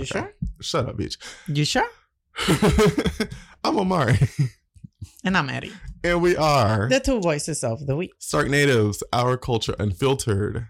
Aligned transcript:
You 0.00 0.02
Okay. 0.04 0.20
sure? 0.20 0.32
Shut 0.60 0.88
up, 0.88 0.96
bitch. 0.96 1.16
You 1.48 1.64
sure? 1.64 1.88
I'm 3.64 3.78
Amari, 3.78 4.18
And 5.24 5.36
I'm 5.36 5.48
Eddie. 5.48 5.72
and 6.04 6.20
we 6.22 6.36
are 6.36 6.88
The 6.88 7.00
two 7.00 7.20
voices 7.20 7.64
of 7.64 7.86
the 7.86 7.96
week. 7.96 8.12
Stark 8.18 8.48
Natives, 8.48 9.02
our 9.12 9.36
culture 9.36 9.74
unfiltered, 9.78 10.68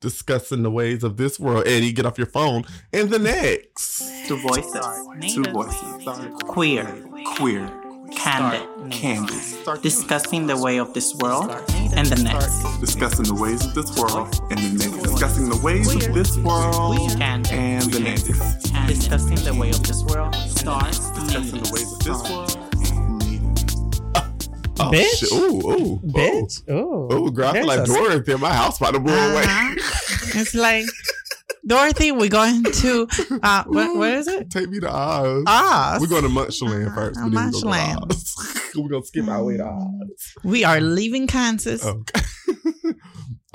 discussing 0.00 0.62
the 0.62 0.70
ways 0.70 1.04
of 1.04 1.16
this 1.18 1.38
world. 1.38 1.66
Eddie, 1.66 1.92
get 1.92 2.06
off 2.06 2.18
your 2.18 2.26
phone. 2.26 2.64
And 2.92 3.10
the 3.10 3.18
next. 3.18 4.02
Two 4.26 4.38
voices. 4.38 4.86
Two 5.34 5.44
voices. 5.52 6.32
Queer. 6.44 6.84
Queer. 7.36 7.70
Candid. 8.12 8.90
Candid. 8.90 9.82
Discussing 9.82 10.46
the 10.46 10.56
way 10.56 10.78
of 10.78 10.94
this 10.94 11.14
world 11.16 11.50
and 11.94 12.06
the 12.08 12.22
next. 12.22 12.80
Discussing 12.80 13.24
the 13.26 13.34
ways 13.34 13.64
of 13.66 13.74
this 13.74 13.96
world 13.98 14.40
and 14.50 14.58
the 14.58 14.78
next. 14.78 14.95
Discussing 15.16 15.48
the 15.48 15.56
ways 15.62 15.94
of 15.94 16.12
this 16.12 16.36
world 16.36 17.16
Candid. 17.16 17.50
and 17.50 17.90
the 17.90 18.00
next. 18.00 18.24
Discussing 18.86 19.36
the 19.36 19.54
way 19.58 19.70
of 19.70 19.82
this 19.82 20.04
world 20.04 20.34
and 20.34 20.50
the 20.50 20.78
next. 20.82 21.10
Discussing 21.14 21.62
the 21.62 21.70
ways 21.72 21.90
of 21.90 21.98
this 22.04 22.20
world. 22.28 22.66
Oh, 24.78 24.90
Bitch. 24.92 25.16
shit. 25.16 25.32
Ooh, 25.32 25.70
ooh, 25.70 26.00
Bitch. 26.00 26.68
Ooh. 26.68 27.08
Ooh, 27.10 27.30
girl, 27.30 27.48
I 27.48 27.52
feel 27.54 27.66
like 27.66 27.86
Dorothy 27.86 28.32
in 28.32 28.40
my 28.40 28.52
house 28.52 28.76
about 28.76 28.92
to 28.92 29.00
blow 29.00 29.14
away. 29.14 29.44
Uh-huh. 29.44 30.34
It's 30.38 30.54
like, 30.54 30.84
Dorothy, 31.66 32.12
we're 32.12 32.28
going 32.28 32.62
to, 32.64 33.08
uh, 33.42 33.64
what, 33.68 33.96
what 33.96 34.10
is 34.10 34.28
it? 34.28 34.50
Take 34.50 34.68
me 34.68 34.80
to 34.80 34.94
Oz. 34.94 35.44
Oz. 35.46 36.00
We're 36.02 36.08
going 36.08 36.24
to 36.24 36.28
Munchland 36.28 36.94
first. 36.94 37.18
Uh, 37.18 37.30
but 37.30 37.32
then 37.32 37.46
we 37.46 37.52
go 37.52 37.58
Munchland. 37.58 38.76
We're 38.76 38.88
going 38.90 39.00
to 39.00 39.08
skip 39.08 39.28
our 39.28 39.42
way 39.42 39.56
to 39.56 39.64
Oz. 39.64 40.34
We 40.44 40.64
are 40.64 40.78
leaving 40.78 41.26
Kansas. 41.26 41.82
Okay. 41.82 42.20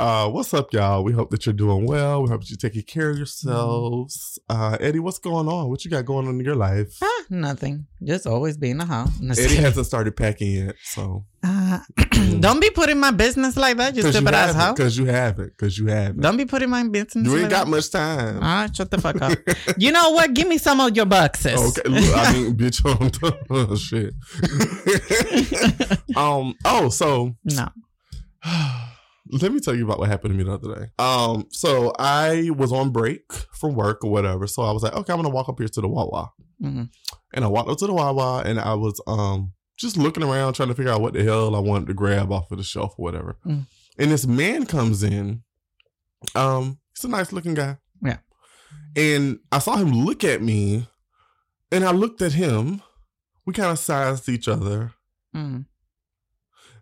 uh, 0.02 0.28
what's 0.28 0.52
up, 0.56 0.74
y'all? 0.74 1.04
We 1.04 1.14
hope 1.14 1.30
that 1.30 1.46
you're 1.46 1.54
doing 1.54 1.86
well. 1.86 2.24
We 2.24 2.30
hope 2.30 2.42
that 2.42 2.50
you're 2.50 2.58
taking 2.58 2.82
care 2.82 3.12
of 3.12 3.18
yourselves. 3.18 4.40
Uh, 4.50 4.76
Eddie, 4.80 4.98
what's 4.98 5.20
going 5.20 5.48
on? 5.48 5.70
What 5.70 5.86
you 5.86 5.92
got 5.92 6.06
going 6.06 6.28
on 6.28 6.40
in 6.40 6.46
your 6.46 6.56
life? 6.56 6.98
Ah, 7.04 7.24
nothing. 7.30 7.86
Just 8.04 8.26
always 8.26 8.58
being 8.58 8.72
in 8.72 8.78
the 8.80 8.86
house. 8.86 9.12
Eddie 9.38 9.58
hasn't 9.58 9.86
started 9.86 10.16
packing 10.16 10.52
yet, 10.54 10.76
so 10.84 11.26
Uh, 11.44 11.78
don't 12.40 12.60
be 12.60 12.72
putting 12.72 13.00
my 13.00 13.12
business 13.12 13.56
like 13.56 13.78
that, 13.78 13.96
you 13.96 14.02
stupid 14.02 14.34
ass 14.34 14.56
hoe. 14.56 14.74
because 14.74 14.98
you 14.98 15.06
have 15.06 15.38
it. 15.40 15.52
because 15.56 15.78
you 15.78 15.86
haven't. 15.86 16.22
Don't 16.22 16.38
be 16.38 16.46
putting 16.46 16.72
my 16.72 16.88
business 16.88 17.28
You 17.28 17.34
like 17.34 17.42
ain't 17.44 17.52
got 17.52 17.66
that. 17.66 17.70
much 17.72 17.92
time. 17.92 18.36
All 18.38 18.42
right, 18.42 18.76
shut 18.76 18.90
the 18.90 19.00
fuck 19.00 19.22
up. 19.22 19.38
you 19.78 19.92
know 19.92 20.10
what? 20.12 20.34
Give 20.34 20.48
me 20.48 20.58
some 20.58 20.82
of 20.82 20.96
your 20.96 21.06
boxes. 21.06 21.78
Okay, 21.78 21.88
look, 21.88 22.18
I 22.18 22.34
mean, 22.34 22.54
bitch, 22.58 22.84
on 22.84 23.12
oh, 23.52 23.76
shit. 23.88 24.16
um. 26.18 26.56
Oh, 26.66 26.90
so 26.90 27.36
no. 27.46 27.68
let 29.32 29.52
me 29.54 29.60
tell 29.60 29.76
you 29.76 29.86
about 29.86 30.00
what 30.00 30.10
happened 30.10 30.34
to 30.34 30.38
me 30.38 30.44
the 30.44 30.54
other 30.54 30.76
day. 30.76 30.86
Um. 31.00 31.46
So 31.52 31.94
I 31.98 32.50
was 32.56 32.72
on 32.74 32.92
break 32.92 33.32
from 33.54 33.76
work 33.76 34.04
or 34.04 34.12
whatever. 34.12 34.48
So 34.48 34.64
I 34.64 34.72
was 34.72 34.84
like, 34.84 34.94
okay, 34.94 35.14
I'm 35.14 35.20
gonna 35.20 35.30
walk 35.34 35.50
up 35.50 35.60
here 35.60 35.68
to 35.70 35.82
the 35.82 35.88
Wawa, 35.88 36.32
Mhm. 36.62 36.90
and 37.34 37.46
I 37.46 37.48
walked 37.48 37.70
up 37.70 37.78
to 37.80 37.88
the 37.88 37.94
Wawa, 37.94 38.44
and 38.46 38.60
I 38.60 38.74
was 38.74 39.00
um 39.08 39.54
just 39.78 39.98
looking 39.98 40.24
around 40.24 40.54
trying 40.54 40.70
to 40.70 40.76
figure 40.76 40.92
out 40.92 41.02
what 41.02 41.14
the 41.14 41.24
hell 41.24 41.56
I 41.56 41.60
wanted 41.60 41.88
to 41.88 41.94
grab 41.94 42.32
off 42.32 42.52
of 42.52 42.58
the 42.58 42.64
shelf 42.64 42.94
or 42.98 43.04
whatever. 43.04 43.38
Mm. 43.46 43.66
And 43.98 44.12
this 44.12 44.28
man 44.28 44.66
comes 44.66 45.02
in. 45.04 45.44
Um, 46.36 46.78
he's 46.96 47.04
a 47.04 47.08
nice 47.08 47.32
looking 47.32 47.56
guy. 47.56 47.78
Yeah. 48.04 48.18
And 48.96 49.40
I 49.52 49.58
saw 49.60 49.76
him 49.78 49.92
look 49.92 50.24
at 50.24 50.42
me, 50.42 50.88
and 51.72 51.84
I 51.84 51.92
looked 51.92 52.22
at 52.22 52.34
him. 52.34 52.82
We 53.46 53.54
kind 53.54 53.72
of 53.72 53.80
sized 53.80 54.30
each 54.30 54.48
other. 54.48 54.94
Mm. 55.36 55.66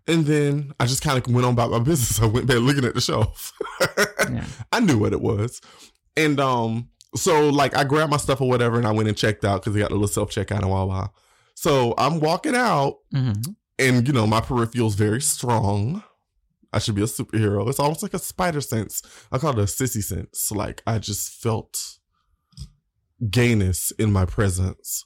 And 0.09 0.25
then 0.25 0.73
I 0.79 0.85
just 0.88 1.02
kind 1.03 1.17
of 1.17 1.31
went 1.33 1.45
on 1.45 1.53
about 1.53 1.71
my 1.71 1.79
business. 1.89 2.19
I 2.21 2.25
went 2.25 2.47
back 2.47 2.57
looking 2.57 2.83
at 2.83 2.95
the 2.95 3.02
shelf. 3.02 3.53
Yeah. 4.29 4.45
I 4.71 4.79
knew 4.81 4.97
what 4.99 5.13
it 5.13 5.21
was. 5.21 5.59
And 6.15 6.39
um, 6.39 6.89
so 7.15 7.49
like 7.49 7.75
I 7.75 7.83
grabbed 7.83 8.11
my 8.11 8.17
stuff 8.17 8.41
or 8.41 8.47
whatever 8.49 8.77
and 8.77 8.85
I 8.85 8.91
went 8.91 9.07
and 9.07 9.17
checked 9.17 9.43
out 9.45 9.61
because 9.61 9.73
they 9.73 9.80
got 9.80 9.89
a 9.89 9.95
little 9.95 10.07
self 10.07 10.30
checkout 10.30 10.59
and 10.59 10.69
Wawa. 10.69 11.09
So 11.55 11.95
I'm 11.97 12.19
walking 12.19 12.55
out 12.55 12.97
Mhm. 13.13 13.55
and 13.80 14.05
you 14.05 14.13
know, 14.13 14.27
my 14.27 14.39
peripheral's 14.41 14.93
very 14.95 15.21
strong. 15.21 16.03
I 16.71 16.77
should 16.80 16.93
be 16.95 17.02
a 17.02 17.05
superhero. 17.05 17.67
It's 17.69 17.80
almost 17.80 18.03
like 18.03 18.14
a 18.14 18.19
spider 18.19 18.61
sense. 18.61 19.02
I 19.31 19.39
call 19.39 19.52
it 19.52 19.58
a 19.59 19.64
sissy 19.64 20.03
sense. 20.03 20.52
Like 20.52 20.83
I 20.86 20.99
just 20.99 21.31
felt 21.42 21.98
gayness 23.30 23.92
in 23.98 24.11
my 24.11 24.25
presence. 24.25 25.05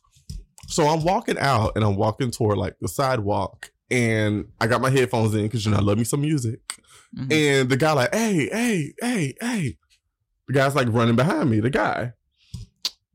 So 0.67 0.87
I'm 0.87 1.03
walking 1.03 1.37
out 1.37 1.73
and 1.75 1.83
I'm 1.85 1.95
walking 1.95 2.31
toward 2.31 2.57
like 2.57 2.75
the 2.81 2.87
sidewalk 2.87 3.71
and 3.93 4.45
I 4.59 4.67
got 4.67 4.81
my 4.81 4.89
headphones 4.89 5.33
in 5.35 5.43
because 5.43 5.63
you 5.65 5.71
know 5.71 5.77
I 5.77 5.81
love 5.81 5.97
me 5.97 6.03
some 6.03 6.21
music. 6.21 6.59
Mhm. 7.17 7.31
And 7.31 7.69
the 7.69 7.77
guy 7.77 7.91
like, 7.93 8.13
hey, 8.13 8.49
hey, 8.51 8.93
hey, 8.99 9.33
hey. 9.39 9.77
The 10.47 10.53
guy's 10.53 10.75
like 10.75 10.87
running 10.91 11.15
behind 11.15 11.49
me, 11.49 11.59
the 11.59 11.69
guy. 11.69 12.13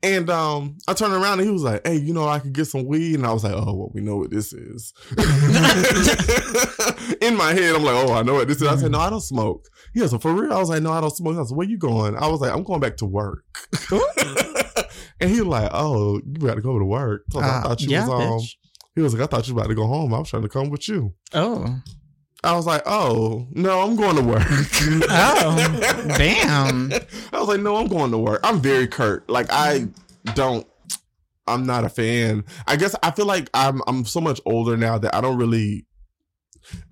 And 0.00 0.31
um, 0.31 0.78
I 0.87 0.93
turned 0.94 1.12
around 1.12 1.41
and 1.41 1.49
he 1.49 1.53
was 1.53 1.65
like, 1.65 1.84
hey, 1.84 1.97
you 1.97 2.15
know, 2.15 2.28
I 2.28 2.39
could 2.39 2.53
get 2.53 2.66
some 2.66 2.87
weed. 2.87 3.16
And 3.16 3.27
I 3.27 3.33
was 3.33 3.43
like, 3.43 3.53
oh, 3.55 3.75
well, 3.75 3.91
we 3.93 4.00
know 4.00 4.16
what 4.16 4.31
this 4.31 4.53
is. 4.53 4.94
In 7.21 7.37
my 7.37 7.53
head, 7.53 7.75
I'm 7.75 7.83
like, 7.83 7.97
oh, 8.09 8.12
I 8.12 8.22
know 8.22 8.34
what 8.34 8.47
this 8.47 8.62
is. 8.62 8.69
I 8.69 8.77
said, 8.77 8.93
no, 8.93 9.00
I 9.00 9.10
don't 9.10 9.21
smoke. 9.21 9.66
He 9.95 10.00
was 10.00 10.12
like, 10.12 10.22
for 10.22 10.33
real? 10.33 10.53
I 10.53 10.59
was 10.60 10.69
like, 10.69 10.83
no, 10.83 10.93
I 10.93 11.00
don't 11.00 11.10
smoke. 11.15 11.37
I 11.37 11.41
was 11.41 11.50
like, 11.50 11.59
where 11.59 11.66
you 11.69 11.78
going? 11.78 12.16
I 12.16 12.28
was 12.28 12.41
like, 12.41 12.53
I'm 12.53 12.62
going 12.62 12.78
back 12.81 12.97
to 12.99 13.06
work. 13.06 13.45
and 15.21 15.28
he 15.31 15.41
was 15.41 15.49
like, 15.49 15.71
oh, 15.75 16.21
you 16.25 16.47
got 16.47 16.55
to 16.55 16.60
go 16.60 16.78
to 16.78 16.84
work. 16.84 17.25
So 17.33 17.41
I, 17.41 17.43
I 17.43 17.49
Uh, 17.59 17.62
thought 17.62 17.81
you 17.83 17.89
yeah, 17.91 18.06
was 18.06 18.10
um, 18.10 18.21
bitch. 18.39 18.55
He 18.98 19.03
was 19.03 19.14
like, 19.14 19.22
I 19.22 19.26
thought 19.26 19.47
you 19.47 19.54
was 19.54 19.60
about 19.62 19.69
to 19.69 19.75
go 19.76 19.86
home. 19.86 20.12
I 20.12 20.19
was 20.19 20.28
trying 20.28 20.42
to 20.42 20.48
come 20.48 20.70
with 20.70 20.88
you. 20.88 21.14
Oh. 21.32 21.81
I 22.44 22.54
was 22.54 22.66
like, 22.66 22.82
oh, 22.86 23.47
no, 23.53 23.81
I'm 23.81 23.97
going 23.97 24.16
to 24.16 24.22
work. 24.22 24.42
Oh, 25.10 26.04
damn. 26.16 26.92
I 27.32 27.38
was 27.38 27.48
like, 27.48 27.60
no, 27.60 27.76
I'm 27.76 27.86
going 27.88 28.10
to 28.10 28.19
work. 28.19 28.41
I'm 28.44 28.60
very 28.60 28.86
curt. 28.86 29.28
Like, 29.31 29.47
I 29.50 29.88
don't, 30.34 30.66
I'm 31.47 31.64
not 31.66 31.84
a 31.84 31.88
fan. 31.88 32.44
I 32.66 32.76
guess 32.76 32.94
I 33.03 33.10
feel 33.12 33.26
like 33.26 33.48
I'm, 33.54 33.81
I'm 33.86 34.04
so 34.04 34.20
much 34.20 34.41
older 34.47 34.76
now 34.76 34.98
that 34.98 35.15
I 35.15 35.20
don't 35.20 35.36
really, 35.38 35.86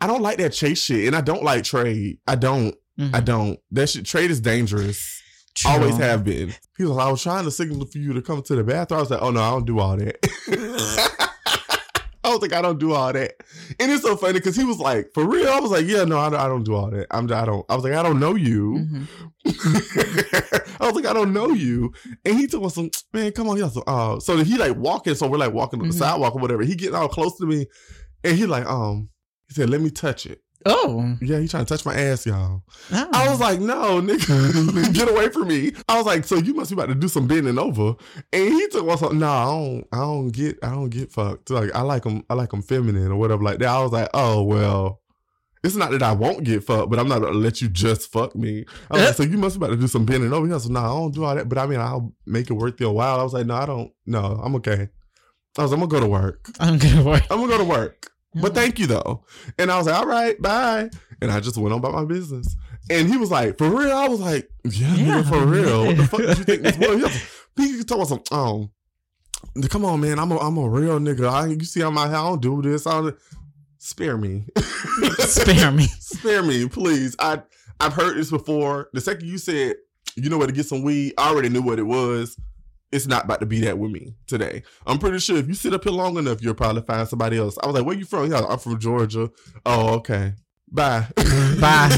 I 0.00 0.06
don't 0.06 0.22
like 0.22 0.38
that 0.38 0.50
chase 0.52 0.82
shit. 0.82 1.06
And 1.06 1.14
I 1.16 1.20
don't 1.20 1.42
like 1.44 1.64
trade. 1.64 2.18
I 2.26 2.36
don't, 2.36 2.74
Mhm. 2.98 3.14
I 3.14 3.20
don't. 3.20 3.58
That 3.72 3.90
shit, 3.90 4.06
trade 4.06 4.30
is 4.30 4.40
dangerous. 4.40 5.22
True. 5.54 5.70
Always 5.70 5.98
have 5.98 6.24
been. 6.24 6.54
He 6.78 6.84
was 6.84 6.92
like, 6.92 7.06
I 7.06 7.10
was 7.10 7.22
trying 7.22 7.44
to 7.44 7.50
signal 7.50 7.84
for 7.86 7.98
you 7.98 8.14
to 8.14 8.22
come 8.22 8.40
to 8.42 8.56
the 8.56 8.64
bathroom. 8.64 8.96
I 8.98 9.00
was 9.02 9.10
like, 9.10 9.20
oh 9.20 9.30
no, 9.30 9.42
I 9.42 9.50
don't 9.50 9.66
do 9.66 9.78
all 9.78 9.96
that. 9.98 10.16
Was 12.36 12.42
like, 12.50 12.58
I 12.58 12.62
don't 12.62 12.78
do 12.78 12.92
all 12.92 13.12
that. 13.12 13.32
And 13.80 13.90
it's 13.90 14.02
so 14.02 14.16
funny 14.16 14.34
because 14.34 14.56
he 14.56 14.64
was 14.64 14.78
like, 14.78 15.10
for 15.14 15.24
real? 15.26 15.48
I 15.48 15.58
was 15.60 15.70
like, 15.70 15.86
yeah, 15.86 16.04
no, 16.04 16.18
I 16.18 16.30
don't, 16.30 16.40
I 16.40 16.46
don't 16.48 16.64
do 16.64 16.74
all 16.74 16.90
that. 16.90 17.06
I'm, 17.10 17.24
I 17.32 17.44
don't, 17.44 17.64
I 17.68 17.74
was 17.74 17.84
like, 17.84 17.94
I 17.94 18.02
don't 18.02 18.20
know 18.20 18.34
you. 18.34 18.86
Mhm. 18.86 19.08
I 20.80 20.86
was 20.86 20.94
like, 20.94 21.06
I 21.06 21.12
don't 21.12 21.32
know 21.32 21.50
you. 21.50 21.92
And 22.24 22.36
he 22.38 22.46
told 22.46 22.66
us, 22.66 22.74
some, 22.74 22.90
man, 23.12 23.32
come 23.32 23.48
on. 23.48 23.56
He 23.56 23.62
was 23.62 23.76
like, 23.76 23.84
oh. 23.86 24.18
So 24.18 24.36
he 24.44 24.56
like 24.58 24.76
walking. 24.76 25.14
So 25.14 25.26
we're 25.26 25.38
like 25.38 25.52
walking 25.52 25.80
on 25.80 25.88
the 25.88 25.94
Mhm. 25.94 25.98
sidewalk 25.98 26.34
or 26.34 26.40
whatever. 26.40 26.62
He 26.62 26.74
getting 26.74 26.94
all 26.94 27.08
close 27.08 27.36
to 27.38 27.46
me. 27.46 27.66
And 28.24 28.36
he 28.36 28.46
like, 28.46 28.66
um, 28.66 29.08
he 29.48 29.54
said, 29.54 29.70
let 29.70 29.80
me 29.80 29.90
touch 29.90 30.26
it. 30.26 30.40
Oh. 30.66 31.16
Yeah, 31.22 31.38
he 31.38 31.48
trying 31.48 31.64
to 31.64 31.72
touch 31.72 31.86
my 31.86 31.94
ass, 31.94 32.26
y'all. 32.26 32.62
oh. 32.92 33.08
I 33.12 33.28
was 33.28 33.40
oh. 33.40 33.44
like, 33.44 33.60
no, 33.60 34.00
nigga, 34.00 34.92
get 34.94 35.08
away 35.08 35.28
from 35.28 35.48
me. 35.48 35.72
I 35.88 35.96
was 35.96 36.06
like, 36.06 36.24
so 36.24 36.36
you 36.36 36.54
must 36.54 36.70
be 36.70 36.74
about 36.74 36.88
to 36.88 36.94
do 36.94 37.08
some 37.08 37.26
bending 37.26 37.58
over. 37.58 37.94
And 38.32 38.52
he 38.52 38.68
took 38.68 38.88
us, 38.88 39.00
no, 39.00 39.28
I 39.28 39.44
don't, 39.44 39.86
I 39.92 39.98
don't 39.98 40.30
get, 40.30 40.58
I 40.62 40.70
don't 40.70 40.90
get 40.90 41.12
fucked. 41.12 41.50
Like, 41.50 41.74
I 41.74 41.82
like 41.82 42.02
them, 42.02 42.24
I 42.28 42.34
like 42.34 42.50
them 42.50 42.62
feminine 42.62 43.12
or 43.12 43.16
whatever 43.16 43.42
like 43.42 43.60
that. 43.60 43.68
I 43.68 43.82
was 43.82 43.92
like, 43.92 44.10
oh, 44.12 44.42
well, 44.42 45.00
it's 45.62 45.76
not 45.76 45.90
that 45.90 46.02
I 46.02 46.12
won't 46.12 46.44
get 46.44 46.64
fucked, 46.64 46.90
but 46.90 46.98
I'm 46.98 47.08
not 47.08 47.20
gonna 47.20 47.38
let 47.38 47.60
you 47.60 47.68
just 47.68 48.12
fuck 48.12 48.36
me. 48.36 48.64
I 48.90 48.94
was 48.94 49.06
like, 49.06 49.14
so 49.16 49.22
you 49.24 49.38
must 49.38 49.58
be 49.58 49.64
about 49.64 49.74
to 49.74 49.80
do 49.80 49.88
some 49.88 50.04
bending 50.04 50.32
over. 50.32 50.46
Like, 50.46 50.68
no, 50.68 50.80
I 50.80 50.86
don't 50.86 51.14
do 51.14 51.24
all 51.24 51.34
that. 51.34 51.48
But 51.48 51.58
I 51.58 51.66
mean, 51.66 51.80
I'll 51.80 52.12
make 52.26 52.50
it 52.50 52.54
worth 52.54 52.80
your 52.80 52.92
while. 52.92 53.20
I 53.20 53.22
was 53.22 53.32
like, 53.32 53.46
no, 53.46 53.54
I 53.54 53.66
don't, 53.66 53.92
no, 54.06 54.40
I'm 54.42 54.54
okay. 54.56 54.88
I 55.58 55.62
was 55.62 55.70
like, 55.70 55.80
I'm 55.80 55.88
gonna 55.88 56.00
go 56.00 56.00
to 56.00 56.10
work. 56.10 56.50
I'm 56.60 56.78
gonna 56.78 57.02
work. 57.02 57.22
I'm 57.30 57.38
gonna 57.40 57.48
go 57.48 57.58
to 57.58 57.64
work. 57.64 58.10
But 58.40 58.54
thank 58.54 58.78
you 58.78 58.86
though. 58.86 59.24
And 59.58 59.70
I 59.70 59.78
was 59.78 59.86
like, 59.86 59.96
all 59.96 60.06
right, 60.06 60.40
bye. 60.40 60.90
And 61.22 61.30
I 61.30 61.40
just 61.40 61.56
went 61.56 61.72
on 61.72 61.78
about 61.80 61.94
my 61.94 62.04
business. 62.04 62.54
And 62.90 63.08
he 63.08 63.16
was 63.16 63.30
like, 63.30 63.58
for 63.58 63.68
real? 63.68 63.92
I 63.96 64.08
was 64.08 64.20
like, 64.20 64.48
yeah, 64.64 64.94
Yeah. 64.94 65.22
nigga, 65.22 65.28
for 65.28 65.44
real. 65.46 65.86
What 65.86 65.96
the 65.96 66.06
fuck 66.06 66.20
did 66.20 66.38
you 66.38 66.44
think 66.44 66.62
this 66.62 66.76
was? 66.78 66.88
He 66.88 67.02
was- 67.02 67.30
He 67.78 67.84
told 67.84 68.02
us 68.02 68.08
some, 68.10 68.22
um, 68.32 68.70
come 69.70 69.84
on, 69.86 70.00
man. 70.00 70.18
I'm 70.18 70.30
a, 70.30 70.38
I'm 70.38 70.58
a 70.58 70.68
real 70.68 70.98
nigga. 70.98 71.28
I, 71.30 71.46
you 71.46 71.64
see, 71.64 71.80
I'm 71.80 71.96
out 71.96 72.08
here. 72.08 72.16
I 72.16 72.22
don't 72.28 72.42
do 72.42 72.60
this. 72.60 72.86
I 72.86 73.00
don't, 73.00 73.16
spare 73.78 74.16
me. 74.18 74.44
Spare 75.18 75.70
me. 75.72 75.86
spare 76.00 76.42
me, 76.42 76.68
please. 76.68 77.16
I, 77.18 77.40
I've 77.80 77.94
heard 77.94 78.16
this 78.18 78.30
before. 78.30 78.88
The 78.92 79.00
second 79.00 79.26
you 79.28 79.38
said, 79.38 79.76
you 80.16 80.28
know 80.28 80.36
where 80.38 80.46
to 80.46 80.52
get 80.52 80.66
some 80.66 80.82
weed, 80.82 81.14
I 81.18 81.30
already 81.30 81.48
knew 81.48 81.62
what 81.62 81.78
it 81.78 81.84
was. 81.84 82.36
It's 82.96 83.06
not 83.06 83.24
about 83.26 83.40
to 83.40 83.46
be 83.46 83.60
that 83.60 83.78
with 83.78 83.90
me 83.90 84.14
today. 84.26 84.62
I'm 84.86 84.98
pretty 84.98 85.18
sure 85.18 85.36
if 85.36 85.46
you 85.48 85.54
sit 85.54 85.74
up 85.74 85.84
here 85.84 85.92
long 85.92 86.16
enough, 86.16 86.42
you'll 86.42 86.54
probably 86.54 86.82
find 86.82 87.06
somebody 87.06 87.36
else. 87.36 87.58
I 87.62 87.66
was 87.66 87.74
like, 87.76 87.84
where 87.84 87.96
you 87.96 88.06
from? 88.06 88.30
Yeah, 88.30 88.40
I'm 88.48 88.58
from 88.58 88.78
Georgia. 88.78 89.30
Oh, 89.66 89.94
okay. 89.96 90.32
Bye. 90.72 91.06
Bye. 91.60 91.96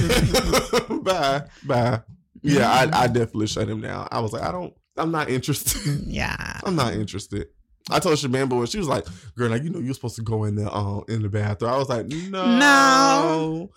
Bye. 1.03 1.45
Bye. 1.65 2.00
Yeah, 2.43 2.69
I, 2.71 3.05
I 3.05 3.06
definitely 3.06 3.47
shut 3.47 3.69
him 3.69 3.81
down. 3.81 4.09
I 4.11 4.21
was 4.21 4.33
like, 4.33 4.43
I 4.43 4.50
don't, 4.53 4.75
I'm 4.97 5.11
not 5.12 5.31
interested. 5.31 6.03
Yeah. 6.06 6.61
I'm 6.65 6.77
not 6.77 6.95
interested. 6.95 7.47
I 7.91 8.00
told 8.00 8.17
Shabamba 8.17 8.59
when 8.59 8.67
she 8.67 8.77
was 8.77 8.87
like, 8.87 9.06
"Girl, 9.35 9.49
like 9.49 9.62
you 9.62 9.71
know, 9.71 9.79
you're 9.79 9.95
supposed 9.95 10.17
to 10.17 10.23
go 10.23 10.45
in 10.45 10.56
the 10.56 10.71
um 10.71 11.05
in 11.09 11.23
the 11.23 11.31
bathroom." 11.31 11.73
I 11.73 11.79
was 11.79 11.89
like, 11.89 12.05
"No, 12.06 12.45
No. 12.59 12.59
No. 12.59 13.71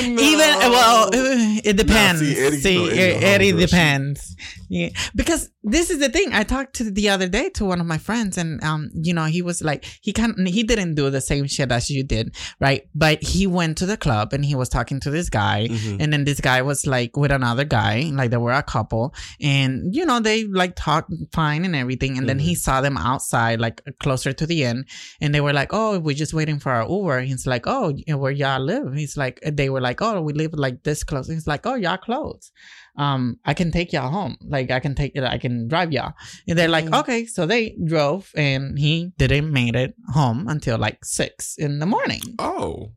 Even 0.00 0.38
well, 0.70 1.10
it 1.12 1.76
depends. 1.76 2.20
see, 2.20 2.34
see, 2.34 2.76
Eddie- 2.86 2.86
no, 2.86 2.86
Eddie 2.86 3.24
Eddie, 3.26 3.52
know 3.52 3.58
how 3.58 3.60
to 3.60 3.66
depends. 3.66 4.36
Yeah, 4.70 4.88
because 5.14 5.50
this 5.64 5.90
is 5.90 5.98
the 6.00 6.08
thing. 6.08 6.32
I 6.32 6.42
talked 6.42 6.74
to 6.76 6.90
the 6.90 7.08
other 7.08 7.28
day 7.28 7.48
to 7.50 7.64
one 7.64 7.80
of 7.80 7.86
my 7.86 7.98
friends, 7.98 8.36
and 8.36 8.62
um, 8.64 8.90
you 8.94 9.14
know, 9.14 9.26
he 9.26 9.42
was 9.42 9.62
like, 9.62 9.84
he 10.00 10.12
kind 10.12 10.32
of, 10.38 10.46
he 10.52 10.62
didn't 10.64 10.94
do 10.96 11.08
the 11.10 11.20
same 11.20 11.46
shit 11.46 11.70
as 11.70 11.88
you 11.88 12.02
did, 12.02 12.34
right? 12.60 12.82
But 12.94 13.22
he 13.22 13.46
went 13.46 13.78
to 13.78 13.86
the 13.86 13.96
club 13.96 14.32
and 14.32 14.44
he 14.44 14.54
was 14.54 14.68
talking 14.68 14.98
to 15.00 15.10
this 15.10 15.28
guy, 15.30 15.68
Mhm. 15.70 15.96
and 16.00 16.12
then 16.12 16.24
this 16.24 16.40
guy 16.40 16.62
was 16.62 16.86
like 16.86 17.16
with 17.16 17.30
another 17.30 17.64
guy, 17.64 18.10
like 18.12 18.30
they 18.30 18.36
were 18.38 18.52
a 18.52 18.62
couple, 18.62 19.14
and 19.40 19.94
you 19.94 20.04
know, 20.04 20.18
they 20.20 20.44
like 20.44 20.74
talked 20.76 21.12
fine 21.32 21.64
and 21.64 21.76
everything, 21.76 22.18
and 22.18 22.28
then 22.28 22.38
he 22.38 22.54
saw 22.54 22.80
them 22.80 22.96
outside, 22.96 23.60
like 23.60 23.82
closer 24.00 24.32
to 24.32 24.46
the 24.46 24.64
end, 24.64 24.86
and 25.20 25.34
they 25.34 25.40
were 25.40 25.52
like, 25.52 25.72
oh, 25.72 25.98
we're 26.00 26.14
just 26.16 26.34
waiting 26.34 26.58
for 26.58 26.72
our 26.72 26.88
Uber. 26.88 27.20
He's 27.22 27.46
like, 27.46 27.64
oh, 27.66 27.92
where 28.08 28.32
y'all 28.32 28.60
live? 28.60 28.94
He's 28.94 29.16
like, 29.16 29.40
they 29.46 29.70
were 29.70 29.80
like, 29.80 30.02
oh, 30.02 30.20
we 30.22 30.32
live 30.32 30.54
like 30.54 30.82
this 30.82 31.04
close. 31.04 31.28
He's 31.28 31.46
like, 31.46 31.66
oh, 31.66 31.74
y'all 31.74 31.96
close 31.98 32.50
um 32.96 33.38
i 33.44 33.54
can 33.54 33.70
take 33.70 33.92
y'all 33.92 34.10
home. 34.10 34.36
Like 34.46 34.70
i 34.70 34.78
can 34.80 34.94
take 34.94 35.12
it 35.14 35.24
i 35.24 35.38
can 35.38 35.66
drive 35.68 35.92
y'all. 35.92 36.12
And 36.46 36.58
they're 36.58 36.68
like 36.68 36.84
Mhm. 36.86 37.00
okay. 37.00 37.24
So 37.26 37.46
they 37.46 37.76
drove 37.84 38.30
and 38.36 38.78
he 38.78 39.12
didn't 39.18 39.50
made 39.52 39.76
it 39.76 39.94
home 40.12 40.46
until 40.48 40.76
like 40.78 41.04
six 41.04 41.56
in 41.56 41.78
the 41.78 41.86
morning. 41.86 42.20
Oh. 42.38 42.92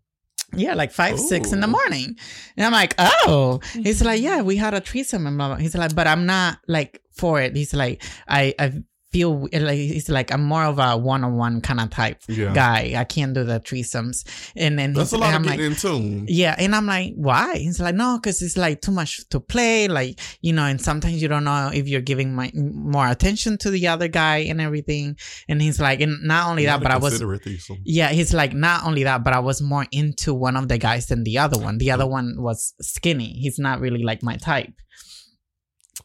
yeah 0.56 0.74
like 0.74 0.92
five 0.92 1.20
six 1.20 1.52
in 1.54 1.60
the 1.62 1.68
morning. 1.68 2.16
And 2.58 2.66
i'm 2.66 2.72
like 2.74 2.94
oh. 3.00 3.60
He's 3.74 4.04
like 4.04 4.22
yeah 4.22 4.42
we 4.42 4.56
had 4.58 4.74
a 4.74 4.82
threesome 4.82 5.28
and 5.28 5.38
blah, 5.38 5.48
blah. 5.50 5.58
he's 5.58 5.76
like 5.76 5.96
but 5.96 6.08
i'm 6.08 6.26
not 6.26 6.60
like 6.68 7.02
for 7.16 7.40
it. 7.42 7.56
He's 7.56 7.74
like 7.74 8.04
i 8.28 8.54
i 8.60 8.72
feel 9.16 9.32
like 9.70 9.78
he's 9.94 10.10
like 10.18 10.30
i'm 10.34 10.44
more 10.54 10.66
of 10.72 10.78
a 10.80 10.90
one-on-one 10.98 11.62
kind 11.68 11.80
of 11.80 11.90
type 11.90 12.18
Yeah. 12.28 12.54
guy 12.54 12.82
i 12.98 13.06
can't 13.14 13.34
do 13.34 13.44
the 13.52 13.60
threesomes 13.68 14.18
and 14.64 14.78
then 14.80 14.90
That's 14.94 15.14
a 15.14 15.18
lot 15.18 15.30
of 15.30 15.36
i'm 15.36 15.44
like 15.44 15.58
getting 15.58 15.72
in 15.72 15.78
tune. 15.78 16.26
yeah, 16.28 16.54
and 16.64 16.76
I'm 16.76 16.86
like, 16.96 17.14
why? 17.28 17.56
He's 17.66 17.80
like, 17.86 17.96
no, 17.96 18.10
because 18.18 18.42
it's 18.46 18.58
like 18.66 18.82
too 18.86 18.92
much 18.92 19.12
to 19.30 19.40
play, 19.40 19.88
like 19.88 20.20
you 20.42 20.54
know, 20.58 20.66
and 20.72 20.80
sometimes 20.90 21.22
you 21.22 21.28
don't 21.34 21.44
know 21.50 21.70
if 21.74 21.88
you're 21.88 22.02
giving 22.12 22.30
my, 22.40 22.52
more 22.56 23.08
attention 23.16 23.58
to 23.64 23.70
the 23.76 23.88
other 23.94 24.08
guy 24.22 24.38
and 24.50 24.60
everything. 24.68 25.16
And 25.50 25.62
he's 25.62 25.80
like, 25.80 26.00
and 26.02 26.14
not 26.24 26.50
only 26.50 26.66
that, 26.66 26.82
but 26.82 26.92
I 26.92 26.98
was, 26.98 27.14
consider 27.14 27.34
it 27.36 27.44
threesome. 27.44 27.78
yeah, 27.86 28.10
he's 28.18 28.34
like, 28.34 28.54
not 28.54 28.86
only 28.88 29.04
that, 29.10 29.24
but 29.26 29.34
I 29.34 29.40
was 29.40 29.62
more 29.62 29.86
into 29.92 30.34
one 30.34 30.56
of 30.58 30.68
the 30.68 30.78
guys 30.78 31.08
than 31.08 31.24
the 31.24 31.38
other 31.38 31.58
one. 31.68 31.78
The 31.78 31.92
other 31.92 32.08
one 32.18 32.36
was 32.38 32.74
skinny. 32.82 33.30
He's 33.44 33.58
not 33.60 33.80
really 33.80 34.04
like 34.04 34.22
my 34.24 34.36
type. 34.38 34.74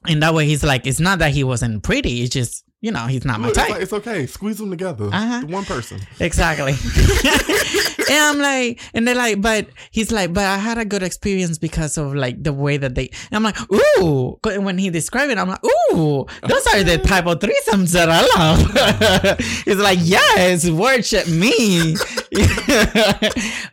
And 0.06 0.22
that 0.22 0.34
way, 0.34 0.46
he's 0.46 0.62
like, 0.64 0.86
it's 0.86 1.00
not 1.00 1.18
that 1.18 1.32
he 1.32 1.44
wasn't 1.44 1.82
pretty. 1.82 2.22
It's 2.22 2.32
just, 2.32 2.64
you 2.80 2.90
know, 2.90 3.06
he's 3.06 3.26
not 3.26 3.40
my 3.40 3.48
Look, 3.48 3.56
type. 3.56 3.64
it's, 3.64 3.72
like, 3.72 3.82
it's 3.82 3.92
okay. 3.92 4.26
Squeeze 4.26 4.56
them 4.56 4.70
together. 4.70 5.10
Uh-huh. 5.12 5.46
One 5.48 5.64
person. 5.64 6.00
Exactly. 6.18 6.72
and 8.10 8.18
I'm 8.18 8.38
like, 8.38 8.80
and 8.94 9.06
they're 9.06 9.14
like, 9.14 9.42
but 9.42 9.68
he's 9.90 10.10
like, 10.10 10.32
but 10.32 10.44
I 10.44 10.56
had 10.56 10.78
a 10.78 10.86
good 10.86 11.02
experience 11.02 11.58
because 11.58 11.98
of 11.98 12.14
like 12.14 12.42
the 12.42 12.54
way 12.54 12.78
that 12.78 12.94
they, 12.94 13.10
I'm 13.32 13.42
like, 13.42 13.58
ooh, 13.70 14.38
and 14.44 14.64
when 14.64 14.78
he 14.78 14.88
described 14.88 15.30
it, 15.30 15.36
I'm 15.36 15.48
like, 15.48 15.62
ooh, 15.62 16.26
those 16.42 16.66
are 16.68 16.82
the 16.82 16.98
type 17.04 17.26
of 17.26 17.38
threesomes 17.40 17.92
that 17.92 18.08
I 18.08 18.22
love. 18.38 19.38
he's 19.64 19.76
like, 19.76 19.98
yes, 20.00 20.68
worship 20.70 21.28
me. 21.28 21.96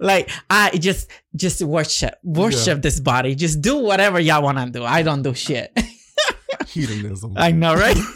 like, 0.02 0.30
I 0.50 0.72
just, 0.78 1.10
just 1.34 1.62
worship, 1.62 2.16
worship 2.24 2.82
this 2.82 3.00
body. 3.00 3.36
Just 3.36 3.62
do 3.62 3.78
whatever 3.78 4.20
y'all 4.20 4.44
want 4.44 4.58
to 4.58 4.70
do. 4.70 4.84
I 4.84 5.02
don't 5.02 5.22
do 5.22 5.34
shit. 5.34 5.72
Hedonism. 6.66 7.34
I 7.36 7.52
know, 7.52 7.76
right? 7.76 7.98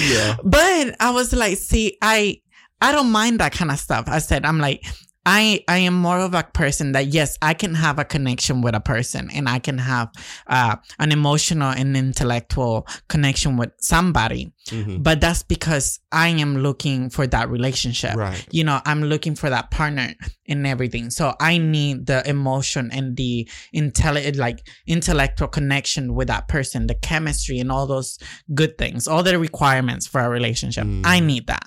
yeah. 0.00 0.36
But 0.42 0.96
I 1.00 1.10
was 1.12 1.32
like, 1.32 1.58
see, 1.58 1.96
I 2.02 2.40
I 2.80 2.92
don't 2.92 3.10
mind 3.10 3.40
that 3.40 3.52
kind 3.52 3.70
of 3.70 3.78
stuff. 3.78 4.04
I 4.08 4.18
said, 4.18 4.44
I'm 4.44 4.58
like, 4.58 4.84
I 5.24 5.62
I 5.68 5.78
am 5.78 5.94
more 5.94 6.18
of 6.18 6.34
a 6.34 6.42
person 6.42 6.92
that 6.92 7.06
yes, 7.06 7.38
I 7.40 7.54
can 7.54 7.74
have 7.74 7.98
a 7.98 8.04
connection 8.04 8.60
with 8.60 8.74
a 8.74 8.80
person 8.80 9.30
and 9.32 9.48
I 9.48 9.58
can 9.60 9.78
have 9.78 10.10
uh, 10.46 10.76
an 10.98 11.12
emotional 11.12 11.70
and 11.70 11.96
intellectual 11.96 12.86
connection 13.08 13.56
with 13.56 13.70
somebody. 13.78 14.52
Mhm. 14.70 15.02
But 15.02 15.20
that's 15.20 15.42
because 15.42 16.00
I 16.10 16.28
am 16.28 16.58
looking 16.58 17.08
for 17.10 17.26
that 17.28 17.48
relationship. 17.50 18.16
Right. 18.16 18.44
You 18.50 18.64
know, 18.64 18.80
I'm 18.84 19.02
looking 19.04 19.34
for 19.36 19.48
that 19.50 19.70
partner 19.70 20.14
and 20.48 20.66
everything. 20.66 21.10
So 21.10 21.34
I 21.38 21.58
need 21.58 22.06
the 22.06 22.28
emotion 22.28 22.90
and 22.92 23.16
the 23.16 23.48
intelli- 23.74 24.36
like 24.36 24.66
intellectual 24.86 25.48
connection 25.48 26.14
with 26.14 26.28
that 26.28 26.48
person, 26.48 26.86
the 26.88 26.94
chemistry 26.94 27.58
and 27.58 27.70
all 27.70 27.86
those 27.86 28.18
good 28.54 28.76
things, 28.76 29.06
all 29.06 29.22
the 29.22 29.38
requirements 29.38 30.06
for 30.06 30.20
a 30.20 30.28
relationship. 30.28 30.84
Mm. 30.84 31.02
I 31.04 31.20
need 31.20 31.46
that. 31.46 31.66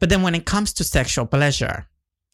But 0.00 0.08
then 0.08 0.22
when 0.22 0.34
it 0.34 0.46
comes 0.46 0.72
to 0.74 0.84
sexual 0.84 1.26
pleasure, 1.26 1.86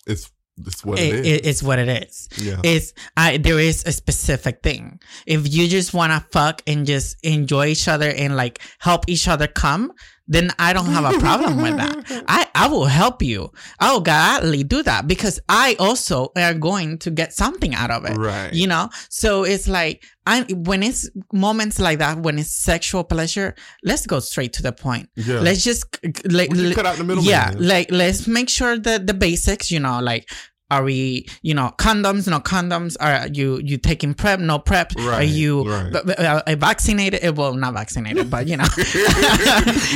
It's 0.06 0.30
it's 0.66 0.84
what 0.84 0.98
it, 0.98 1.02
it 1.02 1.14
is. 1.14 1.26
it- 1.26 1.46
it's 1.46 1.62
what 1.62 1.78
it 1.78 1.88
is. 1.88 2.28
yeah. 2.38 2.60
It's 2.62 2.92
I 3.16 3.36
there 3.38 3.58
is 3.58 3.84
a 3.86 3.92
specific 3.92 4.62
thing. 4.62 5.00
If 5.26 5.52
you 5.52 5.68
just 5.68 5.92
wanna 5.94 6.24
fuck 6.30 6.62
and 6.66 6.86
just 6.86 7.16
enjoy 7.24 7.66
each 7.66 7.88
other 7.88 8.08
and 8.10 8.36
like 8.36 8.60
help 8.78 9.04
each 9.08 9.26
other 9.28 9.46
come, 9.46 9.92
then 10.26 10.50
I 10.58 10.72
don't 10.72 10.86
have 10.86 11.04
a 11.04 11.18
problem 11.18 11.60
with 11.60 11.76
that. 11.76 12.24
I, 12.26 12.46
I 12.54 12.68
will 12.68 12.86
help 12.86 13.22
you. 13.22 13.50
Oh, 13.52 13.54
I 13.78 13.92
will 13.92 14.00
gladly 14.00 14.64
do 14.64 14.82
that 14.82 15.06
because 15.06 15.38
I 15.48 15.76
also 15.78 16.32
are 16.36 16.54
going 16.54 16.98
to 16.98 17.10
get 17.10 17.32
something 17.32 17.74
out 17.74 17.90
of 17.90 18.04
it. 18.06 18.16
Right. 18.16 18.52
You 18.52 18.66
know? 18.66 18.88
So 19.10 19.44
it's 19.44 19.68
like 19.68 20.02
I 20.26 20.42
when 20.50 20.82
it's 20.82 21.10
moments 21.32 21.78
like 21.78 21.98
that, 21.98 22.18
when 22.18 22.38
it's 22.38 22.50
sexual 22.50 23.04
pleasure, 23.04 23.54
let's 23.82 24.06
go 24.06 24.20
straight 24.20 24.54
to 24.54 24.62
the 24.62 24.72
point. 24.72 25.10
yeah. 25.14 25.40
Let's 25.40 25.62
just 25.62 25.84
like 26.24 26.50
can 26.50 26.72
cut 26.72 26.86
out 26.86 26.96
the 26.96 27.04
middleman. 27.04 27.30
yeah, 27.30 27.52
like 27.56 27.90
let's 27.90 28.26
make 28.26 28.48
sure 28.48 28.78
that 28.78 29.06
the 29.06 29.14
basics, 29.14 29.70
you 29.70 29.80
know, 29.80 30.00
like 30.00 30.30
are 30.70 30.82
we, 30.82 31.26
you 31.42 31.54
know, 31.54 31.72
condoms, 31.78 32.26
no 32.28 32.40
condoms? 32.40 32.96
Are 32.98 33.28
you 33.28 33.60
you 33.62 33.76
taking 33.76 34.14
PrEP, 34.14 34.40
no 34.40 34.58
PrEP? 34.58 34.96
Are 34.98 35.22
you 35.22 35.68
right. 35.68 35.92
b- 35.92 36.00
b- 36.06 36.14
uh, 36.14 36.56
vaccinated? 36.56 37.24
Uh, 37.24 37.32
Well, 37.32 37.54
not 37.54 37.74
vaccinated, 37.74 38.30
but 38.30 38.46
you 38.48 38.56
know, 38.56 38.64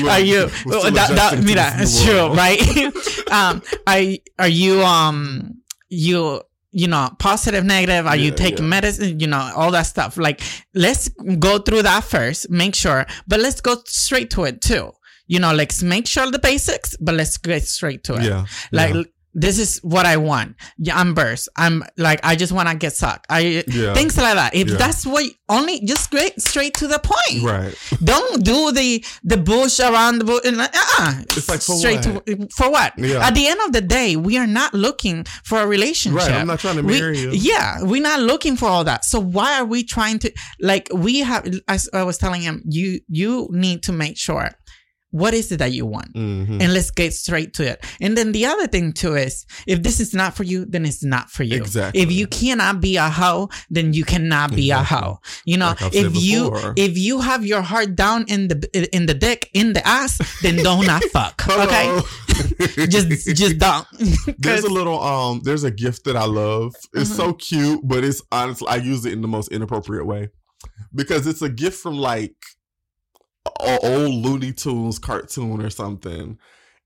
are 0.08 0.20
you? 0.20 0.46
That, 0.66 1.10
that, 1.14 1.42
mira, 1.42 1.72
it's 1.76 2.04
true, 2.04 2.28
right? 2.32 2.60
um, 3.32 3.62
are 3.86 4.02
are 4.38 4.48
you 4.48 4.82
um 4.82 5.54
you 5.88 6.42
you 6.70 6.86
know 6.86 7.10
positive, 7.18 7.64
negative? 7.64 8.06
Are 8.06 8.16
you 8.16 8.30
taking 8.30 8.64
yeah. 8.64 8.70
medicine? 8.70 9.20
You 9.20 9.26
know, 9.26 9.52
all 9.56 9.70
that 9.70 9.84
stuff. 9.84 10.18
Like, 10.18 10.42
let's 10.74 11.08
go 11.38 11.58
through 11.58 11.82
that 11.82 12.04
first, 12.04 12.50
make 12.50 12.74
sure, 12.74 13.06
but 13.26 13.40
let's 13.40 13.60
go 13.60 13.76
straight 13.86 14.30
to 14.30 14.44
it 14.44 14.60
too. 14.60 14.92
You 15.26 15.40
know, 15.40 15.52
let's 15.52 15.82
make 15.82 16.06
sure 16.06 16.30
the 16.30 16.38
basics, 16.38 16.96
but 17.00 17.14
let's 17.14 17.36
get 17.38 17.62
straight 17.64 18.04
to 18.04 18.14
it. 18.14 18.22
Yeah. 18.22 18.46
Like 18.72 18.94
yeah. 18.94 19.02
This 19.40 19.58
is 19.58 19.78
what 19.82 20.04
I 20.06 20.16
want. 20.16 20.56
Yeah, 20.78 20.96
I'm 20.98 21.14
burst. 21.14 21.48
I'm 21.56 21.84
like 21.96 22.20
I 22.24 22.34
just 22.36 22.52
want 22.52 22.68
to 22.68 22.74
get 22.76 22.92
sucked. 22.92 23.26
I 23.30 23.64
Yeah. 23.68 23.94
things 23.94 24.16
like 24.16 24.34
that. 24.34 24.54
If 24.54 24.68
Yeah. 24.68 24.76
that's 24.76 25.06
what 25.06 25.24
only 25.48 25.80
just 25.84 26.04
straight 26.04 26.40
straight 26.40 26.74
to 26.76 26.86
the 26.88 26.98
point. 26.98 27.44
Right. 27.44 27.74
Don't 28.04 28.44
do 28.44 28.72
the 28.72 29.04
the 29.24 29.36
bush 29.36 29.80
around 29.80 30.18
the 30.18 30.24
bush. 30.24 30.40
Uh-uh. 30.44 31.22
It's 31.36 31.48
like, 31.48 31.60
for 31.62 31.76
straight 31.76 32.02
to 32.02 32.22
for 32.56 32.70
what? 32.70 32.92
Yeah. 32.98 33.26
At 33.26 33.34
the 33.34 33.46
end 33.46 33.60
of 33.66 33.72
the 33.72 33.80
day, 33.80 34.16
we 34.16 34.36
are 34.38 34.46
not 34.46 34.74
looking 34.74 35.24
for 35.44 35.60
a 35.60 35.66
relationship. 35.66 36.18
Right. 36.28 36.32
I'm 36.32 36.46
not 36.46 36.60
trying 36.60 36.76
to 36.76 36.82
We- 36.82 37.00
marry 37.00 37.18
you. 37.18 37.30
Yeah, 37.32 37.82
we're 37.82 38.02
not 38.02 38.20
looking 38.20 38.56
for 38.56 38.66
all 38.66 38.84
that. 38.84 39.04
So 39.04 39.20
why 39.20 39.58
are 39.58 39.64
we 39.64 39.84
trying 39.84 40.18
to 40.20 40.32
like 40.60 40.88
we 40.92 41.20
have? 41.20 41.46
As 41.68 41.88
I 41.92 42.02
was 42.02 42.18
telling 42.18 42.42
him, 42.42 42.62
you 42.68 43.00
you 43.08 43.48
need 43.52 43.82
to 43.84 43.92
make 43.92 44.16
sure 44.18 44.50
what 45.10 45.32
is 45.32 45.50
it 45.50 45.56
that 45.58 45.72
you 45.72 45.86
want 45.86 46.12
Mhm. 46.14 46.60
and 46.62 46.72
let's 46.74 46.90
get 46.90 47.14
straight 47.14 47.54
to 47.54 47.66
it. 47.66 47.82
And 48.00 48.16
then 48.16 48.32
the 48.32 48.44
other 48.46 48.66
thing 48.66 48.92
too 48.92 49.14
is 49.16 49.46
if 49.66 49.82
this 49.82 50.00
is 50.00 50.12
not 50.12 50.36
for 50.36 50.42
you, 50.44 50.66
then 50.68 50.84
it's 50.84 51.02
not 51.02 51.30
for 51.30 51.44
you. 51.44 51.56
Exactly. 51.56 52.02
If 52.02 52.12
you 52.12 52.26
cannot 52.26 52.80
be 52.80 52.96
a 52.96 53.08
hoe, 53.08 53.48
then 53.70 53.94
you 53.94 54.04
cannot 54.04 54.54
be 54.54 54.70
a 54.70 54.82
hoe. 54.82 55.18
You 55.46 55.56
know, 55.56 55.74
Like 55.80 55.94
if 55.94 56.14
you 56.22 56.52
if 56.76 56.98
you 56.98 57.20
have 57.20 57.46
your 57.46 57.62
heart 57.62 57.96
down 57.96 58.26
in 58.28 58.48
the 58.48 58.88
in 58.94 59.06
the 59.06 59.14
dick 59.14 59.48
in 59.54 59.72
the 59.72 59.86
ass, 59.88 60.18
then 60.42 60.56
don't 60.62 60.86
not 60.86 61.02
fuck. 61.12 61.42
Okay, 61.48 62.00
just 62.88 63.08
just 63.34 63.58
don't. 63.58 63.86
There's 64.38 64.64
a 64.64 64.70
little 64.70 65.00
um 65.02 65.40
there's 65.42 65.64
a 65.64 65.70
GIF 65.70 66.02
that 66.04 66.16
I 66.16 66.24
love. 66.26 66.74
It's 66.92 67.14
so 67.14 67.32
cute, 67.32 67.80
but 67.82 68.04
it's 68.04 68.20
honestly 68.30 68.68
I 68.68 68.76
use 68.76 69.06
it 69.06 69.12
in 69.14 69.22
the 69.22 69.28
most 69.28 69.48
inappropriate 69.50 70.06
way. 70.06 70.28
Because 70.94 71.26
it's 71.26 71.40
a 71.42 71.48
gift 71.48 71.78
from 71.80 71.96
like 71.98 72.34
a 73.60 73.78
old 73.82 74.14
Looney 74.14 74.52
Tunes 74.52 74.98
cartoon 74.98 75.60
or 75.64 75.70
something. 75.70 76.38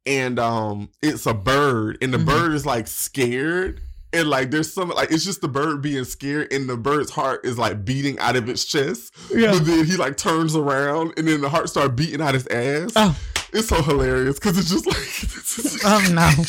And 0.07 0.39
um 0.39 0.89
it's 1.03 1.27
a 1.27 1.35
bird 1.35 1.99
and 2.03 2.13
the 2.13 2.19
Mhm. 2.19 2.27
bird 2.27 2.53
is 2.55 2.67
like 2.67 2.87
scared 2.89 3.81
and 4.13 4.29
like 4.29 4.51
there's 4.51 4.73
some 4.73 4.89
like 4.91 5.11
it's 5.13 5.25
just 5.25 5.41
the 5.41 5.49
bird 5.49 5.81
being 5.81 6.05
scared 6.05 6.53
and 6.53 6.69
the 6.69 6.77
bird's 6.77 7.11
heart 7.11 7.45
is 7.47 7.57
like 7.59 7.85
beating 7.85 8.19
out 8.19 8.35
of 8.37 8.49
its 8.49 8.65
chest. 8.65 9.15
yeah. 9.35 9.53
But 9.53 9.65
then 9.65 9.85
he 9.87 9.97
like 9.97 10.17
turns 10.17 10.57
around 10.57 11.15
and 11.17 11.29
then 11.29 11.41
the 11.41 11.49
heart 11.49 11.69
starts 11.69 11.95
beating 11.95 12.21
out 12.21 12.35
his 12.35 12.47
ass. 12.49 12.93
Oh. 12.97 13.17
It's 13.53 13.69
so 13.69 13.81
hilarious 13.83 14.39
because 14.41 14.57
it's 14.59 14.71
just 14.71 14.87
like 14.87 15.83
Oh 15.85 16.13
no. 16.13 16.31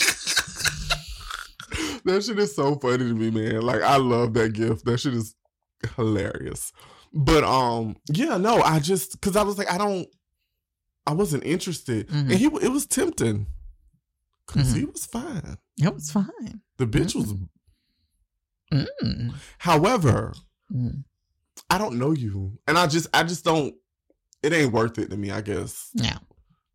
that 2.05 2.23
shit 2.23 2.39
is 2.39 2.55
so 2.55 2.75
funny 2.75 2.97
to 2.97 3.13
me, 3.13 3.29
man. 3.31 3.61
Like 3.61 3.81
I 3.81 3.97
love 3.97 4.33
that 4.33 4.53
GIF. 4.53 4.83
That 4.83 4.99
shit 4.99 5.13
is 5.13 5.35
hilarious. 5.95 6.71
But 7.13 7.43
um, 7.43 7.95
yeah, 8.11 8.37
no, 8.37 8.61
I 8.61 8.79
just 8.79 9.11
because 9.13 9.35
I 9.35 9.43
was 9.43 9.57
like, 9.57 9.71
I 9.71 9.77
don't, 9.77 10.07
I 11.05 11.13
wasn't 11.13 11.43
interested, 11.43 12.07
Mhm. 12.07 12.19
and 12.21 12.31
he 12.33 12.45
it 12.45 12.71
was 12.71 12.85
tempting 12.87 13.45
because 14.47 14.73
Mhm. 14.73 14.77
he 14.77 14.85
was 14.85 15.05
fine. 15.05 15.57
It 15.77 15.93
was 15.93 16.09
fine. 16.11 16.61
The 16.77 16.87
bitch 16.87 17.13
was. 17.15 17.33
Mm. 18.71 19.33
However, 19.59 20.33
Mm. 20.73 21.03
I 21.69 21.77
don't 21.77 21.99
know 21.99 22.11
you, 22.13 22.57
and 22.67 22.77
I 22.77 22.87
just 22.87 23.07
I 23.13 23.23
just 23.23 23.43
don't. 23.45 23.75
it 24.41 24.51
ain't 24.51 24.73
worth 24.73 24.97
it 24.97 25.09
to 25.11 25.17
me. 25.17 25.29
I 25.31 25.41
guess. 25.41 25.89
Yeah. 25.93 26.17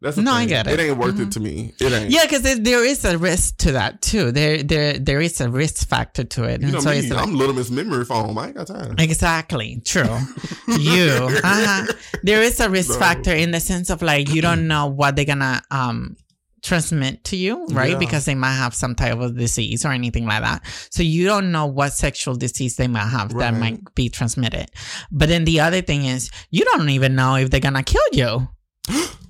That's 0.00 0.16
No, 0.16 0.32
I 0.32 0.40
thing. 0.40 0.48
get 0.48 0.66
it. 0.68 0.78
It 0.78 0.82
ain't 0.90 0.96
worth 0.96 1.16
Mhm. 1.16 1.26
it 1.26 1.32
to 1.32 1.40
me. 1.40 1.74
It 1.80 1.92
ain't. 1.92 2.10
Yeah, 2.10 2.22
because 2.24 2.42
there 2.60 2.84
is 2.84 3.04
a 3.04 3.18
risk 3.18 3.56
to 3.58 3.72
that 3.72 4.00
too. 4.00 4.30
There, 4.30 4.62
there, 4.62 4.96
there 4.96 5.20
is 5.20 5.40
a 5.40 5.50
risk 5.50 5.88
factor 5.88 6.22
to 6.22 6.44
it, 6.44 6.60
You 6.62 6.68
know 6.70 6.78
so 6.80 6.90
me. 6.90 7.02
like, 7.10 7.20
I'm 7.20 7.34
Little 7.34 7.54
Miss 7.54 7.68
Memory 7.70 8.04
Foam. 8.04 8.38
I 8.38 8.46
ain't 8.46 8.56
got 8.56 8.68
time. 8.68 8.94
Exactly. 8.98 9.82
True. 9.84 10.04
you. 10.78 11.10
Uh-huh. 11.42 11.92
There 12.22 12.42
is 12.42 12.60
a 12.60 12.70
risk 12.70 12.90
No. 12.90 12.98
factor 13.00 13.32
in 13.34 13.50
the 13.50 13.58
sense 13.60 13.90
of 13.90 14.00
like 14.00 14.32
you 14.32 14.40
don't 14.40 14.68
know 14.72 14.86
what 14.86 15.16
they're 15.16 15.24
gonna 15.24 15.62
um 15.72 16.16
transmit 16.62 17.24
to 17.24 17.36
you, 17.36 17.66
right? 17.66 17.92
Yeah. 17.92 17.98
Because 17.98 18.24
they 18.24 18.34
might 18.34 18.54
have 18.54 18.74
some 18.74 18.94
type 18.94 19.18
of 19.18 19.36
disease 19.36 19.84
or 19.84 19.90
anything 19.92 20.26
like 20.26 20.42
that. 20.42 20.62
So 20.90 21.02
you 21.02 21.24
don't 21.26 21.50
know 21.50 21.66
what 21.66 21.92
sexual 21.92 22.34
disease 22.36 22.76
they 22.76 22.88
might 22.88 23.06
have 23.08 23.32
that 23.38 23.54
might 23.54 23.80
be 23.96 24.08
transmitted. 24.08 24.66
But 25.10 25.28
then 25.28 25.44
the 25.44 25.58
other 25.60 25.82
thing 25.82 26.04
is 26.04 26.30
you 26.50 26.64
don't 26.64 26.88
even 26.90 27.16
know 27.16 27.34
if 27.36 27.50
they're 27.50 27.60
gonna 27.60 27.82
kill 27.82 28.00
you. 28.12 28.48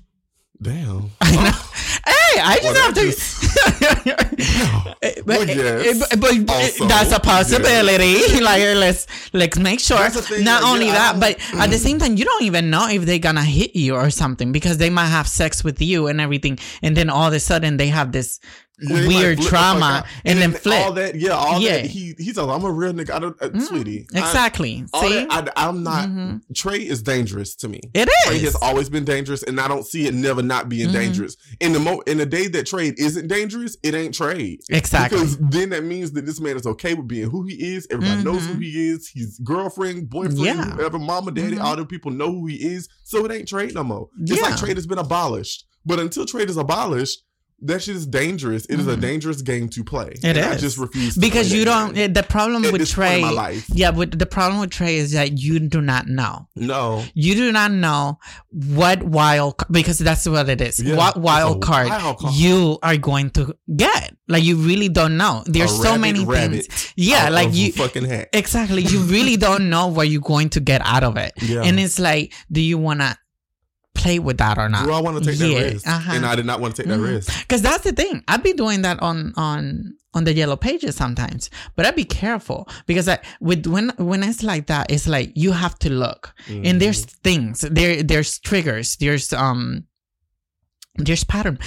Damn. 0.61 1.11
Hey, 2.05 2.41
I 2.41 2.59
just 2.61 2.63
Well, 2.73 2.83
have 2.83 2.95
that 2.95 4.15
to. 5.17 5.23
but, 5.25 5.47
yes. 5.47 6.01
Eh, 6.11 6.15
but- 6.15 6.45
but 6.45 6.55
eh, 6.55 6.63
Also, 6.65 6.87
that's 6.87 7.11
a 7.11 7.19
possibility. 7.19 8.39
like 8.41 8.61
let's 8.77 9.07
let's 9.33 9.57
make 9.59 9.79
sure. 9.79 9.97
Not 9.97 10.63
like, 10.63 10.71
only 10.71 10.85
yeah, 10.87 10.91
I 10.91 10.95
that, 11.13 11.19
but 11.19 11.37
don't- 11.51 11.61
at 11.61 11.69
the 11.71 11.77
same 11.77 11.99
time, 11.99 12.15
you 12.17 12.25
don't 12.25 12.43
even 12.43 12.69
know 12.69 12.87
if 12.89 13.05
they're 13.05 13.19
gonna 13.19 13.43
hit 13.43 13.75
you 13.75 13.95
or 13.95 14.09
something 14.09 14.51
because 14.51 14.77
they 14.77 14.89
might 14.89 15.07
have 15.07 15.27
sex 15.27 15.63
with 15.63 15.81
you 15.81 16.07
and 16.07 16.21
everything, 16.21 16.57
and 16.81 16.95
then 16.95 17.09
all 17.09 17.27
of 17.27 17.33
a 17.33 17.39
sudden 17.39 17.77
they 17.77 17.87
have 17.87 18.11
this 18.11 18.39
Yeah, 18.81 19.07
weird 19.07 19.39
trauma 19.41 19.85
out. 19.85 20.05
and, 20.25 20.39
then 20.39 20.51
flip. 20.53 20.85
All 20.85 20.93
that, 20.93 21.15
yeah, 21.15 21.31
all 21.31 21.59
Yeah. 21.59 21.77
that. 21.81 21.85
He 21.87 22.15
he's 22.17 22.37
like, 22.37 22.47
I'm 22.49 22.63
a 22.63 22.71
real 22.71 22.93
nigga. 22.93 23.11
I 23.11 23.19
don't, 23.19 23.35
uh, 23.41 23.49
Mm, 23.49 23.61
sweetie. 23.61 24.07
Exactly. 24.13 24.85
all 24.93 25.01
See, 25.01 25.25
that, 25.25 25.51
I, 25.57 25.67
am 25.69 25.83
not. 25.83 26.07
Mhm. 26.07 26.41
trade 26.55 26.87
is 26.87 27.01
dangerous 27.01 27.55
to 27.55 27.67
me. 27.67 27.81
It 27.93 28.07
is. 28.07 28.25
trade 28.25 28.41
has 28.43 28.55
always 28.55 28.89
been 28.89 29.03
dangerous, 29.05 29.43
and 29.43 29.59
I 29.59 29.67
don't 29.67 29.85
see 29.85 30.07
it 30.07 30.13
never 30.13 30.41
not 30.41 30.69
being 30.69 30.89
Mhm. 30.89 30.93
dangerous. 30.93 31.35
In 31.59 31.73
the 31.73 31.79
mo, 31.79 32.01
in 32.07 32.17
the 32.17 32.25
day 32.25 32.47
that 32.47 32.65
trade 32.67 32.95
isn't 32.97 33.27
dangerous, 33.27 33.75
it 33.83 33.93
ain't 33.95 34.13
trade. 34.15 34.59
exactly. 34.69 35.17
Because 35.19 35.37
then 35.39 35.69
that 35.69 35.83
means 35.83 36.11
that 36.11 36.25
this 36.25 36.39
man 36.39 36.55
is 36.55 36.65
okay 36.65 36.93
with 36.93 37.07
being 37.07 37.29
who 37.29 37.45
he 37.45 37.55
is. 37.75 37.87
Everybody 37.91 38.23
knows 38.23 38.45
who 38.45 38.53
Mhm. 38.55 38.61
he 38.63 38.89
is. 38.89 39.07
He's 39.07 39.39
girlfriend, 39.39 40.09
boyfriend, 40.09 40.39
Yeah. 40.39 40.71
whoever, 40.75 40.99
mama, 40.99 41.31
daddy, 41.31 41.55
Mhm. 41.57 41.63
all 41.63 41.75
the 41.75 41.85
people 41.85 42.11
know 42.11 42.31
who 42.31 42.45
he 42.47 42.55
is. 42.55 42.87
So 43.03 43.25
it 43.25 43.31
ain't 43.31 43.47
trade 43.47 43.73
no 43.73 43.83
more. 43.83 44.07
It's 44.21 44.31
Yeah. 44.39 44.41
like 44.49 44.57
trade 44.57 44.77
has 44.77 44.87
been 44.87 44.97
abolished. 44.99 45.65
But 45.85 45.99
until 45.99 46.25
trade 46.25 46.49
is 46.49 46.57
abolished, 46.57 47.23
that 47.61 47.81
shit 47.83 47.95
is 47.95 48.05
dangerous. 48.07 48.65
It 48.65 48.79
is 48.79 48.87
a 48.87 48.95
Mhm. 48.95 49.01
dangerous 49.01 49.41
game 49.41 49.69
to 49.69 49.83
play. 49.83 50.11
It 50.23 50.23
And 50.23 50.37
I 50.37 50.55
just 50.57 50.77
refuse 50.77 51.15
to 51.15 51.19
because 51.19 51.51
you 51.51 51.65
don't. 51.65 51.93
game 51.93 52.13
The 52.13 52.23
problem 52.23 52.63
at 52.65 52.71
with 52.71 52.81
this 52.81 52.93
point 52.93 53.07
in 53.07 53.19
trade. 53.19 53.21
my 53.21 53.29
life. 53.31 53.65
Yeah, 53.73 53.91
but 53.91 54.17
the 54.17 54.25
problem 54.25 54.61
with 54.61 54.69
trade 54.71 54.97
is 54.97 55.11
that 55.11 55.37
you 55.39 55.59
do 55.59 55.81
not 55.81 56.07
know. 56.07 56.47
No. 56.55 57.03
You 57.13 57.35
do 57.35 57.51
not 57.51 57.71
know 57.71 58.17
what 58.51 59.03
wild 59.03 59.55
because 59.71 59.97
that's 59.99 60.27
what 60.27 60.49
it 60.49 60.61
is. 60.61 60.79
Yeah, 60.79 60.95
what 60.95 61.17
wild 61.17 61.61
card 61.61 61.89
wild 61.89 62.17
card. 62.19 62.33
you 62.35 62.77
are 62.83 62.97
going 62.97 63.29
to 63.31 63.55
get? 63.75 64.15
Like 64.27 64.43
you 64.43 64.55
really 64.57 64.89
don't 64.89 65.17
know. 65.17 65.43
There's 65.45 65.75
so 65.75 65.83
rabbit 65.95 65.99
many 66.01 66.25
things. 66.25 66.67
Yeah, 66.95 67.29
like 67.29 67.53
you 67.53 67.71
fucking 67.71 68.05
hat. 68.05 68.29
exactly. 68.33 68.83
You 68.83 68.99
really 69.01 69.37
don't 69.37 69.69
know 69.69 69.87
what 69.87 70.09
you're 70.09 70.21
going 70.21 70.49
to 70.49 70.59
get 70.59 70.81
out 70.85 71.03
of 71.03 71.17
it. 71.17 71.33
Yeah. 71.41 71.63
And 71.63 71.79
it's 71.79 71.99
like, 71.99 72.33
do 72.51 72.61
you 72.61 72.77
want 72.77 73.01
to 73.01 73.17
play 74.01 74.17
with 74.27 74.37
that 74.43 74.57
or 74.57 74.69
not? 74.69 74.85
Do 74.85 74.93
I 74.99 75.01
want 75.05 75.15
to 75.17 75.23
take 75.29 75.39
Yeah, 75.39 75.59
that 75.63 75.73
risk? 75.73 75.87
uh-huh. 75.87 76.11
And 76.15 76.25
I 76.25 76.35
did 76.39 76.45
not 76.45 76.59
want 76.61 76.75
to 76.75 76.81
take 76.83 76.89
that 76.91 76.99
risk. 76.99 77.27
Because 77.43 77.61
that's 77.61 77.83
the 77.83 77.91
thing. 78.01 78.23
I'd 78.27 78.43
be 78.43 78.53
doing 78.53 78.81
that 78.83 78.97
on 79.09 79.33
on 79.35 79.93
on 80.17 80.23
the 80.23 80.33
yellow 80.33 80.55
pages 80.57 80.95
sometimes, 80.95 81.49
but 81.75 81.85
I'd 81.85 81.95
be 81.95 82.09
careful 82.23 82.67
because 82.87 83.07
I 83.13 83.17
with 83.39 83.67
when 83.67 83.89
when 83.97 84.23
it's 84.23 84.41
like 84.51 84.65
that, 84.67 84.85
it's 84.93 85.07
like 85.07 85.29
you 85.35 85.51
have 85.63 85.75
to 85.85 85.89
look, 85.89 86.33
and 86.47 86.81
there's 86.81 87.05
Mm-hmm. 87.05 87.21
things 87.27 87.55
there. 87.61 88.01
There's 88.11 88.39
triggers. 88.39 88.95
There's 88.97 89.33
um. 89.33 89.85
There's 90.95 91.23
pattern 91.23 91.59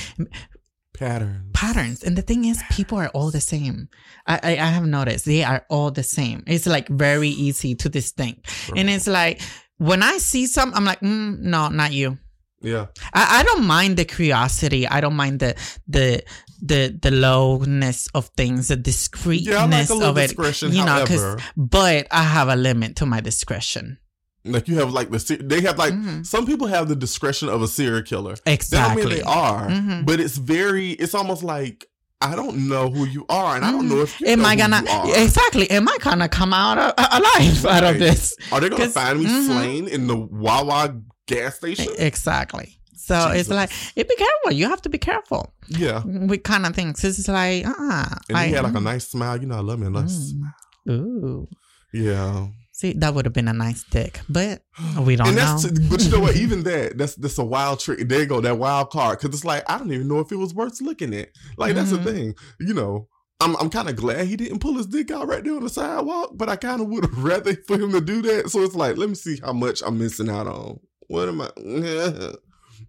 pattern. 0.93 1.51
patterns, 1.55 2.03
and 2.05 2.17
the 2.19 2.23
thing 2.23 2.45
is, 2.45 2.63
people 2.71 2.99
are 2.99 3.09
all 3.15 3.31
the 3.31 3.41
same. 3.41 3.89
I, 4.27 4.37
I 4.43 4.51
I 4.53 4.71
have 4.77 4.85
noticed 4.87 5.25
they 5.25 5.43
are 5.43 5.65
all 5.71 5.91
the 5.91 6.03
same. 6.03 6.43
It's 6.47 6.67
like 6.67 6.89
very 6.89 7.29
easy 7.29 7.75
to 7.77 7.89
distinct, 7.89 8.51
and 8.77 8.91
it's 8.91 9.07
like 9.07 9.41
when 9.79 10.03
I 10.03 10.19
see 10.19 10.47
some, 10.47 10.73
I'm 10.75 10.85
like, 10.85 11.01
mm, 11.01 11.39
no, 11.41 11.69
not 11.69 11.93
you. 11.93 12.19
Yeah. 12.63 12.87
I, 13.13 13.41
I 13.41 13.43
don't 13.43 13.65
mind 13.65 13.97
the 13.97 14.05
curiosity. 14.05 14.87
I 14.87 15.01
don't 15.01 15.17
mind 15.17 15.41
the 15.41 15.55
the 15.89 16.23
the 16.61 16.97
the 17.01 17.11
lowness 17.11 18.09
of 18.15 18.27
things, 18.37 18.69
the 18.69 18.77
discreetness 18.77 19.55
Yeah, 19.55 19.65
I 19.65 19.67
like 19.67 19.91
a 19.91 19.95
little 19.95 20.11
of 20.11 20.19
it. 20.19 20.29
discretion. 20.29 20.73
You 20.73 20.85
know, 20.85 21.05
however, 21.05 21.39
but 21.57 22.07
I 22.11 22.23
have 22.23 22.49
a 22.49 22.57
limit 22.57 22.97
to 22.97 23.07
my 23.07 23.21
discretion. 23.21 23.99
like 24.45 24.67
you 24.67 24.77
have 24.79 24.93
like 24.93 25.09
the 25.11 25.37
they 25.41 25.61
have 25.63 25.79
like 25.79 25.95
Mhm. 25.95 26.27
some 26.27 26.47
people 26.47 26.67
have 26.67 26.89
the 26.89 26.97
discretion 26.97 27.49
of 27.49 27.63
a 27.63 27.69
serial 27.69 28.03
killer. 28.03 28.35
Exactly. 28.47 29.05
mean 29.05 29.15
they 29.15 29.23
are, 29.23 29.69
Mhm. 29.69 30.05
but 30.05 30.19
it's 30.21 30.37
very. 30.37 30.91
It's 30.93 31.15
almost 31.15 31.43
like 31.45 31.87
I 32.21 32.37
don't 32.37 32.69
know 32.69 32.89
who 32.89 33.05
you 33.05 33.25
are, 33.29 33.57
and 33.57 33.65
I 33.65 33.71
don't 33.73 33.89
know 33.89 34.01
if 34.03 34.21
you 34.21 34.27
Mm-hmm. 34.27 34.41
Am 34.41 34.47
I 34.47 34.55
gonna 34.57 34.83
exactly? 35.25 35.69
Am 35.71 35.89
I 35.89 35.97
gonna 36.01 36.29
come 36.29 36.53
out 36.53 36.79
alive 36.99 37.67
out 37.67 37.83
of 37.85 37.99
this? 37.99 38.35
Are 38.53 38.61
they 38.61 38.69
gonna 38.69 38.89
find 38.89 39.19
me 39.21 39.27
mhm. 39.27 39.47
slain 39.47 39.89
in 39.89 40.07
the 40.07 40.17
Wawa 40.17 40.95
gas 41.27 41.57
station? 41.57 41.93
Exactly. 41.99 42.79
So 42.97 43.31
it's 43.33 43.49
like, 43.49 43.71
it 43.97 44.09
be 44.09 44.15
careful. 44.15 44.53
You 44.53 44.69
have 44.69 44.81
to 44.83 44.89
be 44.89 44.99
careful 44.99 45.53
Yeah. 45.69 46.03
with 46.05 46.45
kind 46.45 46.65
of 46.67 46.75
things. 46.75 47.03
It's 47.03 47.27
like, 47.27 47.65
ah, 47.67 48.17
And 48.29 48.39
I, 48.39 48.47
he 48.47 48.53
had 48.53 48.63
like 48.65 48.77
a 48.77 48.81
nice 48.81 49.09
smile. 49.09 49.41
You 49.41 49.47
know, 49.49 49.57
I 49.57 49.61
love 49.61 49.79
me 49.81 49.87
a 49.89 49.91
nice 49.91 50.13
Mm. 50.13 50.31
smile. 50.31 50.55
ooh. 50.91 51.49
Yeah. 51.93 52.47
See, 52.75 52.93
that 52.95 53.15
would 53.15 53.27
have 53.27 53.35
been 53.35 53.49
a 53.49 53.53
nice 53.53 53.85
dick, 53.85 54.21
but 54.29 54.63
we 55.05 55.17
don't 55.17 55.29
and 55.29 55.37
know. 55.37 55.43
that's 55.59 55.67
but 55.89 56.03
you 56.03 56.11
know 56.11 56.21
what? 56.21 56.37
Even 56.45 56.63
that 56.63 56.97
that's 56.97 57.15
that's 57.17 57.39
a 57.39 57.45
wild 57.45 57.81
trick. 57.81 58.09
There 58.09 58.21
you 58.21 58.27
go, 58.27 58.41
that 58.41 58.59
wild 58.59 58.91
card. 58.91 59.19
Because 59.19 59.35
it's 59.35 59.45
like 59.45 59.63
I 59.71 59.79
don't 59.79 59.93
even 59.93 60.09
know 60.09 60.21
if 60.21 60.33
it 60.33 60.37
was 60.37 60.55
worth 60.55 60.81
looking 60.81 61.13
at. 61.15 61.29
Like 61.57 61.75
that's 61.75 61.91
Mhm. 61.93 62.05
the 62.05 62.13
thing. 62.13 62.35
You 62.61 62.75
know, 62.75 63.09
I'm 63.41 63.57
I'm 63.57 63.69
kind 63.69 63.89
of 63.89 63.97
glad 63.97 64.27
he 64.27 64.37
didn't 64.37 64.61
pull 64.61 64.75
his 64.75 64.87
dick 64.87 65.11
out 65.11 65.29
right 65.29 65.45
there 65.45 65.55
on 65.55 65.63
the 65.65 65.69
sidewalk. 65.71 66.33
But 66.35 66.49
I 66.49 66.57
kind 66.57 66.81
of 66.81 66.89
would 66.89 67.05
have 67.05 67.19
rather 67.25 67.55
for 67.67 67.77
him 67.79 67.93
to 67.93 68.01
do 68.01 68.23
that. 68.23 68.49
So 68.51 68.61
it's 68.63 68.75
like, 68.75 68.97
let 68.97 69.09
me 69.09 69.15
see 69.17 69.39
how 69.43 69.53
much 69.53 69.83
I'm 69.85 69.99
missing 69.99 70.31
out 70.31 70.47
on. 70.47 70.79
What 71.13 71.29
am 71.29 71.43
I? 71.43 71.51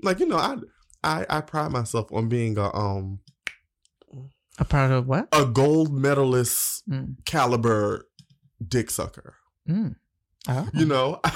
like 0.02 0.20
you 0.22 0.26
know, 0.28 0.38
I 0.38 0.56
I 1.04 1.26
I 1.30 1.42
pride 1.42 1.72
myself 1.72 2.10
on 2.14 2.30
being 2.30 2.58
a 2.58 2.74
um 2.74 3.20
a 4.58 4.64
part 4.64 4.92
of 4.92 5.08
what? 5.08 5.28
a 5.34 5.46
gold 5.46 5.92
medalist 5.94 6.90
Mm. 6.90 7.16
caliber 7.26 8.08
dick 8.66 8.90
sucker. 8.92 9.36
Mm. 9.70 9.96
Oh. 10.48 10.70
You 10.74 10.86
know. 10.86 11.20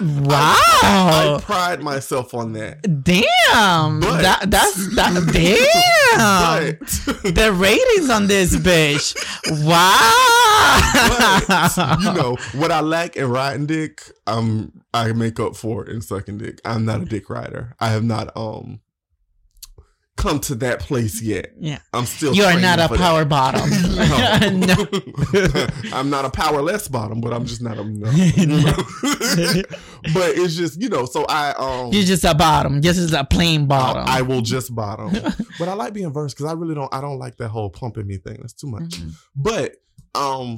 Wow. 0.00 0.54
I 0.56 1.38
pride 1.42 1.80
myself 1.80 2.34
on 2.34 2.54
that. 2.54 2.82
Damn. 3.04 4.00
But- 4.00 4.22
that 4.22 4.50
that's 4.50 4.96
that 4.96 5.12
damn. 5.32 6.76
But, 7.22 7.34
the 7.36 7.52
ratings 7.52 8.10
on 8.10 8.26
this 8.26 8.56
bitch. 8.56 9.14
but, 9.44 9.60
Wow. 11.48 11.98
you 12.00 12.12
know 12.14 12.36
what 12.58 12.72
I 12.72 12.80
lack 12.80 13.16
in 13.16 13.28
riding 13.30 13.66
dick, 13.66 14.02
um, 14.26 14.81
I 14.94 15.12
make 15.12 15.40
up 15.40 15.56
for 15.56 15.84
it 15.84 15.90
in 15.90 16.00
sucking 16.02 16.38
dick. 16.38 16.60
I'm 16.64 16.84
not 16.84 17.02
a 17.02 17.04
dick 17.04 17.30
rider. 17.30 17.74
I 17.80 17.88
have 17.90 18.04
not 18.04 18.36
um 18.36 18.80
come 20.16 20.38
to 20.38 20.54
that 20.56 20.80
place 20.80 21.22
yet. 21.22 21.52
Yeah. 21.58 21.78
I'm 21.92 22.04
still. 22.04 22.34
You 22.34 22.44
are 22.44 22.60
not 22.60 22.78
a 22.78 22.88
for 22.88 22.96
that. 22.96 23.02
power 23.02 23.24
bottom. 23.24 23.70
no. 24.60 24.86
I'm 25.98 26.10
not 26.10 26.24
a 26.24 26.30
powerless 26.30 26.88
bottom, 26.88 27.20
but 27.20 27.32
I'm 27.32 27.46
just 27.46 27.62
not 27.62 27.78
a 27.78 27.84
no. 27.84 28.06
but 30.14 30.36
it's 30.36 30.54
just 30.54 30.80
you 30.80 30.88
know, 30.88 31.06
so 31.06 31.24
I 31.28 31.52
um 31.52 31.92
You're 31.92 32.04
just 32.04 32.24
a 32.24 32.34
bottom. 32.34 32.82
Just 32.82 32.98
is 32.98 33.12
a 33.12 33.24
plain 33.24 33.66
bottom. 33.66 34.04
I, 34.06 34.18
I 34.18 34.22
will 34.22 34.42
just 34.42 34.74
bottom. 34.74 35.12
but 35.58 35.68
I 35.68 35.72
like 35.74 35.92
being 35.94 36.12
versed 36.12 36.36
because 36.36 36.50
I 36.50 36.54
really 36.54 36.74
don't 36.74 36.92
I 36.94 37.00
don't 37.00 37.18
like 37.18 37.36
that 37.38 37.48
whole 37.48 37.70
pumping 37.70 38.06
me 38.06 38.18
thing. 38.18 38.36
That's 38.40 38.52
too 38.52 38.68
much. 38.68 39.00
Mhm. 39.00 39.12
But 39.34 39.76
um 40.14 40.56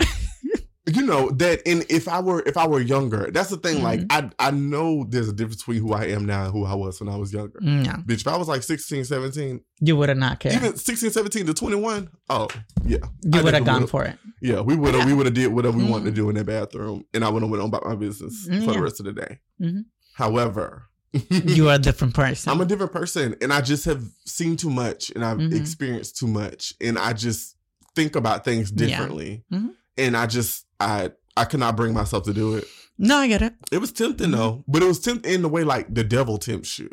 you 0.87 1.01
know 1.03 1.31
that 1.31 1.63
in 1.67 1.83
if 1.89 2.09
I 2.09 2.21
were 2.21 2.43
if 2.45 2.57
I 2.59 2.67
were 2.67 2.81
younger, 2.81 3.31
that's 3.33 3.49
the 3.51 3.57
thing. 3.57 3.83
Like 3.83 4.01
Mm-hmm. 4.01 4.31
I 4.39 4.49
I 4.49 4.51
know 4.51 5.05
there's 5.09 5.29
a 5.29 5.33
difference 5.33 5.63
between 5.63 5.81
who 5.81 5.93
I 5.95 6.05
am 6.07 6.27
now 6.27 6.45
and 6.45 6.53
who 6.53 6.65
I 6.67 6.75
was 6.75 7.01
when 7.01 7.09
I 7.09 7.17
was 7.17 7.33
younger. 7.33 7.59
Mm, 7.61 7.87
Yeah. 7.87 7.97
Bitch, 7.97 8.21
if 8.21 8.29
I 8.29 8.37
was 8.37 8.49
like 8.49 8.63
16, 8.63 9.05
17, 9.07 9.61
You 9.81 9.97
would 9.97 10.11
have 10.11 10.19
not 10.19 10.41
cared. 10.41 10.55
even 10.57 10.77
16, 10.77 11.11
17 11.11 11.47
to 11.47 11.55
21, 11.55 12.11
oh 12.29 12.49
yeah. 12.85 12.99
you 13.23 13.43
would 13.43 13.55
have 13.55 13.65
gone 13.65 13.87
for 13.87 14.05
it. 14.05 14.19
Yeah, 14.43 14.61
we 14.61 14.77
would 14.77 14.95
have 14.95 15.07
we 15.07 15.15
would 15.15 15.25
have 15.27 15.35
did 15.35 15.49
whatever 15.53 15.79
we 15.79 15.85
wanted 15.85 16.05
to 16.07 16.11
Mhm. 16.13 16.17
do 16.17 16.29
in 16.29 16.35
that 16.37 16.45
bathroom 16.45 17.05
and 17.15 17.25
I 17.25 17.31
would 17.31 17.41
have 17.43 17.51
went 17.51 17.63
on 17.63 17.69
about 17.71 17.87
my 17.87 17.95
business 17.95 18.47
Mm, 18.47 18.65
for 18.67 18.73
the 18.75 18.83
rest 18.83 19.01
of 19.01 19.07
the 19.07 19.13
day. 19.15 19.41
Mhm. 19.63 19.85
However, 20.15 20.85
You 21.31 21.69
are 21.71 21.77
a 21.77 21.79
different 21.89 22.13
person. 22.15 22.53
I'm 22.53 22.61
a 22.61 22.65
different 22.67 22.93
person 22.93 23.37
and 23.41 23.53
I 23.53 23.61
just 23.63 23.85
have 23.87 24.03
seen 24.27 24.57
too 24.57 24.69
much 24.71 25.11
and 25.15 25.25
I've 25.25 25.39
Mhm. 25.39 25.55
experienced 25.59 26.17
too 26.19 26.27
much 26.27 26.75
and 26.81 26.99
I 26.99 27.13
just 27.13 27.57
think 27.95 28.17
about 28.17 28.45
things 28.45 28.71
Yeah. 28.71 28.87
differently. 28.89 29.45
Mhm. 29.53 29.71
And 29.97 30.17
I 30.17 30.27
just 30.27 30.64
I 30.81 31.11
I 31.37 31.45
could 31.45 31.61
not 31.61 31.77
bring 31.77 31.95
myself 31.95 32.25
to 32.25 32.33
do 32.35 32.55
it. 32.57 32.65
no, 32.99 33.17
I 33.19 33.27
get 33.29 33.43
it. 33.43 33.55
It 33.73 33.79
was 33.79 33.93
tempting 33.93 34.29
Mhm. 34.29 34.37
though, 34.37 34.65
but 34.69 34.83
it 34.83 34.87
was 34.87 35.01
tempting 35.01 35.33
in 35.35 35.43
the 35.43 35.49
way 35.49 35.65
like 35.65 35.93
the 35.93 36.05
devil 36.05 36.39
tempts 36.39 36.79
you. 36.79 36.91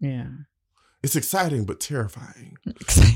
Yeah. 0.00 0.26
it's 1.02 1.14
exciting 1.16 1.64
but 1.64 1.78
terrifying. 1.78 2.56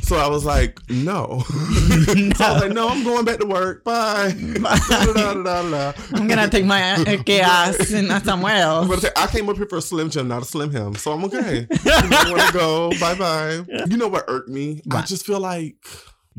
So 0.03 0.17
I 0.17 0.29
was 0.29 0.45
like, 0.45 0.79
no. 0.89 1.27
no. 1.29 1.41
so 2.37 2.45
I 2.45 2.53
was 2.53 2.63
like, 2.63 2.73
no, 2.73 2.89
I'm 2.89 3.03
going 3.03 3.25
back 3.25 3.39
to 3.41 3.47
work. 3.47 3.83
Bye. 3.85 4.33
Bye. 4.61 5.95
I'm 6.15 6.27
gonna 6.29 6.49
take 6.49 6.65
my 6.65 6.79
ass 6.81 7.91
in 7.91 8.09
somewhere 8.23 8.57
else. 8.57 9.05
I 9.17 9.27
came 9.27 9.49
up 9.49 9.57
here 9.57 9.67
for 9.67 9.79
a 9.79 9.83
slim 9.83 10.09
jim, 10.11 10.29
not 10.29 10.43
a 10.43 10.45
slim 10.45 10.71
him. 10.71 10.95
So 10.95 11.13
I'm 11.13 11.25
okay. 11.25 11.67
I 11.71 12.31
want 12.31 12.43
to 12.47 12.53
go. 12.53 12.91
Bye 13.01 13.15
bye. 13.17 13.65
You 13.89 13.97
know 13.97 14.09
what 14.09 14.25
irked 14.29 14.49
me? 14.49 14.83
I 14.93 15.03
just 15.03 15.27
feel 15.27 15.41
like 15.41 15.77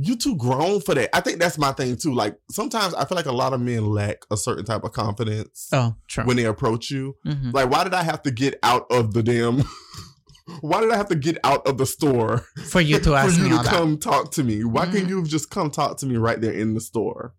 you 0.03 0.15
too 0.15 0.35
grown 0.35 0.81
for 0.81 0.95
that. 0.95 1.15
I 1.15 1.21
think 1.21 1.39
that's 1.39 1.57
my 1.57 1.71
thing 1.71 1.95
too. 1.95 2.13
Like 2.13 2.35
sometimes 2.49 2.93
I 2.93 3.05
feel 3.05 3.15
like 3.15 3.25
a 3.25 3.31
lot 3.31 3.53
of 3.53 3.61
men 3.61 3.85
lack 3.85 4.25
a 4.31 4.37
certain 4.37 4.65
type 4.65 4.83
of 4.83 4.91
confidence. 4.93 5.69
Oh, 5.71 5.95
true. 6.07 6.25
When 6.25 6.37
they 6.37 6.45
approach 6.45 6.89
you, 6.89 7.15
mm-hmm. 7.25 7.51
like 7.51 7.69
why 7.69 7.83
did 7.83 7.93
I 7.93 8.03
have 8.03 8.23
to 8.23 8.31
get 8.31 8.57
out 8.63 8.85
of 8.91 9.13
the 9.13 9.23
damn 9.23 9.63
why 10.61 10.81
did 10.81 10.91
I 10.91 10.97
have 10.97 11.09
to 11.09 11.15
get 11.15 11.37
out 11.43 11.65
of 11.67 11.77
the 11.77 11.85
store 11.85 12.39
for 12.65 12.81
you 12.81 12.99
to 12.99 13.15
ask 13.15 13.37
for 13.37 13.43
you 13.43 13.57
to 13.57 13.63
come 13.63 13.91
that? 13.91 14.01
talk 14.01 14.31
to 14.31 14.43
me? 14.43 14.63
Why 14.63 14.85
mm-hmm. 14.85 14.97
can't 14.97 15.09
you 15.09 15.23
just 15.23 15.49
come 15.49 15.71
talk 15.71 15.97
to 15.97 16.05
me 16.05 16.17
right 16.17 16.39
there 16.39 16.53
in 16.53 16.73
the 16.73 16.81
store? 16.81 17.33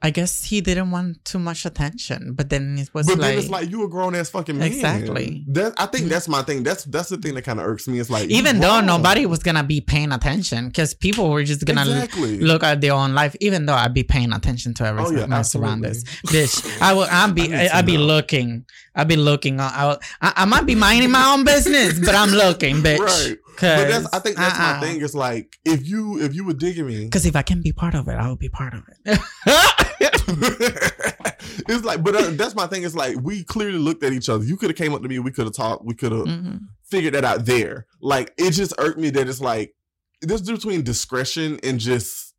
I 0.00 0.10
guess 0.10 0.44
he 0.44 0.60
didn't 0.60 0.92
want 0.92 1.24
too 1.24 1.40
much 1.40 1.66
attention, 1.66 2.34
but 2.34 2.50
then 2.50 2.78
it 2.78 2.94
was 2.94 3.06
but 3.06 3.18
like, 3.18 3.30
then 3.30 3.38
it's 3.38 3.48
like 3.48 3.68
you 3.68 3.84
a 3.84 3.88
grown 3.88 4.14
ass 4.14 4.30
fucking 4.30 4.56
man. 4.56 4.68
Exactly. 4.68 5.44
That 5.48 5.74
I 5.76 5.86
think 5.86 6.06
mm. 6.06 6.08
that's 6.10 6.28
my 6.28 6.42
thing. 6.42 6.62
That's 6.62 6.84
that's 6.84 7.08
the 7.08 7.16
thing 7.16 7.34
that 7.34 7.42
kind 7.42 7.58
of 7.58 7.66
irks 7.66 7.88
me. 7.88 7.98
It's 7.98 8.08
like 8.08 8.28
even 8.28 8.60
though 8.60 8.80
nobody 8.80 9.26
was 9.26 9.40
gonna 9.40 9.64
be 9.64 9.80
paying 9.80 10.12
attention 10.12 10.68
because 10.68 10.94
people 10.94 11.30
were 11.30 11.42
just 11.42 11.64
gonna 11.64 11.80
exactly. 11.80 12.38
look 12.38 12.62
at 12.62 12.80
their 12.80 12.92
own 12.92 13.12
life. 13.14 13.34
Even 13.40 13.66
though 13.66 13.74
I'd 13.74 13.94
be 13.94 14.04
paying 14.04 14.32
attention 14.32 14.72
to 14.74 14.84
everything 14.86 15.16
oh, 15.16 15.20
yeah, 15.20 15.26
my 15.26 15.42
surroundings, 15.42 16.04
bitch. 16.26 16.80
I 16.80 16.94
will. 16.94 17.08
I'd 17.10 17.34
be. 17.34 17.52
I'd 17.54 17.86
be 17.86 17.98
looking. 17.98 18.66
I'd 18.94 19.08
be 19.08 19.16
looking. 19.16 19.60
I, 19.60 19.96
I, 20.20 20.32
I 20.36 20.44
might 20.44 20.66
be 20.66 20.74
minding 20.74 21.10
my 21.10 21.32
own 21.32 21.44
business, 21.44 21.98
but 21.98 22.14
I'm 22.14 22.30
looking, 22.30 22.76
bitch. 22.82 22.98
Right. 22.98 23.38
But 23.60 23.88
that's, 23.88 24.14
I 24.14 24.18
think 24.20 24.36
that's 24.36 24.58
uh-uh. 24.58 24.74
my 24.74 24.80
thing. 24.80 25.02
It's 25.02 25.14
like 25.14 25.58
if 25.64 25.88
you 25.88 26.20
if 26.20 26.34
you 26.34 26.44
were 26.44 26.52
digging 26.52 26.86
me, 26.86 27.04
because 27.04 27.26
if 27.26 27.34
I 27.34 27.42
can 27.42 27.62
be 27.62 27.72
part 27.72 27.94
of 27.94 28.06
it, 28.06 28.14
I 28.14 28.28
will 28.28 28.36
be 28.36 28.48
part 28.48 28.74
of 28.74 28.82
it. 29.04 29.87
it's 31.68 31.84
like, 31.84 32.02
but 32.02 32.14
uh, 32.14 32.30
that's 32.32 32.54
my 32.54 32.66
thing. 32.66 32.82
It's 32.82 32.94
like 32.94 33.16
we 33.22 33.44
clearly 33.44 33.78
looked 33.78 34.04
at 34.04 34.12
each 34.12 34.28
other. 34.28 34.44
You 34.44 34.56
could 34.56 34.70
have 34.70 34.76
came 34.76 34.94
up 34.94 35.02
to 35.02 35.08
me. 35.08 35.18
We 35.18 35.30
could 35.30 35.46
have 35.46 35.54
talked. 35.54 35.84
We 35.84 35.94
could 35.94 36.12
have 36.12 36.26
mm-hmm. 36.26 36.56
figured 36.84 37.14
that 37.14 37.24
out 37.24 37.46
there. 37.46 37.86
Like 38.00 38.34
it 38.36 38.50
just 38.52 38.74
irked 38.78 38.98
me 38.98 39.10
that 39.10 39.28
it's 39.28 39.40
like 39.40 39.74
this 40.20 40.42
between 40.42 40.82
discretion 40.82 41.58
and 41.62 41.80
just 41.80 42.34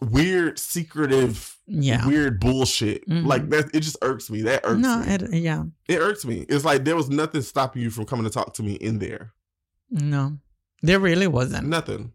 weird, 0.00 0.58
secretive, 0.58 1.56
yeah, 1.66 2.06
weird 2.06 2.40
bullshit. 2.40 3.08
Mm-hmm. 3.08 3.26
Like 3.26 3.48
that, 3.50 3.74
it 3.74 3.80
just 3.80 3.98
irks 4.02 4.30
me. 4.30 4.42
That 4.42 4.62
irks 4.64 4.80
no, 4.80 5.00
me. 5.00 5.12
It, 5.12 5.34
yeah, 5.34 5.64
it 5.88 5.98
irks 5.98 6.24
me. 6.24 6.46
It's 6.48 6.64
like 6.64 6.84
there 6.84 6.96
was 6.96 7.10
nothing 7.10 7.42
stopping 7.42 7.82
you 7.82 7.90
from 7.90 8.06
coming 8.06 8.24
to 8.24 8.30
talk 8.30 8.54
to 8.54 8.62
me 8.62 8.74
in 8.74 8.98
there. 8.98 9.32
No, 9.90 10.38
there 10.82 11.00
really 11.00 11.26
wasn't. 11.26 11.68
Nothing. 11.68 12.12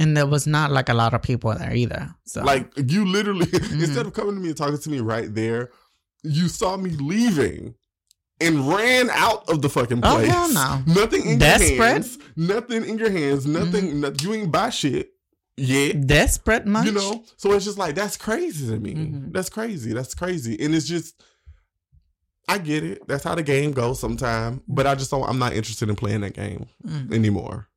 And 0.00 0.16
there 0.16 0.26
was 0.26 0.46
not 0.46 0.70
like 0.70 0.88
a 0.88 0.94
lot 0.94 1.12
of 1.14 1.22
people 1.22 1.52
there 1.54 1.74
either. 1.74 2.14
So 2.24 2.42
like 2.42 2.72
you 2.76 3.04
literally 3.04 3.46
mm-hmm. 3.46 3.80
instead 3.80 4.06
of 4.06 4.12
coming 4.12 4.36
to 4.36 4.40
me 4.40 4.48
and 4.48 4.56
talking 4.56 4.78
to 4.78 4.90
me 4.90 5.00
right 5.00 5.32
there, 5.34 5.70
you 6.22 6.48
saw 6.48 6.76
me 6.76 6.90
leaving 6.90 7.74
and 8.40 8.68
ran 8.68 9.10
out 9.10 9.48
of 9.48 9.62
the 9.62 9.68
fucking 9.68 10.00
place. 10.00 10.30
Oh 10.30 10.48
hell 10.48 10.52
no! 10.52 10.82
Nothing 10.86 11.26
in 11.28 11.38
Desperate? 11.38 11.74
your 11.74 11.84
hands. 11.84 12.18
Nothing 12.36 12.84
in 12.84 12.98
your 12.98 13.10
hands. 13.10 13.46
Nothing. 13.46 14.00
Mm-hmm. 14.00 14.26
you 14.26 14.34
ain't 14.34 14.52
buy 14.52 14.70
shit. 14.70 15.12
Yeah. 15.56 15.92
Desperate 15.92 16.66
much. 16.66 16.86
You 16.86 16.92
know. 16.92 17.24
So 17.36 17.52
it's 17.52 17.64
just 17.64 17.78
like 17.78 17.94
that's 17.94 18.16
crazy 18.16 18.68
to 18.68 18.78
me. 18.78 18.94
Mm-hmm. 18.94 19.32
That's 19.32 19.48
crazy. 19.48 19.92
That's 19.92 20.14
crazy. 20.14 20.56
And 20.60 20.74
it's 20.74 20.86
just. 20.86 21.22
I 22.50 22.56
get 22.56 22.82
it. 22.82 23.06
That's 23.06 23.24
how 23.24 23.34
the 23.34 23.42
game 23.42 23.72
goes 23.72 24.00
sometimes. 24.00 24.62
But 24.66 24.86
I 24.86 24.94
just 24.94 25.10
don't. 25.10 25.28
I'm 25.28 25.38
not 25.38 25.52
interested 25.52 25.90
in 25.90 25.96
playing 25.96 26.22
that 26.22 26.32
game 26.32 26.66
mm-hmm. 26.86 27.12
anymore. 27.12 27.68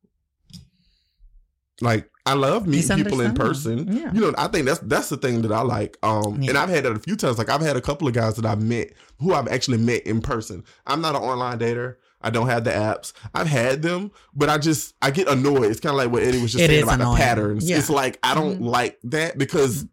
Like 1.82 2.08
I 2.24 2.34
love 2.34 2.66
meeting 2.66 2.96
people 2.96 3.20
in 3.20 3.34
person. 3.34 3.96
Yeah. 3.96 4.12
You 4.12 4.20
know, 4.20 4.34
I 4.38 4.46
think 4.46 4.66
that's 4.66 4.78
that's 4.80 5.08
the 5.08 5.16
thing 5.16 5.42
that 5.42 5.52
I 5.52 5.62
like. 5.62 5.98
Um, 6.02 6.40
yeah. 6.40 6.50
and 6.50 6.58
I've 6.58 6.68
had 6.68 6.84
that 6.84 6.92
a 6.92 6.98
few 6.98 7.16
times. 7.16 7.38
Like 7.38 7.48
I've 7.48 7.60
had 7.60 7.76
a 7.76 7.80
couple 7.80 8.06
of 8.06 8.14
guys 8.14 8.36
that 8.36 8.46
I've 8.46 8.62
met 8.62 8.92
who 9.18 9.34
I've 9.34 9.48
actually 9.48 9.78
met 9.78 10.02
in 10.02 10.20
person. 10.20 10.64
I'm 10.86 11.00
not 11.00 11.16
an 11.16 11.22
online 11.22 11.58
dater. 11.58 11.96
I 12.20 12.30
don't 12.30 12.46
have 12.46 12.62
the 12.62 12.70
apps. 12.70 13.12
I've 13.34 13.48
had 13.48 13.82
them, 13.82 14.12
but 14.34 14.48
I 14.48 14.58
just 14.58 14.94
I 15.02 15.10
get 15.10 15.26
annoyed. 15.26 15.64
It's 15.64 15.80
kind 15.80 15.92
of 15.92 15.98
like 15.98 16.12
what 16.12 16.22
Eddie 16.22 16.40
was 16.40 16.52
just 16.52 16.62
it 16.62 16.68
saying 16.68 16.84
about 16.84 17.00
annoying. 17.00 17.16
the 17.16 17.24
patterns. 17.24 17.68
Yeah. 17.68 17.78
It's 17.78 17.90
like 17.90 18.18
I 18.22 18.34
don't 18.34 18.56
mm-hmm. 18.56 18.66
like 18.66 18.98
that 19.04 19.36
because 19.36 19.84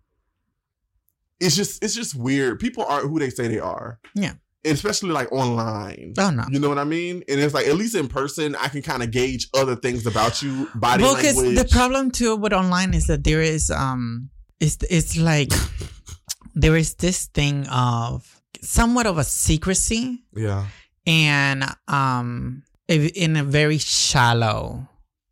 it's 1.40 1.56
just 1.56 1.84
it's 1.84 1.96
just 1.96 2.14
weird. 2.14 2.60
People 2.60 2.86
aren't 2.86 3.10
who 3.10 3.18
they 3.18 3.32
say 3.32 3.48
they 3.48 3.60
are. 3.60 4.00
Yeah 4.14 4.34
especially 4.66 5.12
like 5.12 5.32
online. 5.32 6.14
Oh 6.18 6.30
no, 6.30 6.44
you 6.50 6.60
know 6.60 6.70
what 6.70 6.78
I 6.78 6.84
mean? 6.84 7.24
And 7.28 7.40
it's 7.40 7.54
like 7.54 7.68
at 7.68 7.76
least 7.76 7.96
in 7.96 8.08
person, 8.08 8.56
I 8.56 8.68
can 8.68 8.82
kind 8.82 9.04
of 9.04 9.12
gauge 9.12 9.48
other 9.54 9.76
things 9.76 10.06
about 10.06 10.42
you, 10.42 10.70
body 10.76 11.04
language. 11.04 11.24
well, 11.24 11.46
language. 11.46 11.58
the 11.58 11.76
problem 11.76 12.12
too 12.12 12.36
with 12.36 12.54
online 12.54 12.94
is 12.94 13.08
that 13.08 13.24
there 13.24 13.42
is 13.42 13.70
um, 13.72 14.30
it's 14.60 14.78
it's 14.90 15.18
like 15.18 15.52
there 16.56 16.76
is 16.76 16.96
this 16.96 17.28
thing 17.28 17.68
of 17.68 18.42
somewhat 18.62 19.06
of 19.08 19.18
a 19.18 19.24
secrecy. 19.24 20.24
Yeah, 20.36 20.68
and 21.06 21.64
um, 21.88 22.64
in 22.88 23.38
a 23.38 23.44
very 23.44 23.78
shallow. 23.78 24.88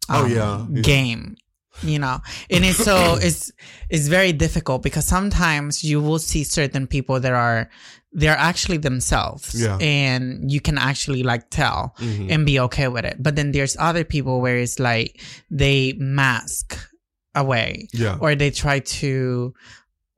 Oh, 0.10 0.26
um, 0.26 0.32
oh 0.32 0.68
yeah, 0.72 0.82
game 0.82 1.36
you 1.84 2.00
know 2.00 2.20
and 2.50 2.66
it's 2.66 2.84
so 2.84 3.18
it's 3.22 3.52
it's 3.90 4.08
very 4.08 4.34
difficult 4.34 4.82
because 4.82 5.06
sometimes 5.06 5.84
you 5.84 6.02
will 6.02 6.18
see 6.18 6.44
certain 6.44 6.88
people 6.88 7.20
that 7.20 7.34
are 7.34 7.70
they're 8.18 8.36
actually 8.36 8.78
themselves 8.78 9.54
yeah. 9.62 9.78
and 9.78 10.52
you 10.52 10.60
can 10.60 10.78
actually 10.78 11.22
like 11.22 11.50
tell 11.52 11.96
mm-hmm. 12.00 12.32
and 12.32 12.46
be 12.46 12.60
okay 12.60 12.88
with 12.88 13.06
it 13.06 13.16
but 13.20 13.36
then 13.36 13.52
there's 13.52 13.78
other 13.80 14.04
people 14.04 14.42
where 14.42 14.58
it's 14.58 14.80
like 14.80 15.22
they 15.52 15.94
mask 15.98 16.78
away 17.36 17.88
yeah. 17.94 18.18
or 18.20 18.34
they 18.34 18.50
try 18.50 18.80
to 18.80 19.54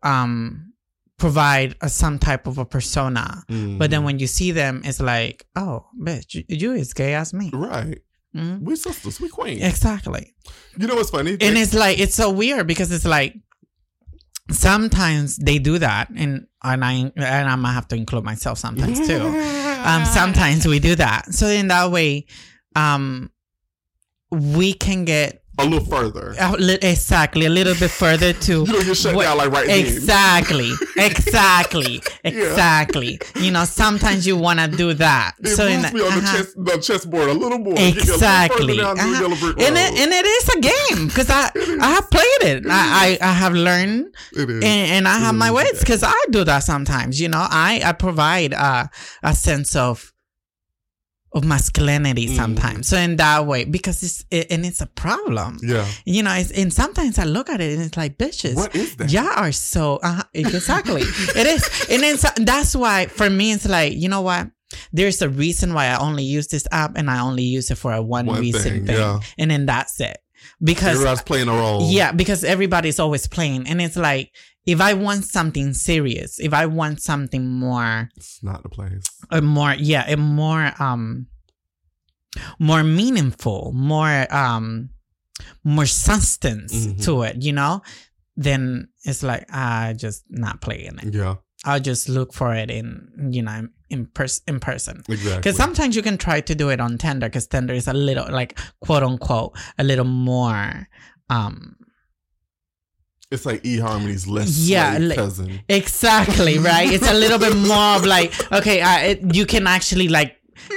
um 0.02 0.72
provide 1.18 1.76
a, 1.82 1.90
some 1.90 2.18
type 2.18 2.48
of 2.48 2.58
a 2.58 2.66
persona 2.66 3.44
mm-hmm. 3.50 3.78
but 3.78 3.92
then 3.92 4.00
mm-hmm. 4.00 4.06
when 4.06 4.20
you 4.20 4.28
see 4.28 4.52
them 4.52 4.82
it's 4.86 5.02
like 5.02 5.46
oh 5.58 5.86
bitch 6.02 6.34
you, 6.34 6.44
you 6.48 6.72
is 6.72 6.94
gay 6.94 7.14
as 7.14 7.34
me 7.34 7.52
right 7.54 8.00
mm-hmm. 8.34 8.64
we 8.64 8.78
sisters 8.78 9.20
we 9.20 9.28
queens 9.28 9.62
exactly 9.62 10.34
you 10.78 10.88
know 10.88 10.96
what's 10.96 11.10
funny 11.10 11.32
and 11.42 11.58
it's 11.58 11.74
like 11.74 12.00
it's 12.00 12.16
so 12.16 12.32
weird 12.32 12.66
because 12.66 12.94
it's 12.94 13.04
like 13.04 13.36
sometimes 14.50 15.36
they 15.36 15.60
do 15.60 15.78
that 15.78 16.10
and 16.16 16.48
and 16.64 16.84
I 16.84 16.94
and 16.94 17.50
I'm 17.50 17.62
gonna 17.62 17.74
have 17.74 17.88
to 17.90 17.96
include 17.96 18.24
myself 18.24 18.58
sometimes 18.58 19.08
too. 19.08 19.22
um, 19.86 20.06
sometimes 20.06 20.68
we 20.68 20.80
do 20.80 20.96
that. 20.96 21.34
So 21.34 21.48
in 21.48 21.68
that 21.70 21.92
way, 21.92 22.26
um, 22.76 23.32
we 24.32 24.74
can 24.74 25.06
get 25.06 25.44
a 25.60 25.66
little 25.66 25.86
further. 25.86 26.36
exactly, 26.82 27.46
a 27.46 27.50
little 27.50 27.76
bit 27.76 27.92
further 27.92 28.34
to. 28.34 28.52
you 28.60 28.66
don't 28.66 28.86
get 28.86 28.98
shut 28.98 29.16
what, 29.16 29.24
down 29.24 29.38
like 29.38 29.52
right 29.52 29.70
Exactly, 29.70 30.72
exactly, 30.98 32.02
exactly. 32.24 33.20
Yeah. 33.36 33.42
You 33.42 33.52
know, 33.52 33.66
sometimes 33.66 34.26
you 34.26 34.38
want 34.38 34.60
to 34.60 34.68
do 34.68 34.94
that. 34.94 35.34
It 35.40 35.50
so 35.50 35.68
moves 35.70 35.90
in, 35.90 35.94
me 35.94 36.02
on 36.02 36.08
uh-huh. 36.08 36.20
the, 36.20 36.38
chess, 36.38 36.54
the 36.56 36.78
chessboard 36.78 37.30
a 37.30 37.34
little 37.34 37.60
more. 37.60 37.76
Exactly, 37.78 38.80
uh-huh. 38.80 38.94
and 38.96 39.78
it, 39.78 40.00
and 40.00 40.12
it 40.12 40.26
is 40.26 40.50
a 40.50 40.60
game 40.62 41.08
because 41.08 41.30
I 41.30 41.52
I 41.82 41.92
have 41.92 42.10
played 42.10 42.42
it. 42.42 42.66
I, 42.68 43.18
I, 43.22 43.30
I 43.30 43.34
have 43.34 43.54
learned, 43.54 44.14
and, 44.36 44.64
and, 44.64 45.08
I 45.08 45.20
have 45.20 45.36
my 45.36 45.52
ways 45.52 45.80
because 45.80 46.04
I 46.04 46.14
do 46.30 46.44
that 46.44 46.60
sometimes. 46.60 47.20
You 47.20 47.30
know, 47.30 47.46
I 47.50 47.82
I 47.84 47.94
provide 47.94 48.54
a 48.54 48.90
a 49.24 49.34
sense 49.34 49.76
of 49.76 50.14
of 51.32 51.46
masculinity 51.46 52.28
mm. 52.28 52.36
sometimes. 52.36 52.80
Mm. 52.80 52.90
So 52.90 52.98
in 52.98 53.16
that 53.18 53.46
way, 53.46 53.66
because 53.66 54.02
it's 54.04 54.26
it, 54.32 54.52
and 54.52 54.66
it's 54.66 54.82
a 54.82 54.88
problem. 54.88 55.60
Yeah, 55.62 55.88
you 56.06 56.24
know. 56.24 56.32
and 56.32 56.74
sometimes 56.74 57.20
I 57.20 57.26
look 57.26 57.50
at 57.50 57.62
it 57.62 57.74
and 57.74 57.84
it's 57.84 57.98
like, 57.98 58.18
bitches, 58.18 58.56
what 58.56 58.76
is 58.76 58.96
that? 58.98 59.12
Y'all 59.12 59.28
are 59.28 59.52
so 59.52 60.00
uh, 60.02 60.24
exactly. 60.34 61.02
it 61.04 61.48
is, 61.48 61.88
and 61.90 62.02
then 62.02 62.18
so, 62.18 62.30
that's 62.38 62.76
why 62.76 63.08
for 63.08 63.30
me 63.30 63.54
it's 63.54 63.68
like, 63.68 63.94
you 63.94 64.10
know 64.10 64.22
what? 64.22 64.48
There's 64.94 65.22
a 65.22 65.30
reason 65.30 65.74
why 65.74 65.88
I 65.88 66.00
only 66.00 66.24
use 66.24 66.48
this 66.48 66.68
app 66.72 66.96
and 66.96 67.10
I 67.10 67.22
only 67.22 67.44
use 67.44 67.72
it 67.72 67.76
for 67.76 67.92
a 67.92 68.02
one, 68.02 68.28
one 68.28 68.40
recent 68.40 68.64
thing, 68.64 68.86
thing. 68.86 68.98
Yeah. 68.98 69.20
and 69.38 69.50
then 69.50 69.66
that's 69.66 70.00
it. 70.00 70.18
Because 70.62 70.96
everybody's 70.96 71.22
playing 71.22 71.48
a 71.48 71.54
role. 71.54 71.90
Yeah, 71.90 72.12
because 72.12 72.44
everybody's 72.44 73.00
always 73.00 73.28
playing, 73.28 73.68
and 73.68 73.82
it's 73.82 73.96
like 73.96 74.32
if 74.66 74.82
I 74.82 74.94
want 74.94 75.26
something 75.26 75.74
serious, 75.74 76.40
if 76.40 76.54
I 76.54 76.66
want 76.66 77.02
something 77.02 77.48
more, 77.48 78.10
it's 78.16 78.44
not 78.44 78.64
the 78.64 78.70
place. 78.70 79.04
A 79.32 79.42
more, 79.42 79.74
yeah, 79.74 80.06
a 80.08 80.18
more, 80.18 80.72
um, 80.80 81.28
more 82.60 82.84
meaningful, 82.84 83.72
more, 83.74 84.32
um, 84.34 84.90
more 85.64 85.86
substance 85.86 86.74
mm-hmm. 86.76 87.02
to 87.02 87.24
it, 87.24 87.42
you 87.42 87.54
know, 87.54 87.82
then 88.36 88.90
it's 89.04 89.24
like 89.24 89.46
I 89.52 89.94
just 89.94 90.24
not 90.30 90.62
playing 90.62 91.00
it. 91.02 91.14
Yeah. 91.14 91.36
I'll 91.66 91.80
just 91.80 92.08
look 92.08 92.34
for 92.34 92.54
it 92.54 92.70
in, 92.70 93.32
you 93.32 93.42
know, 93.42 93.68
in, 93.90 94.06
pers- 94.06 94.42
in 94.48 94.60
person. 94.60 95.04
Exactly. 95.10 95.38
Because 95.38 95.58
sometimes 95.58 95.96
you 95.96 96.02
can 96.02 96.18
try 96.18 96.40
to 96.42 96.56
do 96.56 96.70
it 96.70 96.80
on 96.80 96.98
Tinder 96.98 97.28
because 97.28 97.48
Tinder 97.48 97.74
is 97.74 97.88
a 97.88 97.94
little, 97.94 98.32
like, 98.32 98.58
quote 98.80 99.04
unquote, 99.04 99.58
a 99.78 99.84
little 99.84 100.06
more, 100.06 100.88
um, 101.30 101.76
it's 103.32 103.46
like 103.46 103.62
eHarmony's 103.64 104.28
less 104.28 104.68
yeah, 104.68 104.98
like, 105.00 105.18
cousin. 105.18 105.60
Exactly, 105.70 106.58
right? 106.60 106.92
it's 106.92 107.08
a 107.10 107.14
little 107.14 107.38
bit 107.38 107.56
more 107.68 107.96
of 107.98 108.06
like, 108.06 108.34
okay, 108.52 108.82
uh, 108.82 109.00
it, 109.00 109.36
you 109.36 109.46
can 109.46 109.68
actually 109.68 110.08
like 110.08 110.36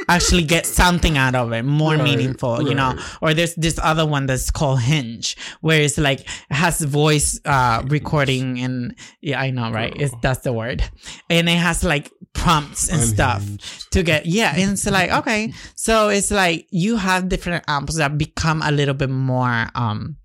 actually 0.08 0.42
get 0.44 0.64
something 0.64 1.18
out 1.18 1.34
of 1.34 1.52
it 1.52 1.64
more 1.64 1.94
Right, 1.94 2.02
meaningful 2.04 2.62
you 2.68 2.74
know? 2.74 2.96
or 3.20 3.34
there's 3.34 3.54
this 3.56 3.78
other 3.82 4.06
one 4.06 4.26
that's 4.26 4.50
called 4.50 4.80
Hinge 4.80 5.36
where 5.60 5.80
it's 5.82 5.98
like 5.98 6.20
it 6.20 6.26
has 6.50 6.80
voice 6.80 7.38
uh 7.44 7.82
recording 7.86 8.58
and 8.60 8.94
yeah 9.20 9.40
i 9.40 9.50
know 9.50 9.70
right? 9.70 9.92
It's 10.00 10.14
that's 10.22 10.40
the 10.40 10.52
word. 10.52 10.82
And 11.28 11.48
it 11.48 11.58
has 11.58 11.84
like 11.84 12.10
prompts 12.32 12.88
and 12.90 13.00
stuff 13.02 13.44
to 13.90 14.02
get 14.02 14.24
yeah 14.26 14.54
and 14.56 14.72
it's 14.72 14.86
like 14.86 15.10
okay. 15.12 15.52
So 15.74 16.08
it's 16.08 16.30
like 16.30 16.66
you 16.70 16.96
have 16.96 17.28
different 17.28 17.66
apps 17.66 17.96
that 17.98 18.16
become 18.16 18.62
a 18.62 18.70
little 18.70 18.94
bit 18.94 19.10
more 19.10 19.66
um 19.74 20.16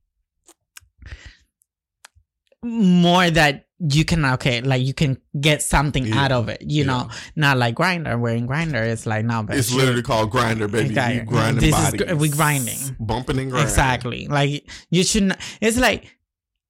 more 2.68 3.30
that 3.30 3.66
you 3.80 4.04
can 4.04 4.26
okay 4.26 4.62
like 4.62 4.82
you 4.82 4.94
can 4.94 5.18
get 5.40 5.62
something 5.62 6.06
Yeah. 6.06 6.24
out 6.24 6.32
of 6.32 6.50
it 6.50 6.64
you 6.66 6.84
know 6.84 7.10
not 7.36 7.58
like 7.58 7.76
Grindr 7.76 8.16
in 8.36 8.48
Grindr 8.48 8.84
it's 8.88 9.06
like 9.06 9.24
no 9.24 9.44
but 9.44 9.56
It's 9.56 9.72
literally 9.72 10.02
called 10.02 10.32
Grindr, 10.32 10.70
baby. 10.72 10.90
Exactly. 10.90 11.26
Grinding 11.26 11.62
This 11.62 11.78
is 11.80 11.86
bodies. 11.92 12.02
gr- 12.02 12.16
we 12.16 12.30
grinding. 12.30 12.80
bumping 13.00 13.38
and 13.38 13.52
grinding. 13.52 13.70
exactly 13.70 14.28
like 14.28 14.68
you 14.90 15.04
shouldn't 15.04 15.34
it's 15.62 15.78
like 15.78 16.18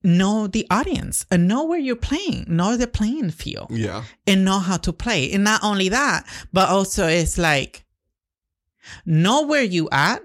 know 0.04 0.48
the 0.48 0.68
audience 0.70 1.26
and 1.32 1.48
know 1.48 1.64
where 1.64 1.80
you're 1.80 1.96
playing 1.96 2.44
know 2.48 2.76
the 2.76 2.88
playing 2.88 3.32
field 3.32 3.68
Yeah, 3.72 4.04
and 4.28 4.44
know 4.46 4.60
how 4.60 4.78
to 4.78 4.92
play. 4.94 5.32
And 5.34 5.44
not 5.46 5.64
only 5.64 5.90
that, 5.90 6.26
but 6.54 6.70
also 6.70 7.08
it's 7.08 7.38
like 7.38 7.86
know 9.06 9.44
where 9.48 9.64
you 9.64 9.90
at 9.92 10.22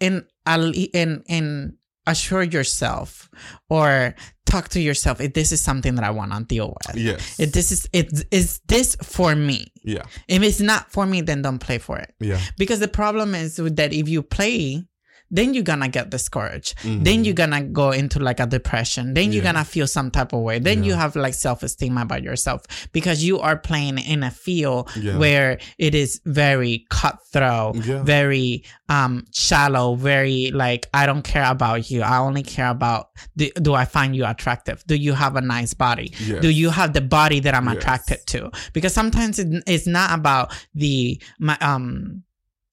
and 0.00 0.24
and 0.46 1.22
and 1.28 1.74
assure 2.06 2.42
yourself 2.42 3.30
or 3.70 4.14
talk 4.46 4.68
to 4.70 4.80
yourself 4.80 5.20
if 5.20 5.32
this 5.34 5.52
is 5.52 5.60
something 5.60 5.94
that 5.94 6.04
I 6.04 6.10
want 6.10 6.32
to 6.32 6.44
deal 6.44 6.76
with. 6.86 6.96
yes, 6.96 7.38
If 7.40 7.52
this 7.52 7.72
is 7.72 7.88
it 7.92 8.24
is 8.30 8.60
this 8.68 8.96
for 9.02 9.34
me. 9.34 9.72
yeah, 9.84 10.02
If 10.28 10.42
it's 10.42 10.60
not 10.60 10.90
for 10.90 11.06
me, 11.06 11.20
then 11.22 11.42
don't 11.42 11.58
play 11.60 11.78
for 11.78 11.98
it. 11.98 12.12
yeah. 12.20 12.40
Because 12.58 12.80
the 12.80 12.88
problem 12.88 13.34
is 13.34 13.56
that 13.56 13.92
if 13.92 14.08
you 14.08 14.22
play, 14.22 14.84
then 15.32 15.54
you're 15.54 15.64
gonna 15.64 15.88
get 15.88 16.10
discouraged. 16.10 16.76
Mhm. 16.84 17.04
Then 17.04 17.24
you're 17.24 17.34
gonna 17.34 17.62
go 17.62 17.90
into 17.90 18.20
like 18.20 18.38
a 18.38 18.46
depression. 18.46 19.14
Then 19.14 19.32
you're 19.32 19.42
gonna 19.42 19.64
feel 19.64 19.86
some 19.86 20.10
type 20.10 20.32
of 20.34 20.40
way. 20.42 20.58
Then 20.58 20.84
you 20.84 20.92
have 20.94 21.16
like 21.16 21.34
self 21.34 21.62
esteem 21.62 21.96
about 21.98 22.22
yourself 22.22 22.62
because 22.92 23.24
you 23.24 23.40
are 23.40 23.56
playing 23.56 23.98
in 23.98 24.22
a 24.22 24.30
field 24.30 24.90
Yeah. 24.94 25.16
where 25.16 25.58
it 25.78 25.94
is 25.94 26.20
very 26.26 26.84
cutthroat, 26.90 27.76
Yeah. 27.84 28.02
very 28.02 28.64
um 28.88 29.24
shallow, 29.32 29.94
very 29.96 30.50
like 30.52 30.86
I 30.92 31.06
don't 31.06 31.22
care 31.24 31.50
about 31.50 31.90
you. 31.90 32.02
I 32.02 32.18
only 32.18 32.42
care 32.42 32.68
about 32.68 33.08
do, 33.36 33.48
do 33.60 33.72
I 33.74 33.86
find 33.86 34.14
you 34.14 34.26
attractive? 34.26 34.84
Do 34.86 34.94
you 34.96 35.14
have 35.14 35.34
a 35.36 35.40
nice 35.40 35.72
body? 35.74 36.12
Yes. 36.20 36.42
Do 36.42 36.50
you 36.50 36.68
have 36.70 36.92
the 36.92 37.00
body 37.00 37.40
that 37.40 37.54
I'm 37.54 37.66
Yes. 37.68 37.76
attracted 37.76 38.18
to? 38.26 38.50
Because 38.74 38.92
sometimes 38.92 39.38
it, 39.38 39.48
it's 39.66 39.86
not 39.86 40.12
about 40.18 40.52
the 40.74 41.20
my, 41.38 41.56
um 41.60 42.22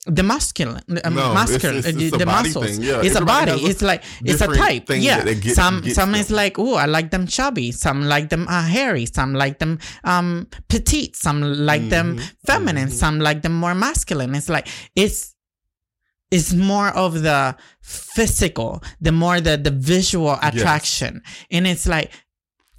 the 0.09 0.23
masculine, 0.23 0.83
um, 1.03 1.13
No, 1.15 1.33
masculine, 1.33 1.77
it's- 1.79 1.95
uh, 1.95 1.99
it's 1.99 2.17
the 2.17 2.25
muscles. 2.25 2.65
thing, 2.65 2.81
yeah. 2.83 3.01
It's 3.05 3.15
a 3.15 3.25
body. 3.25 3.51
It's 3.69 3.81
like 3.81 4.03
it's 4.23 4.41
a 4.41 4.47
type. 4.47 4.89
Yeah. 4.89 5.23
get- 5.23 5.55
some 5.55 5.83
some 5.89 6.11
them. 6.11 6.21
is 6.21 6.29
like, 6.31 6.57
oh, 6.59 6.75
I 6.75 6.85
like 6.85 7.09
them 7.11 7.27
chubby. 7.27 7.71
Some 7.71 8.03
like 8.13 8.29
them 8.29 8.47
uh, 8.47 8.63
hairy. 8.75 9.05
Some 9.05 9.33
like 9.33 9.59
them 9.59 9.79
um 10.03 10.47
petite. 10.67 11.15
Some 11.15 11.41
like 11.41 11.89
them 11.89 12.17
Mhm, 12.17 12.31
feminine. 12.45 12.89
mhm. 12.89 12.93
Some 12.93 13.19
like 13.19 13.41
them 13.41 13.53
more 13.53 13.75
masculine. 13.75 14.35
It's 14.35 14.49
like 14.49 14.67
it's 14.95 15.35
it's 16.31 16.53
more 16.53 16.89
of 16.89 17.21
the 17.23 17.55
physical, 17.81 18.83
the 19.01 19.11
more 19.11 19.41
the 19.41 19.57
the 19.57 19.71
visual 19.71 20.37
attraction, 20.41 21.21
and 21.51 21.65
it's 21.65 21.87
like 21.87 22.11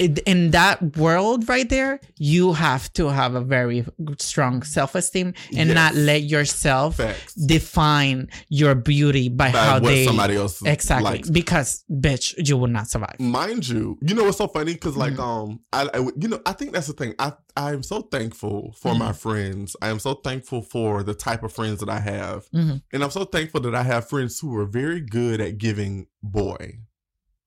in 0.00 0.50
that 0.52 0.96
world 0.96 1.48
right 1.48 1.68
there, 1.68 2.00
you 2.16 2.52
have 2.54 2.92
to 2.94 3.08
have 3.08 3.34
a 3.34 3.40
very 3.40 3.84
strong 4.18 4.62
self 4.62 4.94
esteem 4.94 5.34
and 5.56 5.68
Yes. 5.68 5.74
not 5.74 5.94
let 5.94 6.22
yourself 6.22 6.96
Facts. 6.96 7.34
define 7.34 8.28
your 8.48 8.74
beauty 8.74 9.28
by, 9.28 9.52
By 9.52 9.58
how 9.58 9.74
what 9.80 9.88
they 9.90 10.04
somebody 10.06 10.36
else 10.36 10.62
exactly 10.64 11.10
likes. 11.10 11.30
because 11.30 11.84
bitch 11.90 12.34
you 12.48 12.56
will 12.56 12.68
not 12.68 12.88
survive. 12.88 13.20
mind 13.20 13.68
you, 13.68 13.98
you 14.00 14.14
know 14.14 14.24
what's 14.24 14.38
so 14.38 14.48
funny? 14.48 14.72
Because 14.74 14.96
like, 14.96 15.12
Mm-hmm. 15.14 15.20
um, 15.20 15.60
I, 15.72 15.88
I, 15.92 15.98
you 15.98 16.28
know, 16.28 16.40
I 16.46 16.52
think 16.52 16.72
that's 16.72 16.86
the 16.86 16.92
thing. 16.94 17.14
I, 17.18 17.32
I'm 17.56 17.82
so 17.82 18.02
thankful 18.02 18.72
for 18.80 18.94
my 18.94 19.06
Mm-hmm. 19.10 19.14
friends. 19.28 19.76
I 19.82 19.88
am 19.90 19.98
so 19.98 20.14
thankful 20.14 20.62
for 20.62 21.02
the 21.02 21.14
type 21.14 21.42
of 21.42 21.52
friends 21.52 21.80
that 21.80 21.88
I 21.90 22.00
have, 22.00 22.48
Mhm. 22.54 22.82
and 22.92 23.04
I'm 23.04 23.10
so 23.10 23.24
thankful 23.24 23.60
that 23.62 23.74
I 23.74 23.82
have 23.82 24.08
friends 24.08 24.38
who 24.40 24.56
are 24.56 24.66
very 24.66 25.00
good 25.00 25.40
at 25.40 25.58
giving 25.58 26.06
boy. 26.22 26.78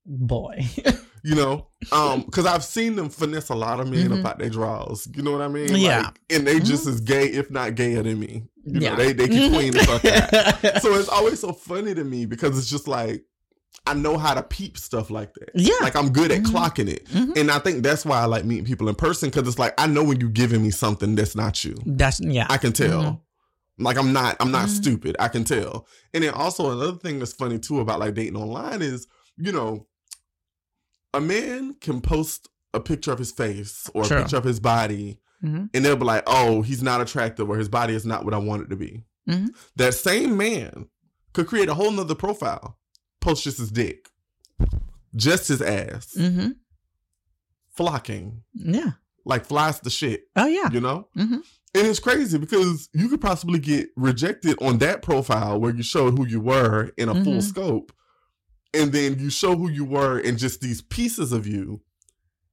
Boy, 0.05 0.65
You 1.25 1.35
know, 1.35 1.67
um, 1.93 2.23
because 2.23 2.45
I've 2.45 2.65
seen 2.65 2.97
them 2.97 3.07
finesse 3.09 3.47
a 3.49 3.55
lot 3.55 3.79
of 3.79 3.87
men 3.89 4.09
Mhm. 4.09 4.19
about 4.19 4.39
their 4.39 4.49
draws. 4.49 5.07
You 5.15 5.23
know 5.23 5.31
what 5.31 5.41
I 5.41 5.47
mean? 5.47 5.73
Yeah. 5.77 6.01
Like, 6.01 6.19
and 6.29 6.45
they 6.45 6.59
just 6.59 6.85
as 6.85 6.99
gay, 6.99 7.27
if 7.27 7.49
not 7.49 7.75
gayer 7.75 8.03
than 8.03 8.19
me. 8.19 8.43
You 8.65 8.81
Yeah. 8.81 8.89
know, 8.91 8.95
they 8.97 9.13
they 9.13 9.27
can 9.29 9.53
queen 9.53 9.71
the 9.71 9.79
fuck 9.85 10.03
out. 10.03 10.81
so 10.81 10.93
it's 10.95 11.07
always 11.07 11.39
so 11.39 11.53
funny 11.53 11.93
to 11.95 12.03
me 12.03 12.25
because 12.25 12.57
it's 12.57 12.69
just 12.69 12.87
like 12.89 13.23
I 13.87 13.93
know 13.93 14.17
how 14.17 14.33
to 14.33 14.43
peep 14.43 14.77
stuff 14.77 15.09
like 15.09 15.33
that. 15.35 15.49
Yeah. 15.55 15.73
Like 15.81 15.95
I'm 15.95 16.09
good 16.11 16.31
at 16.31 16.41
Mhm. 16.43 16.51
clocking 16.51 16.89
it. 16.89 17.05
Mhm. 17.07 17.37
And 17.37 17.49
I 17.51 17.59
think 17.59 17.83
that's 17.83 18.05
why 18.05 18.19
I 18.19 18.25
like 18.25 18.43
meeting 18.43 18.65
people 18.65 18.89
in 18.89 18.95
person 18.95 19.29
because 19.29 19.47
it's 19.47 19.59
like 19.59 19.73
I 19.77 19.87
know 19.87 20.03
when 20.03 20.19
you're 20.19 20.29
giving 20.29 20.61
me 20.61 20.71
something 20.71 21.15
that's 21.15 21.35
not 21.35 21.63
you. 21.63 21.75
That's 21.85 22.19
yeah. 22.19 22.47
I 22.49 22.57
can 22.57 22.73
tell. 22.73 23.01
Mhm. 23.01 23.19
Like 23.79 23.97
I'm 23.97 24.11
not 24.11 24.35
I'm 24.41 24.51
not 24.51 24.67
Mhm. 24.67 24.75
stupid. 24.75 25.15
I 25.19 25.29
can 25.29 25.45
tell. 25.45 25.87
And 26.13 26.21
then 26.25 26.33
also 26.33 26.69
another 26.71 26.97
thing 26.97 27.19
that's 27.19 27.31
funny 27.33 27.59
too 27.59 27.79
about 27.79 27.99
like 28.01 28.13
dating 28.13 28.35
online 28.35 28.81
is, 28.81 29.07
you 29.37 29.51
know, 29.53 29.87
a 31.13 31.21
man 31.21 31.75
can 31.81 32.01
post 32.01 32.49
a 32.73 32.79
picture 32.79 33.11
of 33.11 33.19
his 33.19 33.31
face 33.31 33.89
or 33.93 34.03
Sure. 34.05 34.17
a 34.17 34.21
picture 34.21 34.37
of 34.37 34.43
his 34.43 34.59
body 34.59 35.19
Mhm. 35.43 35.69
and 35.73 35.85
they'll 35.85 35.95
be 35.95 36.05
like, 36.05 36.23
"Oh, 36.25 36.61
he's 36.61 36.81
not 36.81 37.01
attractive 37.01 37.49
or 37.49 37.57
his 37.57 37.69
body 37.69 37.93
is 37.93 38.05
not 38.05 38.25
what 38.25 38.33
I 38.33 38.37
want 38.37 38.63
it 38.63 38.69
to 38.69 38.75
be." 38.75 39.03
Mhm. 39.29 39.49
That 39.75 39.93
same 39.93 40.35
man 40.37 40.87
could 41.33 41.47
create 41.47 41.69
a 41.69 41.73
whole 41.75 41.91
nother 41.91 42.15
profile, 42.15 42.77
post 43.21 43.43
just 43.43 43.57
his 43.59 43.71
dick, 43.71 44.09
just 45.15 45.47
his 45.49 45.61
ass, 45.61 46.13
Mhm. 46.17 46.55
flocking, 47.75 48.43
Yeah. 48.53 48.91
like 49.25 49.45
flies 49.45 49.79
the 49.79 49.89
shit, 49.89 50.27
Oh 50.35 50.45
yeah. 50.47 50.69
you 50.71 50.79
know? 50.79 51.07
Mhm. 51.15 51.41
And 51.75 51.87
it's 51.87 51.99
crazy 51.99 52.37
because 52.37 52.89
you 52.93 53.09
could 53.09 53.21
possibly 53.21 53.57
get 53.59 53.89
rejected 53.95 54.57
on 54.61 54.77
that 54.79 55.01
profile 55.01 55.59
where 55.59 55.75
you 55.75 55.81
showed 55.83 56.17
who 56.17 56.25
you 56.27 56.39
were 56.39 56.91
in 56.97 57.09
a 57.09 57.23
full 57.23 57.37
Mhm. 57.37 57.43
scope, 57.43 57.91
and 58.73 58.91
then 58.91 59.17
you 59.19 59.29
show 59.29 59.55
who 59.55 59.69
you 59.69 59.85
were 59.85 60.19
in 60.19 60.37
just 60.37 60.61
these 60.61 60.81
pieces 60.81 61.31
of 61.31 61.45
you. 61.47 61.81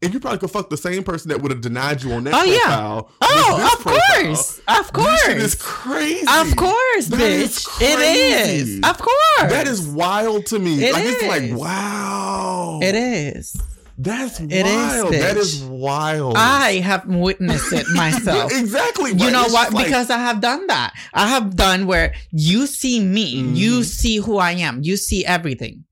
And 0.03 0.15
you 0.15 0.21
probably 0.21 0.39
could 0.39 0.51
fuck 0.51 0.71
the 0.71 0.79
same 0.79 1.03
person 1.05 1.29
that 1.29 1.43
would 1.43 1.51
have 1.51 1.61
denied 1.61 2.03
you 2.03 2.13
on 2.13 2.25
that 2.25 2.33
Oh, 2.35 2.43
yeah. 2.45 2.59
profile. 2.63 3.05
with 3.05 3.17
Oh, 3.23 3.71
of 3.75 3.81
profile. 3.83 4.23
course. 4.25 4.61
Of 4.67 4.93
course. 4.95 5.11
This 5.11 5.25
shit 5.27 5.37
is 5.43 5.55
crazy. 5.57 6.27
Of 6.27 6.57
course, 6.57 7.07
That 7.09 7.21
is 7.21 7.59
bitch. 7.59 7.83
It 7.83 7.97
crazy. 7.97 8.73
is. 8.79 8.81
Of 8.83 8.97
course. 8.99 9.51
That 9.53 9.67
is 9.69 9.83
wild 9.87 10.47
to 10.47 10.59
me. 10.59 10.83
It 10.85 10.95
like 10.95 11.05
it's 11.05 11.23
like 11.23 11.53
wow. 11.59 12.81
It 12.83 12.95
is. 12.95 13.61
That's 13.99 14.41
It 14.41 14.51
is, 14.51 14.65
wild. 14.65 15.13
that 15.13 15.37
bitch. 15.37 15.41
is 15.41 15.63
wild. 15.65 16.35
I 16.39 16.77
have 16.83 17.05
witnessed 17.05 17.71
it 17.75 17.87
myself. 17.95 18.51
exactly. 18.53 19.11
You 19.13 19.31
know 19.31 19.45
It's 19.45 19.53
what? 19.53 19.75
like- 19.75 19.85
because 19.85 20.09
I 20.09 20.17
have 20.17 20.41
done 20.41 20.67
that. 20.69 20.95
I 21.13 21.29
have 21.29 21.55
done 21.57 21.87
where 21.87 22.15
you 22.31 22.67
see 22.67 23.01
me, 23.01 23.27
you 23.27 23.81
Mhm. 23.81 23.85
see 23.85 24.17
who 24.17 24.39
I 24.39 24.53
am, 24.53 24.81
you 24.83 24.97
see 24.97 25.27
everything, 25.27 25.85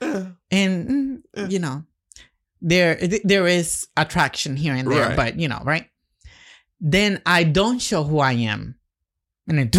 and 0.50 1.22
you 1.48 1.58
know, 1.58 1.84
there 2.60 2.98
there 3.24 3.46
is 3.46 3.86
attraction 3.96 4.56
here 4.56 4.74
and 4.74 4.90
there, 4.90 5.08
Right. 5.08 5.16
but 5.16 5.38
you 5.40 5.48
know, 5.48 5.60
right? 5.64 5.88
Then 6.80 7.22
I 7.24 7.44
don't 7.44 7.78
show 7.80 8.04
who 8.04 8.18
I 8.18 8.32
am, 8.32 8.74
and 9.48 9.58
then 9.58 9.70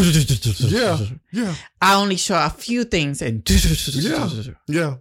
Yeah. 0.60 0.98
yeah, 1.32 1.56
I 1.82 1.96
only 1.96 2.16
show 2.18 2.36
a 2.36 2.50
few 2.50 2.84
things, 2.84 3.22
and 3.22 3.44
Yeah. 3.50 4.30
yeah. 4.68 4.96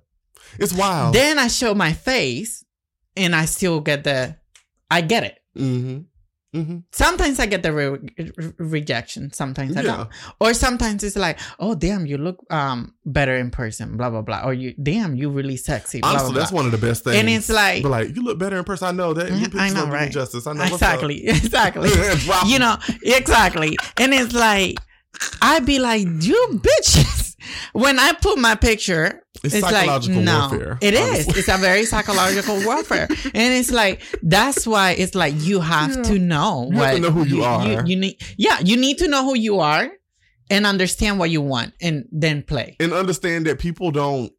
It's 0.58 0.72
wild. 0.72 1.14
then 1.14 1.38
I 1.38 1.48
show 1.48 1.74
my 1.74 1.92
face, 1.92 2.64
and 3.16 3.34
I 3.34 3.46
still 3.46 3.80
get 3.80 4.04
the, 4.04 4.36
I 4.90 5.00
get 5.00 5.24
it. 5.24 5.38
mm-hmm. 5.56 6.02
Mm-hmm. 6.54 6.78
Sometimes 6.92 7.40
I 7.40 7.46
get 7.46 7.62
the 7.62 7.72
re- 7.72 7.88
re- 7.88 8.52
rejection. 8.58 9.32
Sometimes 9.32 9.76
I 9.76 9.82
Yeah. 9.82 9.96
don't. 9.96 10.08
Or 10.40 10.54
sometimes 10.54 11.02
it's 11.02 11.16
like, 11.16 11.38
oh 11.58 11.74
damn, 11.74 12.06
you 12.06 12.16
look 12.16 12.38
um 12.50 12.94
better 13.04 13.36
in 13.36 13.50
person. 13.50 13.96
Blah 13.96 14.10
blah 14.10 14.22
blah. 14.22 14.42
Or 14.44 14.54
you 14.54 14.72
damn, 14.80 15.14
you 15.16 15.30
really 15.30 15.56
sexy. 15.56 16.00
Blah, 16.00 16.10
Honestly, 16.10 16.32
blah, 16.32 16.38
that's 16.40 16.50
blah. 16.52 16.56
one 16.58 16.66
of 16.66 16.72
the 16.72 16.86
best 16.86 17.04
things. 17.04 17.16
And 17.16 17.28
it's 17.28 17.48
like- 17.50 17.82
But 17.82 17.90
like, 17.90 18.16
you 18.16 18.22
look 18.22 18.38
better 18.38 18.56
in 18.58 18.64
person. 18.64 18.86
I 18.88 18.92
know 18.92 19.12
that. 19.14 19.28
You 19.30 19.34
Mhm, 19.36 19.42
pictures 19.44 19.60
I 19.60 19.70
know, 19.70 19.86
me 19.86 19.92
right? 19.92 20.10
Justice. 20.12 20.46
I 20.46 20.52
know. 20.52 20.62
exactly, 20.64 21.26
exactly. 21.26 21.90
you 22.46 22.58
know, 22.58 22.76
exactly. 23.02 23.76
And 23.98 24.14
it's 24.14 24.32
like, 24.34 24.76
I'd 25.42 25.66
be 25.66 25.78
like, 25.78 26.02
you 26.20 26.60
bitches. 26.62 27.22
When 27.72 27.98
I 27.98 28.12
put 28.12 28.38
my 28.38 28.54
picture, 28.54 29.22
It's 29.42 29.54
it's, 29.54 29.60
psychological 29.68 30.16
like, 30.16 30.24
no, 30.24 30.48
warfare, 30.50 30.78
It 30.80 30.94
is. 30.94 31.28
It's 31.36 31.48
a 31.48 31.56
very 31.58 31.84
psychological 31.84 32.62
warfare, 32.66 33.06
and 33.10 33.54
it's 33.54 33.70
like 33.70 34.02
that's 34.22 34.66
why 34.66 34.92
it's 34.92 35.14
like 35.14 35.34
you 35.38 35.60
have 35.60 35.96
Yeah. 35.96 36.02
to 36.04 36.18
know 36.18 36.68
You 36.70 36.76
what 36.78 36.86
have 36.86 36.94
to 36.96 37.02
know 37.02 37.10
who 37.10 37.24
you 37.24 37.44
are. 37.44 37.86
You, 37.86 37.96
need, 37.96 38.16
yeah, 38.36 38.58
you 38.64 38.76
need 38.76 38.98
to 38.98 39.08
know 39.08 39.24
who 39.24 39.36
you 39.36 39.60
are, 39.60 39.90
and 40.50 40.66
understand 40.66 41.18
what 41.18 41.30
you 41.30 41.40
want, 41.42 41.72
and 41.80 42.04
then 42.12 42.42
play. 42.42 42.76
and 42.80 42.92
understand 42.92 43.46
that 43.46 43.58
people 43.58 43.90
don't 43.90 44.30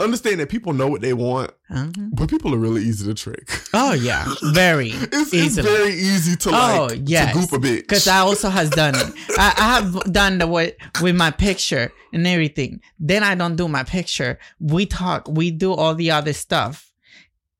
understand 0.00 0.40
that 0.40 0.48
people 0.48 0.72
know 0.72 0.88
what 0.88 1.00
they 1.00 1.12
want, 1.12 1.50
Mhm. 1.70 2.10
but 2.12 2.28
people 2.28 2.54
are 2.54 2.58
really 2.58 2.82
easy 2.82 3.06
to 3.06 3.14
trick. 3.14 3.48
Oh 3.74 3.92
yeah, 3.92 4.26
very 4.54 4.90
It's, 5.12 5.32
it's 5.32 5.56
very 5.58 5.92
easy 5.94 6.36
to 6.36 6.50
like 6.50 6.78
Oh, 6.80 6.94
yes. 7.06 7.32
to 7.34 7.40
goop 7.40 7.52
a 7.52 7.58
bitch. 7.58 7.76
Because 7.82 8.08
I 8.08 8.18
also 8.18 8.48
has 8.48 8.70
done 8.70 8.94
it. 8.96 9.06
I, 9.38 9.54
I 9.56 9.74
have 9.80 10.12
done 10.12 10.38
the 10.38 10.46
way 10.46 10.74
with 11.02 11.14
my 11.16 11.30
picture 11.30 11.92
and 12.12 12.26
everything. 12.26 12.80
Then 12.98 13.22
I 13.22 13.34
don't 13.34 13.56
do 13.56 13.68
my 13.68 13.84
picture. 13.84 14.38
We 14.58 14.86
talk. 14.86 15.28
We 15.28 15.50
do 15.50 15.72
all 15.72 15.94
the 15.94 16.10
other 16.10 16.32
stuff. 16.32 16.90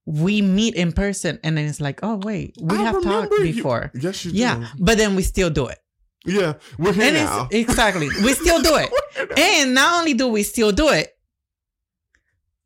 We 0.06 0.42
meet 0.42 0.74
in 0.74 0.92
person, 0.92 1.38
and 1.44 1.56
then 1.56 1.66
it's 1.68 1.80
like, 1.80 2.00
oh 2.02 2.16
wait, 2.24 2.56
we 2.60 2.76
I 2.76 2.82
have 2.82 3.02
talked 3.02 3.32
you- 3.32 3.42
before. 3.52 3.92
yes, 3.94 4.24
you 4.24 4.32
Yeah, 4.34 4.56
do. 4.56 4.66
but 4.84 4.98
then 4.98 5.14
we 5.14 5.22
still 5.22 5.50
do 5.50 5.66
it. 5.66 5.78
Yeah, 6.26 6.54
we're 6.78 6.92
here 6.92 7.04
And 7.04 7.14
now. 7.14 7.48
it's 7.50 7.70
exactly 7.70 8.08
we 8.24 8.32
still 8.34 8.60
do 8.60 8.74
it. 8.76 8.90
And 9.38 9.74
not 9.74 9.98
only 10.00 10.14
do 10.14 10.28
we 10.28 10.42
still 10.42 10.72
do 10.72 10.88
it, 10.88 11.08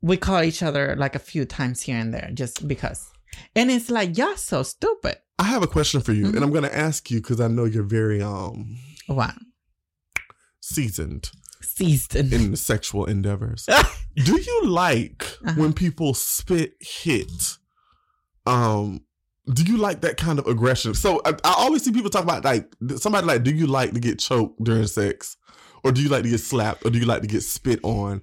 we 0.05 0.17
call 0.17 0.43
each 0.43 0.61
other 0.61 0.95
like 0.97 1.15
a 1.15 1.19
few 1.31 1.45
times 1.45 1.81
here 1.81 1.97
and 1.97 2.13
there 2.13 2.29
just 2.33 2.67
because. 2.67 3.09
And 3.55 3.71
it's 3.71 3.89
like, 3.89 4.17
y'all 4.17 4.37
so 4.37 4.61
stupid. 4.63 5.17
I 5.39 5.45
have 5.45 5.63
a 5.63 5.67
question 5.67 5.99
for 6.01 6.13
you, 6.13 6.25
Mhm. 6.25 6.35
and 6.35 6.43
I'm 6.43 6.51
going 6.51 6.63
to 6.63 6.77
ask 6.77 7.09
you 7.11 7.19
because 7.21 7.41
I 7.41 7.47
know 7.47 7.65
you're 7.65 7.83
very 7.99 8.21
um 8.21 8.77
what 9.07 9.33
seasoned 10.61 11.31
Seasoned. 11.61 12.31
in 12.33 12.55
sexual 12.55 13.05
endeavors. 13.05 13.67
Do 14.15 14.39
you 14.39 14.61
like 14.67 15.23
Uh-huh. 15.45 15.53
when 15.61 15.73
people 15.73 16.13
spit 16.13 16.75
hit? 16.79 17.57
Um, 18.45 19.01
do 19.51 19.63
you 19.63 19.77
like 19.77 20.01
that 20.01 20.17
kind 20.17 20.39
of 20.39 20.47
aggression? 20.47 20.93
So 20.93 21.21
I, 21.25 21.31
I 21.43 21.53
always 21.57 21.83
see 21.83 21.91
people 21.91 22.09
talk 22.09 22.23
about 22.23 22.45
like 22.45 22.71
somebody 22.97 23.25
like, 23.27 23.43
do 23.43 23.51
you 23.51 23.67
like 23.67 23.91
to 23.93 23.99
get 23.99 24.19
choked 24.19 24.63
during 24.63 24.87
sex, 24.87 25.35
or 25.83 25.91
do 25.91 26.01
you 26.01 26.09
like 26.09 26.23
to 26.23 26.29
get 26.29 26.39
slapped, 26.39 26.85
or 26.85 26.89
do 26.91 26.97
you 26.99 27.05
like 27.05 27.21
to 27.21 27.27
get 27.27 27.41
spit 27.43 27.79
on? 27.83 28.21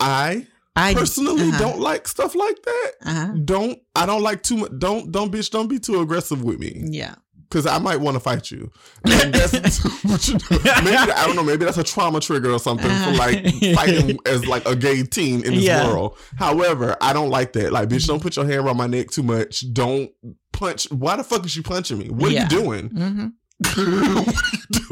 I 0.00 0.46
I 0.78 0.94
personally 0.94 1.48
uh-huh. 1.48 1.58
don't 1.58 1.80
like 1.80 2.06
stuff 2.08 2.34
like 2.34 2.62
that. 2.62 2.92
Uh-huh. 3.04 3.32
Don't 3.44 3.78
I 3.94 4.06
don't 4.06 4.22
like 4.22 4.42
too 4.42 4.56
much. 4.58 4.70
Don't 4.78 5.10
don't 5.12 5.32
bitch. 5.32 5.50
Don't 5.50 5.68
be 5.68 5.78
too 5.78 6.00
aggressive 6.00 6.42
with 6.42 6.58
me 6.58 6.82
Yeah. 6.86 7.14
because 7.48 7.66
I 7.66 7.78
might 7.78 7.96
want 8.00 8.14
to 8.14 8.20
fight 8.20 8.50
you. 8.50 8.70
And 9.04 9.34
that's 9.34 9.78
what 10.04 10.28
you 10.28 10.38
do. 10.38 10.58
Maybe 10.84 10.96
I 10.96 11.26
don't 11.26 11.36
know. 11.36 11.42
Maybe 11.42 11.64
that's 11.64 11.78
a 11.78 11.84
trauma 11.84 12.20
trigger 12.20 12.52
or 12.52 12.58
something 12.58 12.90
for 12.90 13.12
like 13.12 13.42
fighting 13.74 14.18
as 14.26 14.46
like 14.46 14.66
a 14.66 14.76
gay 14.76 15.02
teen 15.02 15.44
in 15.44 15.54
this 15.54 15.64
Yeah. 15.64 15.86
world. 15.86 16.16
However, 16.36 16.96
I 17.00 17.12
don't 17.12 17.30
like 17.30 17.52
that. 17.54 17.72
Like, 17.72 17.88
bitch, 17.88 18.06
don't 18.06 18.22
put 18.22 18.36
your 18.36 18.46
hand 18.46 18.64
around 18.66 18.76
my 18.76 18.86
neck 18.86 19.10
too 19.10 19.22
much. 19.22 19.64
Don't 19.72 20.10
punch. 20.52 20.90
Why 20.90 21.16
the 21.16 21.24
fuck 21.24 21.44
is 21.44 21.56
you 21.56 21.62
punching 21.62 21.98
me? 21.98 22.08
What 22.08 22.30
are 22.30 22.34
you 22.34 22.46
doing? 22.48 22.90
what 22.92 23.02
are 23.02 23.08
you 23.08 23.14
doing? 23.14 23.32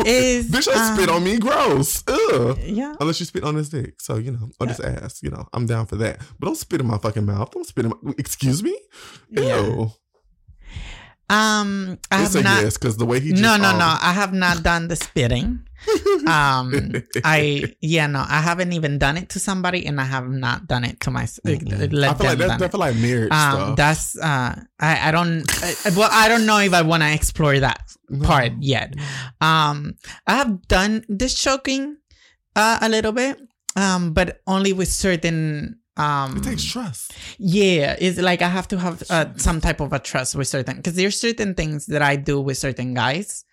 Is 0.04 0.50
bitch, 0.50 0.64
don't 0.64 0.96
spit 0.96 1.08
um, 1.08 1.16
on 1.16 1.24
me. 1.24 1.38
Gross. 1.38 2.02
Ugh. 2.08 2.58
Yeah. 2.62 2.94
Unless 3.00 3.20
you 3.20 3.26
spit 3.26 3.44
on 3.44 3.54
his 3.54 3.68
dick. 3.68 4.00
So, 4.00 4.16
you 4.16 4.32
know, 4.32 4.48
or 4.60 4.66
just 4.66 4.80
ask, 4.80 5.22
you 5.22 5.30
know, 5.30 5.46
I'm 5.52 5.66
down 5.66 5.86
for 5.86 5.96
that. 5.96 6.20
But 6.38 6.46
don't 6.46 6.56
spit 6.56 6.80
in 6.80 6.86
my 6.86 6.98
fucking 6.98 7.24
mouth. 7.24 7.50
Don't 7.52 7.66
spit 7.66 7.84
in 7.86 7.92
my, 8.02 8.12
excuse 8.18 8.62
me? 8.62 8.76
Ew. 9.30 9.42
Yeah. 9.42 9.86
Um, 11.28 11.98
I 12.10 12.22
It's 12.22 12.34
have 12.34 12.44
not. 12.44 12.62
yes, 12.62 12.78
because 12.78 12.96
the 12.96 13.04
way 13.04 13.18
he 13.20 13.30
just, 13.30 13.42
no, 13.42 13.56
no, 13.56 13.70
um, 13.70 13.78
no. 13.78 13.96
I 14.00 14.12
have 14.12 14.32
not 14.32 14.62
done 14.62 14.88
the 14.88 14.96
spitting. 14.96 15.65
Um, 16.26 16.92
I 17.24 17.74
yeah, 17.80 18.06
no, 18.06 18.24
I 18.26 18.40
haven't 18.40 18.72
even 18.72 18.98
done 18.98 19.16
it 19.16 19.28
to 19.30 19.38
somebody, 19.38 19.86
and 19.86 20.00
I 20.00 20.04
have 20.04 20.28
not 20.28 20.66
done 20.66 20.84
it 20.84 21.00
to 21.00 21.10
myself. 21.10 21.44
Let 21.44 21.62
I 21.62 22.14
feel 22.14 22.46
like 22.46 22.58
that's 22.58 22.74
I 22.74 22.78
like 22.78 22.96
marriage. 22.96 23.30
Um, 23.32 23.52
stuff. 23.52 23.76
that's 23.76 24.18
uh, 24.18 24.60
I 24.80 25.08
I 25.08 25.10
don't. 25.12 25.44
I, 25.62 25.74
well, 25.96 26.08
I 26.12 26.28
don't 26.28 26.46
know 26.46 26.58
if 26.58 26.72
I 26.74 26.82
want 26.82 27.02
to 27.02 27.12
explore 27.12 27.58
that 27.60 27.80
part 28.22 28.52
yet. 28.60 28.94
Um, 29.40 29.94
I 30.26 30.36
have 30.36 30.66
done 30.68 31.04
this 31.08 31.34
choking, 31.34 31.96
uh, 32.54 32.78
a 32.80 32.88
little 32.88 33.12
bit. 33.12 33.40
Um, 33.76 34.12
but 34.14 34.40
only 34.46 34.72
with 34.72 34.88
certain. 34.88 35.80
Um, 35.98 36.36
It 36.38 36.44
takes 36.44 36.64
trust. 36.64 37.12
yeah, 37.38 37.96
it's 37.98 38.18
like 38.18 38.42
I 38.42 38.48
have 38.48 38.68
to 38.68 38.78
have 38.78 39.02
uh, 39.08 39.26
some 39.36 39.60
type 39.62 39.80
of 39.80 39.92
a 39.94 39.98
trust 39.98 40.34
with 40.34 40.46
certain 40.48 40.76
because 40.76 40.94
there's 40.94 41.18
certain 41.18 41.54
things 41.54 41.86
that 41.86 42.02
I 42.02 42.16
do 42.16 42.40
with 42.40 42.58
certain 42.58 42.92
guys. 42.92 43.44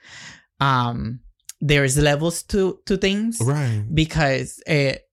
Um, 0.60 1.20
there's 1.70 1.96
levels 1.98 2.44
to 2.52 2.80
to 2.88 2.98
things 2.98 3.40
Right. 3.42 3.84
because 3.94 4.62
it 4.68 5.08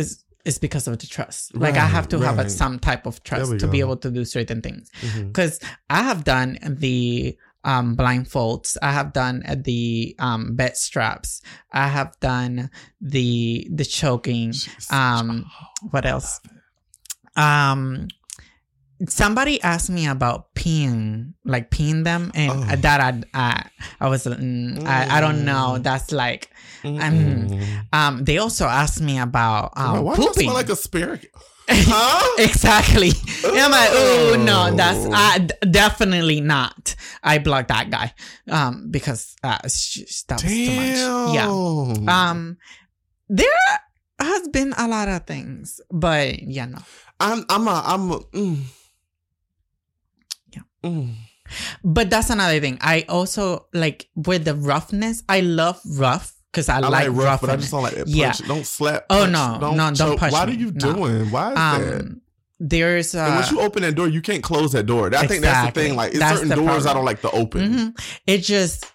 is 0.00 0.24
it's 0.44 0.56
because 0.58 0.88
of 0.88 0.96
the 0.98 1.06
trust. 1.06 1.54
like 1.54 1.76
I 1.76 1.84
have 1.96 2.08
to 2.08 2.16
Right, 2.18 2.24
have 2.28 2.38
a, 2.46 2.48
some 2.48 2.78
type 2.78 3.04
of 3.04 3.22
trust 3.22 3.58
to 3.60 3.66
be 3.68 3.80
able 3.84 3.98
to 3.98 4.10
do 4.10 4.24
certain 4.24 4.62
things. 4.62 4.88
Because 5.28 5.60
I 5.90 6.00
have 6.08 6.24
done 6.24 6.56
the 6.80 7.36
um 7.64 7.96
blindfolds. 8.00 8.76
I 8.80 8.92
have 8.92 9.12
done 9.12 9.42
the 9.68 10.16
um 10.18 10.56
bed 10.56 10.76
straps. 10.78 11.42
I 11.72 11.88
have 11.88 12.16
done 12.20 12.70
the 13.02 13.68
the 13.78 13.84
choking. 13.84 14.54
Um 14.90 15.44
what 15.90 16.06
else? 16.06 16.40
Um 17.36 18.08
somebody 19.06 19.62
asked 19.62 19.90
me 19.90 20.06
about 20.08 20.52
peeing 20.54 21.34
like 21.44 21.70
peeing 21.70 22.02
them 22.04 22.32
and 22.34 22.50
Oh. 22.50 22.76
that 22.76 23.00
i 23.00 23.22
i, 23.34 23.64
I 24.00 24.08
was 24.08 24.24
mm, 24.26 24.84
I, 24.86 25.18
I 25.18 25.20
don't 25.20 25.44
know 25.44 25.76
Mm. 25.78 25.82
that's 25.84 26.10
like 26.10 26.50
um, 26.84 27.48
um 27.92 28.24
they 28.24 28.38
also 28.38 28.66
asked 28.66 29.00
me 29.00 29.18
about 29.18 29.72
um 29.76 30.02
Why 30.04 30.16
pooping 30.16 30.44
smell 30.50 30.54
like 30.54 30.68
asparagus? 30.68 31.30
Huh? 31.70 32.42
exactly 32.42 33.10
and 33.44 33.58
i'm 33.58 33.70
like 33.70 33.90
oh 33.92 34.36
no 34.40 34.74
that's 34.74 35.04
d- 35.46 35.70
definitely 35.70 36.40
not 36.40 36.96
i 37.22 37.38
blocked 37.38 37.68
that 37.68 37.90
guy 37.90 38.12
um 38.50 38.88
because 38.90 39.36
uh 39.44 39.58
just, 39.64 40.26
that 40.28 40.42
was 40.42 40.50
too 40.50 40.72
much 40.72 41.34
yeah 41.34 41.48
um 42.08 42.56
there 43.28 43.62
has 44.18 44.48
been 44.48 44.72
a 44.78 44.88
lot 44.88 45.08
of 45.08 45.26
things 45.26 45.80
but 45.92 46.40
yeah 46.42 46.64
no 46.66 46.78
I'm 47.20 47.44
I'm 47.50 47.66
a 47.68 47.82
I'm 47.84 48.10
a 48.12 48.18
mm. 48.32 48.62
Mm. 50.84 51.14
but 51.82 52.10
that's 52.10 52.30
another 52.30 52.60
thing 52.60 52.78
i 52.80 53.04
also 53.08 53.66
like 53.72 54.08
with 54.14 54.44
the 54.44 54.54
roughness 54.54 55.22
i 55.28 55.40
love 55.40 55.80
rough 55.96 56.34
because 56.52 56.68
i, 56.68 56.76
I 56.76 56.80
like, 56.80 57.08
like 57.08 57.16
rough, 57.16 57.40
but 57.40 57.50
I 57.50 57.56
just 57.56 57.70
don't 57.70 57.82
like 57.82 57.94
that 57.94 58.04
punch. 58.06 58.16
Yeah. 58.16 58.32
Don't 58.46 58.64
slap. 58.66 59.04
Oh, 59.10 59.20
punch, 59.20 59.32
no, 59.32 59.58
no, 59.58 59.76
don't 59.76 59.94
choke. 59.94 60.18
punch 60.18 60.32
What 60.32 60.48
me. 60.48 60.54
are 60.54 60.58
you 60.58 60.72
No. 60.72 60.92
doing? 60.94 61.30
Why 61.30 61.48
is 61.50 61.54
that? 61.56 61.98
um 62.00 62.20
there's 62.58 63.14
uh 63.14 63.20
And 63.24 63.34
once 63.36 63.50
you 63.52 63.60
open 63.60 63.82
that 63.82 63.94
door, 63.94 64.08
you 64.08 64.20
can't 64.22 64.42
close 64.42 64.72
that 64.72 64.86
door. 64.86 65.14
I 65.14 65.26
think 65.26 65.42
that's 65.42 65.66
the 65.74 65.80
thing. 65.80 65.94
Like, 65.94 66.10
it's 66.10 66.18
That's 66.20 66.40
certain 66.40 66.56
doors 66.56 66.86
I 66.86 66.94
don't 66.94 67.04
like 67.04 67.20
to 67.20 67.30
open. 67.30 67.72
Mhm. 67.74 68.00
It 68.26 68.38
just 68.38 68.86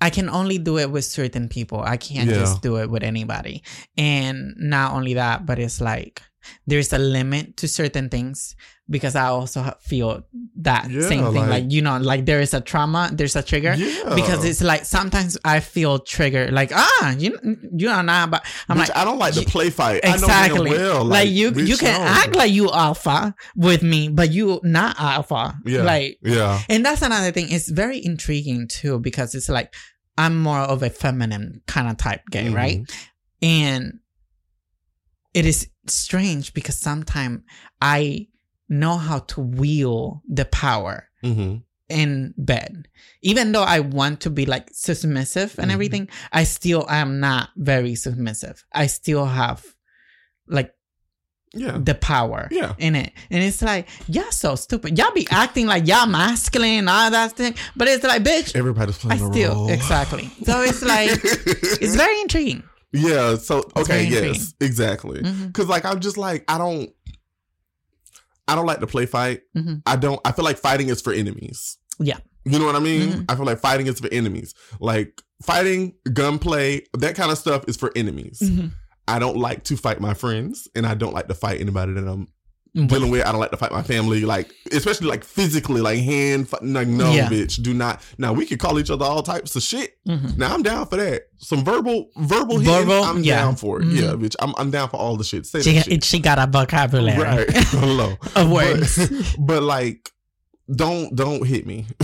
I 0.00 0.10
can 0.10 0.28
only 0.28 0.58
do 0.58 0.78
it 0.78 0.90
with 0.90 1.04
certain 1.04 1.48
people. 1.48 1.80
I 1.80 1.96
can't 1.96 2.28
Yeah. 2.28 2.38
just 2.38 2.60
do 2.60 2.76
it 2.78 2.90
with 2.90 3.02
anybody. 3.04 3.62
And 3.96 4.54
not 4.58 4.92
only 4.94 5.14
that, 5.14 5.46
but 5.46 5.58
it's 5.58 5.80
like 5.80 6.22
there's 6.66 6.92
a 6.92 6.98
limit 6.98 7.56
to 7.58 7.68
certain 7.68 8.08
things 8.08 8.56
because 8.88 9.14
I 9.14 9.26
also 9.26 9.72
feel 9.80 10.26
that 10.62 10.90
Yeah, 10.90 11.02
same 11.02 11.24
thing. 11.26 11.34
like- 11.46 11.48
Like, 11.50 11.72
you 11.72 11.80
know, 11.80 11.98
like 11.98 12.26
there 12.26 12.40
is 12.40 12.54
a 12.54 12.60
trauma, 12.60 13.08
there's 13.12 13.36
a 13.36 13.42
trigger. 13.42 13.74
Yeah. 13.76 14.14
Because 14.16 14.44
it's 14.44 14.60
like 14.62 14.84
sometimes 14.84 15.38
I 15.44 15.60
feel 15.60 16.00
triggered, 16.00 16.52
like 16.52 16.72
ah, 16.74 17.14
you 17.16 17.38
you 17.76 17.86
know 17.86 18.02
not, 18.02 18.30
but 18.32 18.44
I'm 18.68 18.78
Which 18.78 18.88
like 18.88 18.96
I 18.96 19.04
don't 19.04 19.18
like 19.18 19.34
to 19.34 19.40
you- 19.40 19.46
play 19.46 19.70
fight. 19.70 20.00
exactly, 20.02 20.70
I 20.72 20.72
know 20.72 20.76
damn 20.76 20.92
well, 20.94 21.04
like, 21.04 21.28
you 21.28 21.52
you 21.52 21.76
can 21.76 22.00
act 22.00 22.34
like 22.34 22.50
you 22.52 22.68
alpha 22.70 23.34
with 23.54 23.82
me, 23.84 24.08
but 24.08 24.32
you 24.32 24.60
not 24.64 24.98
alpha, 24.98 25.56
Yeah. 25.64 25.82
like 25.82 26.18
Yeah. 26.22 26.60
and 26.68 26.84
that's 26.84 27.02
another 27.02 27.30
thing. 27.30 27.46
It's 27.50 27.70
very 27.70 28.04
intriguing 28.04 28.66
too 28.66 28.98
because 28.98 29.36
it's 29.36 29.48
like 29.48 29.72
I'm 30.18 30.36
more 30.42 30.58
of 30.60 30.82
a 30.82 30.90
feminine 30.90 31.62
kind 31.68 31.88
of 31.88 31.96
type 31.96 32.22
gay, 32.30 32.46
Mhm. 32.46 32.54
right? 32.56 32.80
And 33.40 33.99
it 35.34 35.46
is 35.46 35.68
strange 35.86 36.52
because 36.54 36.76
sometimes 36.78 37.42
I 37.80 38.28
know 38.68 38.96
how 38.96 39.20
to 39.20 39.40
wield 39.40 40.20
the 40.28 40.44
power 40.44 41.08
Mm-hmm. 41.24 41.56
in 41.90 42.32
bed. 42.38 42.88
Even 43.20 43.52
though 43.52 43.64
I 43.64 43.80
want 43.80 44.20
to 44.22 44.30
be 44.30 44.46
like 44.46 44.68
submissive 44.72 45.56
and 45.58 45.70
Mhm. 45.70 45.74
everything, 45.74 46.08
I 46.32 46.44
still 46.44 46.88
am 46.88 47.20
not 47.20 47.50
very 47.56 47.94
submissive. 47.96 48.64
I 48.72 48.86
still 48.86 49.26
have 49.26 49.64
like 50.48 50.72
Yeah. 51.52 51.78
the 51.82 51.94
power 51.96 52.48
Yeah. 52.52 52.74
in 52.78 52.94
it. 52.94 53.12
And 53.28 53.42
it's 53.42 53.60
like, 53.60 53.88
y'all 54.06 54.30
so 54.30 54.54
stupid. 54.54 54.96
Y'all 54.96 55.10
be 55.12 55.26
acting 55.32 55.66
like 55.66 55.86
y'all 55.88 56.06
masculine 56.06 56.78
and 56.78 56.88
all 56.88 57.10
that 57.10 57.32
thing. 57.36 57.54
But 57.76 57.88
it's 57.88 58.04
like, 58.04 58.22
bitch, 58.22 58.54
Everybody's 58.54 58.96
playing 58.98 59.20
a 59.22 59.32
still 59.32 59.54
role. 59.54 59.68
exactly. 59.70 60.30
So 60.44 60.62
it's 60.62 60.82
like 60.82 61.10
it's 61.82 61.96
very 61.96 62.20
intriguing. 62.20 62.62
Yeah. 62.92 63.36
So 63.36 63.62
okay. 63.76 64.04
Yes. 64.04 64.54
Exactly. 64.60 65.22
Because 65.22 65.68
like 65.68 65.84
I'm 65.84 66.00
just 66.00 66.16
like 66.18 66.44
I 66.48 66.58
don't. 66.58 66.90
I 68.48 68.56
don't 68.56 68.66
like 68.66 68.80
to 68.80 68.86
play 68.86 69.06
fight. 69.06 69.42
Mhm. 69.56 69.82
I 69.86 69.96
don't. 69.96 70.20
I 70.24 70.32
feel 70.32 70.44
like 70.44 70.58
fighting 70.58 70.88
is 70.88 71.00
for 71.00 71.12
enemies. 71.12 71.76
Yeah. 71.98 72.18
You 72.44 72.58
know 72.58 72.66
what 72.66 72.74
I 72.74 72.80
mean? 72.80 73.10
Mhm. 73.10 73.24
I 73.28 73.36
feel 73.36 73.44
like 73.44 73.60
fighting 73.60 73.86
is 73.86 74.00
for 74.00 74.08
enemies. 74.12 74.54
Like 74.80 75.20
fighting, 75.42 75.94
gunplay, 76.12 76.82
that 76.98 77.14
kind 77.14 77.30
of 77.30 77.38
stuff 77.38 77.64
is 77.68 77.76
for 77.76 77.92
enemies. 77.94 78.40
Mhm. 78.42 78.72
I 79.06 79.18
don't 79.18 79.36
like 79.36 79.64
to 79.64 79.76
fight 79.76 80.00
my 80.00 80.14
friends, 80.14 80.66
and 80.74 80.86
I 80.86 80.94
don't 80.94 81.12
like 81.14 81.28
to 81.28 81.34
fight 81.34 81.60
anybody 81.60 81.92
that 81.92 82.06
I'm 82.08 82.28
dealing 82.74 83.10
with. 83.10 83.26
I 83.26 83.32
don't 83.32 83.40
like 83.40 83.50
to 83.50 83.56
fight 83.56 83.72
my 83.72 83.82
family, 83.82 84.20
like 84.24 84.52
especially 84.72 85.08
like 85.08 85.24
physically, 85.24 85.80
like 85.80 85.98
hand. 86.00 86.48
Like 86.62 86.86
no, 86.88 87.12
Yeah. 87.12 87.28
bitch, 87.28 87.62
do 87.62 87.74
not. 87.74 88.02
Now 88.18 88.32
we 88.32 88.46
could 88.46 88.58
call 88.58 88.78
each 88.78 88.90
other 88.90 89.04
all 89.04 89.22
types 89.22 89.56
of 89.56 89.62
shit. 89.62 89.96
Mhm. 90.08 90.36
Now 90.36 90.54
I'm 90.54 90.62
down 90.62 90.86
for 90.86 90.96
that. 90.96 91.22
Some 91.38 91.64
verbal, 91.64 92.10
verbal, 92.16 92.58
hitting, 92.58 92.72
Verbal, 92.86 93.04
I'm 93.04 93.22
yeah. 93.24 93.36
down 93.36 93.56
for 93.56 93.80
it. 93.80 93.86
Mhm. 93.86 93.96
Yeah, 94.00 94.08
bitch, 94.12 94.36
I'm 94.40 94.54
I'm 94.58 94.70
down 94.70 94.88
for 94.90 94.96
all 94.98 95.16
the 95.16 95.24
shit. 95.24 95.46
Say 95.46 95.62
She, 95.62 95.80
shit. 95.80 96.04
she 96.04 96.18
got 96.20 96.38
a 96.38 96.46
vocabulary 96.46 97.18
Right. 97.20 97.50
Hello. 97.54 98.16
of 98.36 98.50
words. 98.50 99.08
But, 99.08 99.36
but 99.38 99.62
like, 99.62 100.10
don't 100.74 101.14
don't 101.16 101.44
hit 101.46 101.66
me. 101.66 101.86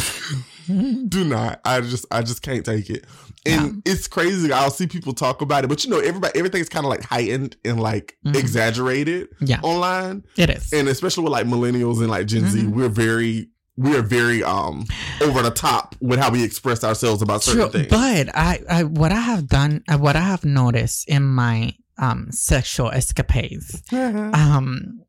Do 1.09 1.25
not. 1.25 1.61
I 1.65 1.81
just 1.81 2.07
I 2.11 2.23
just 2.23 2.43
can't 2.43 2.65
take 2.65 2.91
it. 2.91 3.05
And 3.45 3.81
it's 3.85 4.09
crazy. 4.09 4.53
I'll 4.53 4.71
see 4.71 4.87
people 4.89 5.13
talk 5.13 5.41
about 5.41 5.63
it, 5.65 5.69
but 5.69 5.85
you 5.85 5.91
know, 5.91 6.01
everybody 6.01 6.37
everything's 6.39 6.69
kind 6.69 6.85
of 6.85 6.91
like 6.91 7.03
heightened 7.05 7.57
and 7.65 7.81
like 7.81 8.17
Mhm. 8.27 8.35
exaggerated 8.37 9.29
Yeah. 9.41 9.61
online, 9.63 10.25
it 10.37 10.51
is. 10.51 10.73
and 10.73 10.89
especially 10.89 11.23
with 11.25 11.33
like 11.33 11.47
millennials 11.47 11.99
and 12.01 12.09
like 12.09 12.27
Gen 12.27 12.49
Z, 12.51 12.59
Mhm. 12.63 12.73
we're 12.73 12.89
very 12.89 13.51
we're 13.79 14.03
very 14.03 14.43
um 14.43 14.85
over 15.23 15.43
the 15.43 15.51
top 15.51 15.95
with 16.01 16.19
how 16.19 16.31
we 16.31 16.43
express 16.43 16.83
ourselves 16.83 17.21
about 17.23 17.43
certain 17.45 17.61
True, 17.63 17.71
things. 17.71 17.89
but 17.91 18.35
I, 18.35 18.61
I, 18.71 18.85
what 18.85 19.13
I 19.13 19.21
have 19.21 19.47
done, 19.49 19.85
uh, 19.87 19.99
what 19.99 20.17
I 20.17 20.21
have 20.23 20.45
noticed 20.47 21.07
in 21.09 21.23
my 21.23 21.75
um 21.99 22.29
sexual 22.33 22.91
escapades, 22.91 23.83
um, 23.93 25.03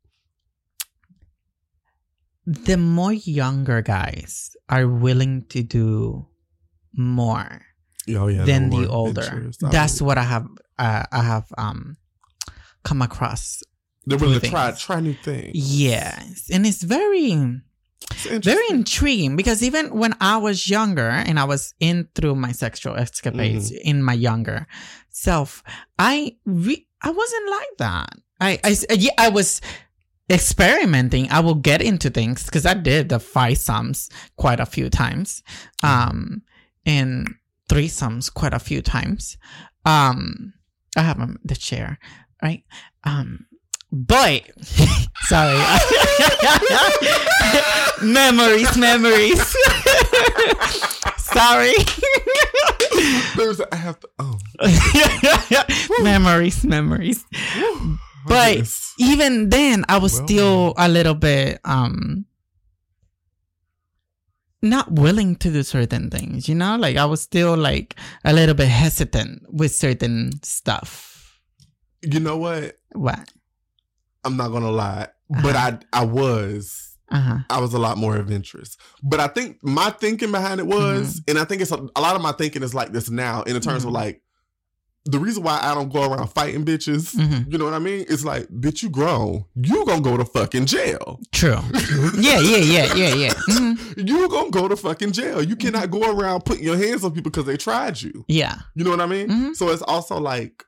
the 2.46 2.76
more 2.76 3.12
younger 3.12 3.82
guys 3.82 4.54
are 4.68 4.86
willing 4.88 5.44
to 5.48 5.62
do 5.62 6.26
more 6.94 7.62
oh 8.10 8.26
yeah, 8.28 8.44
than 8.44 8.70
more 8.70 8.82
the 8.82 8.88
older. 8.88 9.50
That's 9.60 10.00
what 10.02 10.18
I 10.18 10.22
have, 10.22 10.46
uh, 10.78 11.04
I 11.12 11.22
have 11.22 11.46
um 11.58 11.96
come 12.84 13.02
across. 13.02 13.62
they're 14.06 14.18
willing 14.18 14.40
to 14.40 14.48
try 14.48 14.72
try 14.72 15.00
new 15.00 15.14
things. 15.14 15.52
Yes, 15.54 16.48
and 16.52 16.66
it's 16.66 16.82
very. 16.82 17.60
It's 18.24 18.46
very 18.46 18.64
intriguing 18.70 19.36
because 19.36 19.62
even 19.62 19.90
when 19.98 20.14
I 20.20 20.38
was 20.38 20.68
younger 20.70 21.08
and 21.08 21.38
I 21.38 21.44
was 21.44 21.74
in 21.80 22.08
through 22.14 22.36
my 22.36 22.52
sexual 22.52 22.94
escapades 22.96 23.70
Mm-hmm. 23.70 23.88
in 23.90 24.02
my 24.02 24.14
younger 24.14 24.66
self, 25.10 25.62
I 25.98 26.36
re- 26.46 26.86
I 27.02 27.10
wasn't 27.10 27.50
like 27.50 27.74
that. 27.78 28.10
I 28.40 28.60
I 28.64 28.76
yeah, 28.94 29.10
I 29.18 29.28
was 29.30 29.60
experimenting. 30.30 31.30
I 31.30 31.40
will 31.40 31.54
get 31.54 31.82
into 31.82 32.10
things 32.10 32.44
because 32.44 32.66
I 32.66 32.74
did 32.74 33.08
the 33.08 33.18
five 33.18 33.58
sums 33.58 34.10
quite 34.36 34.60
a 34.60 34.66
few 34.66 34.90
times, 34.90 35.42
um, 35.82 36.42
and 36.84 37.34
threesomes 37.68 38.32
quite 38.32 38.54
a 38.54 38.58
few 38.58 38.82
times. 38.82 39.36
Um, 39.84 40.54
I 40.96 41.02
have 41.02 41.20
um, 41.20 41.38
the 41.44 41.54
chair, 41.54 41.98
right? 42.42 42.64
Um, 43.04 43.46
but 43.90 44.42
sorry, 45.22 45.58
memories, 48.02 48.76
memories. 48.76 49.40
sorry, 51.16 51.72
There's 53.36 53.60
I 53.72 53.76
have 53.76 53.98
to 54.00 54.08
oh 54.18 54.38
memories, 56.02 56.64
memories. 56.64 57.24
But 58.28 58.48
goodness. 58.50 58.94
even 58.98 59.48
then, 59.50 59.84
I 59.88 59.98
was 59.98 60.14
Well, 60.14 60.26
still 60.26 60.74
a 60.76 60.88
little 60.88 61.14
bit 61.14 61.60
um 61.64 62.24
not 64.62 64.90
willing 64.90 65.36
to 65.36 65.52
do 65.52 65.62
certain 65.62 66.10
things. 66.10 66.48
You 66.48 66.54
know, 66.54 66.76
like 66.76 66.96
I 66.96 67.04
was 67.04 67.20
still 67.20 67.56
like 67.56 67.94
a 68.24 68.32
little 68.32 68.54
bit 68.54 68.68
hesitant 68.68 69.42
with 69.52 69.74
certain 69.74 70.32
stuff. 70.42 71.40
you 72.02 72.20
know 72.20 72.36
what? 72.36 72.76
What? 72.92 73.32
I'm 74.24 74.36
not 74.36 74.48
gonna 74.50 74.70
lie, 74.70 75.08
but 75.42 75.54
I 75.56 75.78
I 75.92 76.04
was 76.04 76.96
Uh 77.10 77.20
huh. 77.20 77.38
I 77.50 77.60
was 77.60 77.72
a 77.72 77.78
lot 77.78 77.96
more 77.98 78.16
adventurous. 78.16 78.76
But 79.02 79.20
I 79.20 79.28
think 79.28 79.58
my 79.62 79.90
thinking 79.90 80.30
behind 80.32 80.60
it 80.60 80.66
was, 80.66 81.20
Mm-hmm. 81.20 81.30
and 81.30 81.38
I 81.38 81.44
think 81.44 81.62
it's 81.62 81.70
a, 81.72 81.78
a 81.96 82.00
lot 82.00 82.16
of 82.16 82.22
my 82.22 82.32
thinking 82.32 82.62
is 82.62 82.74
like 82.74 82.92
this 82.92 83.08
now 83.10 83.42
in 83.44 83.58
terms 83.60 83.84
of 83.84 83.90
Mhm. 83.90 83.94
like 83.94 84.22
the 85.10 85.18
reason 85.18 85.42
why 85.42 85.58
I 85.62 85.74
don't 85.74 85.92
go 85.92 86.04
around 86.12 86.28
fighting 86.28 86.64
bitches. 86.64 87.14
hmm 87.16 87.50
You 87.50 87.58
know 87.58 87.64
what 87.64 87.74
I 87.74 87.78
mean? 87.78 88.04
It's 88.08 88.24
like, 88.24 88.46
bitch, 88.48 88.82
you 88.82 88.90
grown. 88.90 89.44
You 89.56 89.84
gonna 89.86 90.02
go 90.02 90.16
to 90.16 90.24
fucking 90.24 90.66
jail. 90.66 91.18
True. 91.32 91.58
Yeah, 92.18 92.40
yeah, 92.40 92.56
yeah, 92.58 92.94
yeah, 92.94 93.14
yeah. 93.14 93.32
hmm 93.48 93.72
You 93.96 94.28
gonna 94.28 94.50
go 94.50 94.68
to 94.68 94.76
fucking 94.76 95.12
jail. 95.12 95.42
You 95.42 95.56
cannot 95.56 95.90
go 95.90 96.02
around 96.12 96.44
putting 96.44 96.64
your 96.64 96.76
hands 96.76 97.04
on 97.04 97.12
people 97.12 97.30
because 97.30 97.46
they 97.46 97.56
tried 97.56 98.00
you. 98.02 98.24
Yeah. 98.28 98.56
You 98.74 98.84
know 98.84 98.90
what 98.90 99.00
I 99.00 99.06
mean? 99.06 99.28
Mhm. 99.28 99.56
So 99.56 99.70
it's 99.70 99.82
also 99.82 100.18
like, 100.18 100.64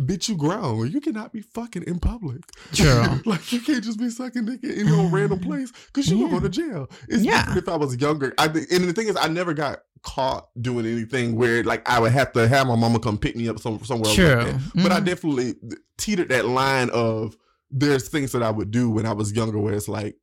bitch, 0.00 0.28
you 0.28 0.36
grown. 0.36 0.90
You 0.90 1.00
cannot 1.00 1.32
be 1.32 1.40
fucking 1.42 1.82
in 1.84 1.98
public. 2.00 2.42
True. 2.72 3.04
like 3.26 3.52
you 3.52 3.60
can't 3.60 3.84
just 3.84 3.98
be 3.98 4.10
sucking 4.10 4.46
dick 4.46 4.64
in 4.64 4.86
no 4.86 5.08
random 5.08 5.38
place 5.40 5.72
because 5.86 6.08
you 6.10 6.18
gonna 6.18 6.30
go 6.30 6.40
to 6.40 6.48
jail. 6.48 6.88
It's 7.08 7.22
Yeah. 7.22 7.38
different 7.46 7.58
if 7.58 7.68
I 7.68 7.76
was 7.76 7.96
younger. 8.00 8.34
I 8.38 8.46
and 8.46 8.54
the 8.88 8.92
thing 8.92 9.08
is, 9.08 9.16
I 9.16 9.28
never 9.28 9.54
got 9.54 9.80
caught 10.02 10.48
doing 10.60 10.86
anything 10.86 11.36
where 11.36 11.62
like 11.62 11.86
I 11.88 12.00
would 12.00 12.12
have 12.12 12.32
to 12.32 12.48
have 12.48 12.66
my 12.66 12.76
mama 12.76 12.98
come 12.98 13.18
pick 13.18 13.36
me 13.36 13.48
up 13.48 13.58
some, 13.58 13.82
somewhere. 13.84 14.14
True. 14.14 14.34
Like 14.34 14.46
that. 14.46 14.60
But 14.82 14.92
I 14.92 15.00
Mhm. 15.00 15.04
definitely 15.04 15.54
teetered 15.98 16.30
that 16.30 16.46
line 16.46 16.88
of 16.90 17.36
there's 17.70 18.08
things 18.08 18.32
that 18.32 18.42
I 18.42 18.50
would 18.50 18.70
do 18.70 18.88
when 18.90 19.04
I 19.06 19.12
was 19.12 19.32
younger 19.32 19.58
where 19.58 19.74
it's 19.74 19.88
like 19.88 20.16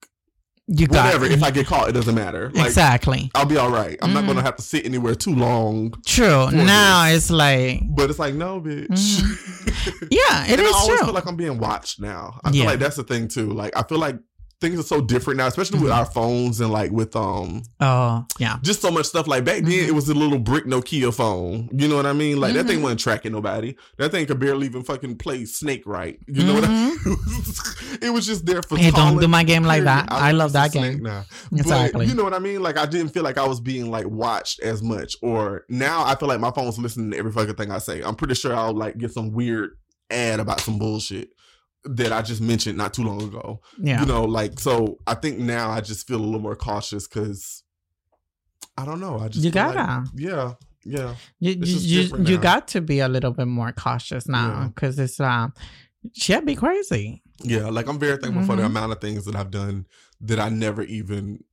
You 0.69 0.86
got 0.88 1.06
whatever. 1.13 1.25
If 1.25 1.41
I 1.43 1.51
get 1.51 1.65
caught, 1.65 1.88
it 1.88 1.93
doesn't 1.93 2.13
matter. 2.13 2.51
Like 2.53 2.65
exactly. 2.65 3.32
I'll 3.34 3.45
be 3.45 3.56
all 3.56 3.69
right. 3.71 3.97
I'm 4.01 4.13
not 4.13 4.25
Mhm. 4.25 4.27
gonna 4.27 4.41
have 4.41 4.58
to 4.58 4.62
sit 4.62 4.86
anywhere 4.86 5.15
too 5.15 5.34
long. 5.34 5.93
True. 6.06 6.51
Now 6.51 7.06
this. 7.06 7.23
it's 7.23 7.30
like, 7.32 7.82
But 7.89 8.10
it's 8.10 8.19
like 8.19 8.34
no, 8.34 8.60
bitch. 8.60 9.21
yeah, 10.12 10.45
it 10.45 10.51
and 10.60 10.62
is 10.62 10.67
I 10.73 10.77
always 10.77 10.97
true. 10.99 11.06
feel 11.08 11.13
like 11.13 11.25
I'm 11.25 11.38
being 11.38 11.58
watched 11.58 12.01
now. 12.01 12.39
I 12.43 12.49
Yeah. 12.49 12.63
feel 12.63 12.65
like 12.71 12.80
that's 12.80 12.97
the 12.97 13.03
thing 13.03 13.27
too. 13.30 13.51
Like 13.53 13.77
I 13.77 13.84
feel 13.84 13.97
like 13.99 14.17
things 14.60 14.80
are 14.80 14.84
so 14.84 15.02
different 15.02 15.38
now, 15.38 15.46
especially 15.48 15.80
with 15.80 15.91
Mhm. 15.91 15.96
our 15.98 16.06
phones 16.06 16.60
and 16.62 16.72
like 16.72 16.91
with 16.91 17.15
um 17.15 17.62
oh, 17.80 18.26
yeah. 18.39 18.58
just 18.63 18.82
so 18.82 18.89
much 18.89 19.06
stuff. 19.06 19.28
Like 19.28 19.46
back 19.46 19.62
then, 19.62 19.72
Mhm. 19.72 19.88
it 19.88 19.91
was 19.91 20.10
a 20.10 20.15
little 20.15 20.39
brick 20.39 20.65
Nokia 20.65 21.13
phone. 21.13 21.70
You 21.72 21.88
know 21.88 21.96
what 21.96 22.08
I 22.08 22.13
mean? 22.13 22.39
Like 22.39 22.54
that 22.56 22.65
thing 22.65 22.80
Mhm. 22.80 22.84
wasn't 22.84 23.00
tracking 23.02 23.34
nobody. 23.34 23.76
That 24.00 24.12
thing 24.12 24.26
could 24.26 24.39
barely 24.39 24.65
even 24.65 24.84
fucking 24.84 25.17
play 25.17 25.46
Snake 25.46 25.84
right. 25.86 26.17
You 26.28 26.43
know 26.43 26.56
what 26.56 26.63
I 26.63 26.67
mean? 26.89 26.98
it 28.02 28.10
was 28.12 28.26
just 28.26 28.46
there 28.46 28.63
for. 28.63 28.76
Mm-hmm. 28.76 28.84
Hey, 28.84 28.91
don't 28.91 29.20
do 29.22 29.28
my 29.28 29.43
game 29.43 29.63
like 29.63 29.84
that. 29.84 30.08
I 30.12 30.32
love 30.32 30.54
that 30.54 30.72
game. 30.72 31.04
now. 31.04 31.26
Exactly. 31.56 32.06
But 32.06 32.08
you 32.10 32.15
know 32.15 32.24
what 32.24 32.34
I 32.34 32.39
mean? 32.39 32.62
Like 32.63 32.78
I 32.78 32.86
didn't 32.88 33.10
feel 33.10 33.24
like 33.24 33.38
I 33.38 33.46
was 33.48 33.60
being 33.60 33.91
like 33.91 34.08
watched 34.08 34.60
as 34.62 34.82
much. 34.82 35.15
Or 35.22 35.65
now 35.70 36.04
I 36.04 36.15
feel 36.15 36.28
like 36.30 36.39
my 36.39 36.52
phone's 36.52 36.80
listening 36.80 37.12
to 37.12 37.17
every 37.17 37.32
fucking 37.32 37.56
thing 37.56 37.72
I 37.72 37.78
say. 37.78 38.02
I'm 38.02 38.15
pretty 38.15 38.34
sure 38.34 38.56
I'll 38.56 38.74
like 38.74 38.98
get 38.98 39.12
some 39.13 39.32
weird 39.34 39.72
ad 40.10 40.39
about 40.39 40.62
some 40.62 40.80
bullshit 40.80 41.30
that 41.89 42.12
I 42.12 42.21
just 42.21 42.41
mentioned 42.41 42.78
not 42.78 42.93
too 42.93 43.04
long 43.04 43.21
ago. 43.21 43.62
Yeah. 43.80 44.02
You 44.02 44.06
know, 44.06 44.23
like 44.26 44.60
so 44.60 44.97
I 45.08 45.13
think 45.15 45.39
now 45.39 45.69
I 45.71 45.82
just 45.82 46.08
feel 46.08 46.17
a 46.19 46.23
little 46.26 46.39
more 46.39 46.56
cautious 46.56 47.08
because 47.08 47.63
I 48.78 48.86
don't 48.86 49.00
know. 49.00 49.19
I 49.19 49.28
just 49.30 49.43
You 49.43 49.52
gotta. 49.52 50.06
yeah, 50.15 50.54
yeah. 50.86 51.15
you 51.39 51.54
you, 51.62 52.17
you, 52.23 52.38
got 52.38 52.67
to 52.69 52.82
be 52.82 53.00
a 53.00 53.08
little 53.08 53.32
bit 53.32 53.47
more 53.47 53.71
cautious 53.71 54.28
now 54.28 54.47
Yeah. 54.62 54.67
because 54.67 55.00
it's 55.00 55.19
uh 55.19 55.47
shit 56.13 56.45
be 56.45 56.56
crazy. 56.56 57.23
Yeah, 57.43 57.67
like 57.67 57.88
I'm 57.88 58.00
very 58.00 58.17
thankful 58.17 58.45
for 58.45 58.56
the 58.56 58.63
Mhm. 58.63 58.67
amount 58.67 58.91
of 58.91 59.02
things 59.02 59.26
that 59.26 59.36
I've 59.36 59.52
done 59.52 59.86
that 60.21 60.39
I 60.39 60.50
never 60.50 60.82
even 60.84 61.43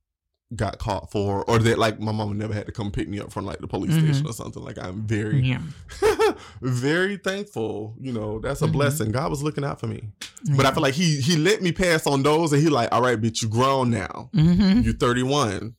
got 0.55 0.79
caught 0.79 1.11
for, 1.11 1.43
or 1.49 1.59
that 1.59 1.77
like 1.77 1.99
my 1.99 2.11
mama 2.11 2.33
never 2.33 2.53
had 2.53 2.65
to 2.65 2.71
come 2.71 2.91
pick 2.91 3.07
me 3.09 3.19
up 3.19 3.31
from 3.31 3.45
like 3.45 3.59
the 3.59 3.67
police 3.67 3.93
Mhm. 3.95 4.01
station 4.03 4.27
or 4.27 4.33
something. 4.33 4.63
Like 4.63 4.77
I'm 4.77 5.05
very, 5.05 5.41
Yeah. 5.41 5.61
very 6.61 7.17
thankful. 7.17 7.95
You 7.99 8.11
know, 8.13 8.39
that's 8.39 8.61
a 8.61 8.67
Mhm. 8.67 8.71
blessing. 8.73 9.11
God 9.11 9.29
was 9.29 9.43
looking 9.43 9.63
out 9.63 9.79
for 9.79 9.87
me, 9.87 10.09
but 10.55 10.65
I 10.65 10.71
feel 10.71 10.83
like 10.83 10.93
he 10.93 11.19
he 11.21 11.35
let 11.37 11.61
me 11.61 11.71
pass 11.71 12.05
on 12.07 12.23
those, 12.23 12.53
and 12.53 12.61
he 12.61 12.69
like, 12.69 12.89
all 12.91 13.01
right, 13.01 13.19
bitch, 13.19 13.41
you 13.41 13.47
grown 13.49 13.89
now. 13.89 14.29
hmm 14.33 14.81
You're 14.81 14.93
31. 14.93 15.75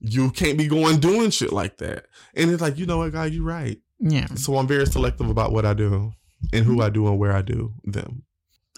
You 0.00 0.30
can't 0.30 0.56
be 0.56 0.68
going 0.68 1.00
doing 1.00 1.30
shit 1.30 1.52
like 1.52 1.78
that. 1.78 2.06
And 2.34 2.50
it's 2.52 2.62
like, 2.62 2.78
you 2.78 2.86
know 2.86 2.98
what, 2.98 3.12
God, 3.12 3.32
you're 3.32 3.44
right. 3.44 3.78
Yeah. 3.98 4.26
So 4.36 4.56
I'm 4.56 4.68
very 4.68 4.86
selective 4.86 5.28
about 5.28 5.50
what 5.52 5.66
I 5.66 5.74
do 5.74 6.12
and 6.52 6.64
who 6.64 6.80
I 6.82 6.88
do 6.88 7.08
and 7.08 7.18
where 7.18 7.32
I 7.32 7.42
do 7.42 7.74
them. 7.84 8.22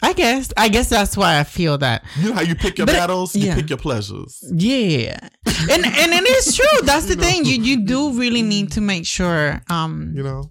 I 0.02 0.12
guess 0.14 0.52
I 0.56 0.68
guess 0.68 0.88
that's 0.88 1.16
why 1.16 1.38
I 1.38 1.44
feel 1.44 1.76
that. 1.78 2.04
You 2.18 2.28
know 2.30 2.34
how 2.34 2.40
you 2.42 2.54
pick 2.54 2.78
your 2.78 2.86
But- 2.86 2.94
battles, 2.96 3.34
you 3.36 3.52
pick 3.54 3.68
your 3.68 3.78
pleasures. 3.78 4.42
Yeah. 4.50 5.18
and 5.46 5.84
and 5.84 6.10
it 6.14 6.28
is 6.30 6.56
true. 6.56 6.80
That's 6.84 7.06
the 7.06 7.16
know. 7.16 7.22
thing. 7.22 7.44
You 7.44 7.60
you 7.62 7.84
do 7.86 8.12
really 8.12 8.42
need 8.42 8.72
to 8.72 8.80
make 8.80 9.04
sure 9.06 9.60
um 9.68 10.12
You 10.16 10.22
know, 10.22 10.50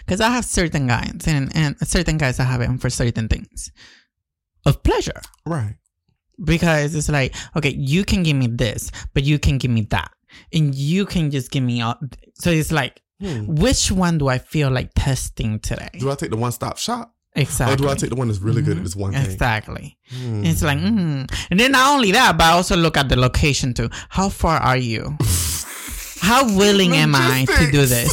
because 0.00 0.20
I 0.20 0.30
have 0.30 0.44
certain 0.44 0.86
guys 0.88 1.20
and 1.26 1.54
and 1.56 1.76
certain 1.86 2.18
guys 2.18 2.40
I 2.40 2.44
have 2.44 2.60
them 2.60 2.78
for 2.78 2.90
certain 2.90 3.28
things 3.28 3.70
of 4.66 4.82
pleasure. 4.82 5.20
right? 5.46 5.76
because 6.44 6.96
it's 6.96 7.08
like 7.08 7.32
okay 7.54 7.70
you 7.78 8.02
can 8.04 8.24
give 8.24 8.34
me 8.34 8.48
this 8.48 8.90
but 9.14 9.22
you 9.22 9.38
can 9.38 9.56
give 9.56 9.70
me 9.70 9.82
that 9.82 10.10
and 10.52 10.74
you 10.74 11.06
can 11.06 11.30
just 11.30 11.52
give 11.52 11.62
me 11.62 11.80
all 11.80 11.94
so 12.34 12.50
it's 12.50 12.72
like 12.72 13.00
Hmm. 13.20 13.46
which 13.54 13.92
one 13.92 14.18
do 14.18 14.26
i 14.26 14.38
feel 14.38 14.68
like 14.72 14.90
testing 14.96 15.60
today 15.60 15.88
Do 16.00 16.10
I 16.10 16.16
take 16.16 16.30
the 16.30 16.36
one 16.36 16.50
stop 16.50 16.76
shop, 16.78 17.13
exactly 17.34 17.74
or 17.74 17.76
do 17.76 17.88
I 17.88 17.94
take 17.94 18.10
the 18.10 18.16
one 18.16 18.28
that's 18.28 18.40
really 18.40 18.62
good 18.62 18.76
at 18.76 18.82
this 18.84 18.94
one 18.96 19.12
thing? 19.12 19.24
exactly 19.24 19.98
Hmm. 20.10 20.44
it's 20.44 20.62
like 20.62 20.78
mm. 20.78 21.26
and 21.50 21.58
then 21.60 21.72
not 21.72 21.94
only 21.94 22.12
that 22.12 22.36
but 22.38 22.44
i 22.44 22.50
also 22.52 22.76
look 22.76 22.96
at 22.96 23.08
the 23.08 23.16
location 23.16 23.72
too 23.74 23.88
how 24.08 24.28
far 24.28 24.58
are 24.58 24.76
you 24.76 25.16
how 26.20 26.44
willing 26.56 26.94
am 26.94 27.14
i 27.14 27.44
to 27.46 27.70
do 27.72 27.86
this 27.86 28.12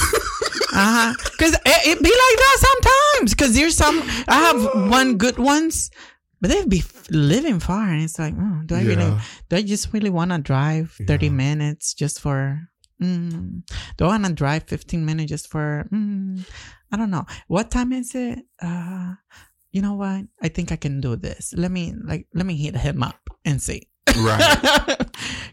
uh-huh 0.73 1.13
because 1.31 1.53
it, 1.53 1.87
it 1.87 1.97
be 2.01 2.09
like 2.09 2.37
that 2.43 2.57
sometimes 2.69 3.33
because 3.35 3.53
there's 3.53 3.75
some 3.75 4.01
i 4.27 4.35
have 4.39 4.89
one 4.89 5.17
good 5.17 5.37
ones 5.37 5.91
but 6.39 6.49
they'd 6.49 6.67
be 6.67 6.81
living 7.11 7.59
far, 7.59 7.87
and 7.87 8.01
it's 8.01 8.17
like, 8.17 8.33
oh, 8.35 8.61
do 8.65 8.73
I 8.73 8.81
really? 8.81 9.15
Do 9.49 9.57
I 9.57 9.61
just 9.61 9.93
really 9.93 10.09
want 10.09 10.31
to 10.31 10.39
drive 10.39 10.89
thirty 11.05 11.27
Yeah. 11.27 11.33
minutes 11.33 11.93
just 11.93 12.19
for? 12.19 12.59
Mm, 13.01 13.63
do 13.97 14.05
I 14.05 14.07
want 14.07 14.25
to 14.25 14.33
drive 14.33 14.63
fifteen 14.63 15.05
minutes 15.05 15.29
just 15.29 15.47
for? 15.49 15.87
Mm, 15.91 16.45
I 16.91 16.97
don't 16.97 17.09
know. 17.11 17.25
What 17.47 17.71
time 17.71 17.93
is 17.93 18.13
it? 18.15 18.39
Uh, 18.61 19.13
you 19.71 19.81
know 19.81 19.93
what? 19.95 20.25
I 20.41 20.49
think 20.49 20.71
I 20.71 20.75
can 20.75 21.01
do 21.01 21.15
this. 21.15 21.53
Let 21.57 21.71
me 21.71 21.93
like 22.03 22.27
let 22.33 22.45
me 22.45 22.55
hit 22.55 22.75
him 22.75 23.01
up 23.03 23.19
and 23.45 23.61
see. 23.61 23.87
Right. 24.17 24.97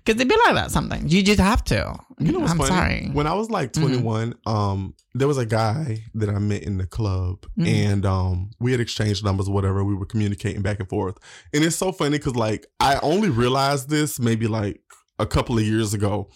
Because 0.05 0.18
they 0.18 0.24
be 0.24 0.34
like 0.46 0.55
that 0.55 0.70
sometimes. 0.70 1.12
You 1.12 1.22
just 1.22 1.38
have 1.40 1.62
to. 1.64 1.94
You 2.18 2.32
know 2.32 2.38
what's 2.40 2.53
I'm 2.53 2.57
funny? 2.59 2.68
sorry. 2.70 3.11
When 3.12 3.26
I 3.26 3.34
was 3.34 3.51
like 3.51 3.72
Mhm. 3.72 3.80
21, 4.03 4.34
um, 4.46 4.94
there 5.14 5.28
was 5.28 5.36
a 5.36 5.44
guy 5.44 6.03
that 6.14 6.30
I 6.30 6.38
met 6.38 6.62
in 6.62 6.78
the 6.78 6.86
club, 6.86 7.44
Mhm. 7.59 7.66
and 7.66 8.07
um, 8.07 8.51
we 8.59 8.70
had 8.72 8.80
exchanged 8.80 9.22
numbers 9.22 9.49
or 9.49 9.55
whatever. 9.55 9.84
We 9.84 9.94
were 9.94 10.07
communicating 10.07 10.62
back 10.62 10.80
and 10.80 10.88
forth, 10.88 11.18
and 11.53 11.62
it's 11.62 11.76
so 11.76 11.92
funny 11.92 12.16
because 12.16 12.36
like 12.36 12.66
I 12.80 12.99
only 13.03 13.28
realized 13.28 13.90
this 13.90 14.18
maybe 14.18 14.46
like 14.46 14.80
a 15.18 15.26
couple 15.26 15.59
of 15.59 15.64
years 15.64 15.92
ago 15.92 16.30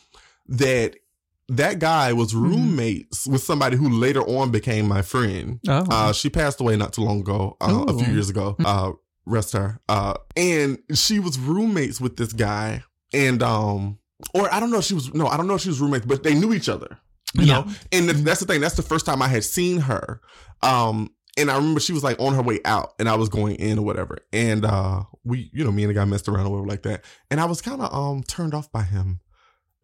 that 0.48 0.96
that 1.57 1.78
guy 1.78 2.12
was 2.12 2.32
Mhm. 2.32 2.42
roommates 2.42 3.26
with 3.26 3.42
somebody 3.42 3.76
who 3.76 3.88
later 3.88 4.22
on 4.22 4.50
became 4.50 4.86
my 4.88 5.03
friend. 5.03 5.61
oh. 5.68 5.86
Uh, 5.90 6.12
she 6.12 6.28
passed 6.30 6.61
away 6.61 6.76
not 6.76 6.92
too 6.92 7.03
long 7.03 7.20
ago, 7.20 7.57
uh, 7.61 7.84
a 7.88 7.98
few 7.98 8.12
years 8.12 8.30
ago. 8.30 8.57
Uh, 8.64 8.92
rest 9.26 9.53
her. 9.53 9.78
Uh, 9.88 10.14
and 10.36 10.78
she 10.94 11.18
was 11.18 11.38
roommates 11.38 12.00
with 12.00 12.16
this 12.16 12.32
guy, 12.32 12.82
and 13.12 13.42
um, 13.42 13.98
or 14.34 14.53
I 14.53 14.61
don't 14.61 14.70
know 14.70 14.78
if 14.78 14.84
she 14.84 14.94
was 14.94 15.12
no, 15.14 15.26
I 15.26 15.36
don't 15.36 15.46
know 15.46 15.55
if 15.55 15.61
she 15.62 15.68
was 15.68 15.80
roommates, 15.80 16.07
but 16.07 16.22
they 16.22 16.34
knew 16.34 16.53
each 16.53 16.68
other. 16.68 16.98
You 17.34 17.44
Yeah. 17.46 17.55
know, 17.61 17.72
and 17.92 18.09
th- 18.11 18.24
that's 18.24 18.40
the 18.40 18.46
thing. 18.46 18.61
That's 18.61 18.74
the 18.76 18.82
first 18.82 19.07
time 19.07 19.22
I 19.22 19.28
had 19.28 19.42
seen 19.44 19.78
her. 19.80 20.20
Um, 20.62 21.11
and 21.38 21.50
I 21.50 21.57
remember 21.57 21.80
she 21.80 21.92
was 21.94 22.03
like 22.05 22.20
on 22.20 22.34
her 22.34 22.42
way 22.42 22.61
out, 22.64 22.92
and 22.98 23.09
I 23.09 23.14
was 23.14 23.28
going 23.30 23.57
in 23.57 23.78
or 23.78 23.84
whatever. 23.86 24.18
And 24.34 24.64
uh, 24.66 25.05
we, 25.24 25.50
you 25.55 25.64
know, 25.64 25.72
me 25.72 25.82
and 25.84 25.90
the 25.90 25.94
guy 25.94 26.05
messed 26.05 26.28
around 26.28 26.46
or 26.46 26.50
whatever 26.50 26.68
like 26.68 26.82
that. 26.82 27.05
And 27.30 27.40
I 27.40 27.46
was 27.46 27.62
kind 27.62 27.80
of 27.80 27.92
um 27.94 28.22
turned 28.24 28.53
off 28.55 28.70
by 28.70 28.82
him. 28.82 29.20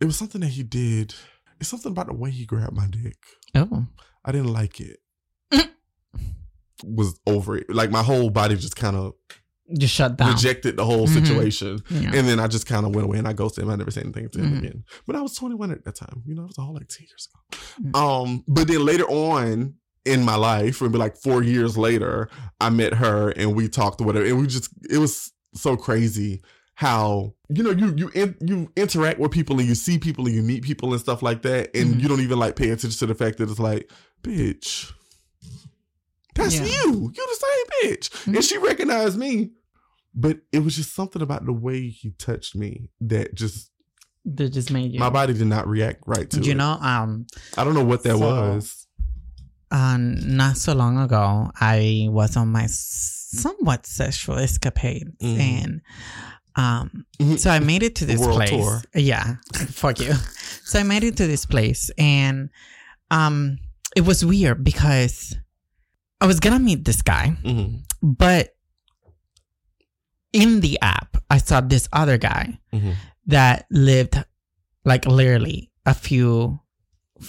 It 0.01 0.05
was 0.05 0.17
something 0.17 0.41
that 0.43 0.49
he 0.49 0.63
did. 0.63 1.15
It's 1.61 1.69
something 1.69 1.93
about 1.93 2.07
the 2.07 2.15
way 2.15 2.31
he 2.31 2.45
grabbed 2.47 2.77
my 2.77 2.87
dick. 2.89 3.17
oh. 3.55 3.87
I 4.25 4.33
didn't 4.33 4.53
like 4.53 4.81
it. 4.81 4.99
Mm. 5.53 5.71
Was 6.85 7.19
over 7.27 7.57
it. 7.57 7.69
Like 7.71 7.91
my 7.91 8.03
whole 8.03 8.31
body 8.31 8.55
just 8.57 8.77
kind 8.77 8.97
of 8.97 9.15
Just 9.79 9.95
shut 9.95 10.17
down. 10.17 10.33
rejected 10.33 10.77
the 10.77 10.85
whole 10.85 11.07
Mhm. 11.09 11.15
situation. 11.27 11.79
Yeah. 11.91 12.13
And 12.15 12.29
then 12.29 12.39
I 12.39 12.47
just 12.47 12.67
kind 12.67 12.87
of 12.87 12.95
went 12.95 13.07
away 13.07 13.19
and 13.19 13.27
I 13.27 13.33
ghosted 13.33 13.65
him. 13.65 13.71
I 13.71 13.77
never 13.77 13.91
said 13.91 14.05
anything 14.05 14.29
to 14.31 14.39
him 14.41 14.53
Mhm. 14.55 14.59
again. 14.59 14.85
But 15.07 15.17
I 15.17 15.21
was 15.23 15.35
21 15.35 15.71
at 15.73 15.85
that 15.85 15.97
time. 15.97 16.23
You 16.27 16.35
know, 16.35 16.43
it 16.43 16.49
was 16.49 16.59
all 16.59 16.75
like 16.75 16.89
10 16.89 17.07
years 17.09 17.29
ago. 17.33 17.91
Mm. 17.91 17.97
Um, 17.97 18.45
but 18.47 18.69
then 18.69 18.85
later 18.85 19.05
on 19.09 19.75
in 20.05 20.25
my 20.25 20.37
life, 20.37 20.81
maybe 20.81 20.99
like 20.99 21.17
four 21.17 21.43
years 21.43 21.77
later, 21.77 22.29
I 22.61 22.71
met 22.71 22.95
her 22.95 23.31
and 23.31 23.55
we 23.57 23.69
talked 23.69 24.01
or 24.01 24.05
whatever. 24.05 24.27
And 24.27 24.39
we 24.41 24.47
just, 24.47 24.71
it 24.89 24.99
was 24.99 25.33
so 25.55 25.77
crazy 25.77 26.43
how 26.79 27.35
you 27.49 27.61
know 27.65 27.71
you 27.73 27.93
you 27.97 28.09
in, 28.15 28.37
you 28.41 28.71
interact 28.77 29.19
with 29.19 29.33
people 29.33 29.59
and 29.59 29.67
you 29.67 29.75
see 29.75 29.99
people 29.99 30.25
and 30.27 30.35
you 30.37 30.43
meet 30.45 30.63
people 30.63 30.93
and 30.93 31.01
stuff 31.01 31.25
like 31.25 31.43
that 31.43 31.77
and 31.77 31.95
Mhm. 31.97 32.01
you 32.03 32.07
don't 32.07 32.21
even 32.21 32.39
like 32.39 32.55
pay 32.55 32.71
attention 32.71 32.97
to 33.01 33.07
the 33.07 33.17
fact 33.17 33.39
that 33.39 33.51
it's 33.51 33.59
like 33.59 33.91
bitch 34.23 34.93
that's 36.37 36.55
Yeah. 36.55 36.67
you 36.67 37.13
you 37.13 37.27
the 37.27 37.47
same 37.47 37.91
bitch 37.93 38.11
Mhm. 38.27 38.35
and 38.37 38.45
she 38.45 38.59
recognized 38.59 39.19
me 39.19 39.51
but 40.15 40.39
it 40.53 40.61
was 40.61 40.77
just 40.77 40.95
something 40.95 41.21
about 41.21 41.47
the 41.47 41.53
way 41.53 41.89
he 41.89 42.11
touched 42.11 42.55
me 42.55 42.91
that 43.01 43.35
just 43.35 43.73
They 44.25 44.49
just 44.49 44.71
made 44.71 44.93
you. 44.93 45.01
my 45.01 45.11
body 45.11 45.33
did 45.35 45.49
not 45.49 45.67
react 45.67 46.05
right 46.07 46.31
to 46.31 46.41
you 46.41 46.53
it. 46.53 46.57
know, 46.59 46.79
um, 46.81 47.27
I 47.57 47.65
don't 47.65 47.75
know 47.75 47.85
what 47.85 48.05
that 48.05 48.19
So- 48.19 48.21
was. 48.21 48.87
um, 49.73 50.37
not 50.37 50.57
so 50.59 50.75
long 50.75 50.97
ago, 50.99 51.51
I 51.61 52.07
was 52.09 52.37
on 52.37 52.49
my 52.53 52.67
somewhat 52.69 53.85
sexual 53.87 54.37
escapades, 54.39 55.11
Mhm. 55.21 55.39
and 55.41 55.81
um, 56.59 57.07
Mhm. 57.21 57.39
so 57.39 57.51
I 57.51 57.61
made 57.61 57.83
it 57.83 57.95
to 57.97 58.05
this 58.07 58.19
World 58.21 58.37
place. 58.37 58.51
tour. 58.51 58.83
Yeah, 58.95 59.37
fuck 59.71 60.01
you. 60.01 60.13
So 60.65 60.79
I 60.81 60.83
made 60.83 61.05
it 61.05 61.17
to 61.19 61.27
this 61.27 61.47
place, 61.47 61.91
and 61.97 62.51
um, 63.11 63.59
it 63.97 64.03
was 64.03 64.25
weird 64.25 64.65
because 64.65 65.37
I 66.21 66.27
was 66.27 66.41
gonna 66.41 66.59
meet 66.59 66.85
this 66.85 67.01
guy, 67.01 67.37
Mhm. 67.45 67.85
but 68.03 68.55
in 70.33 70.61
the 70.61 70.79
app, 70.83 71.17
I 71.31 71.39
saw 71.39 71.61
this 71.61 71.89
other 71.93 72.19
guy 72.19 72.59
Mhm. 72.75 72.97
that 73.27 73.67
lived 73.71 74.23
like 74.85 75.07
literally 75.07 75.71
a 75.87 75.95
few. 75.95 76.61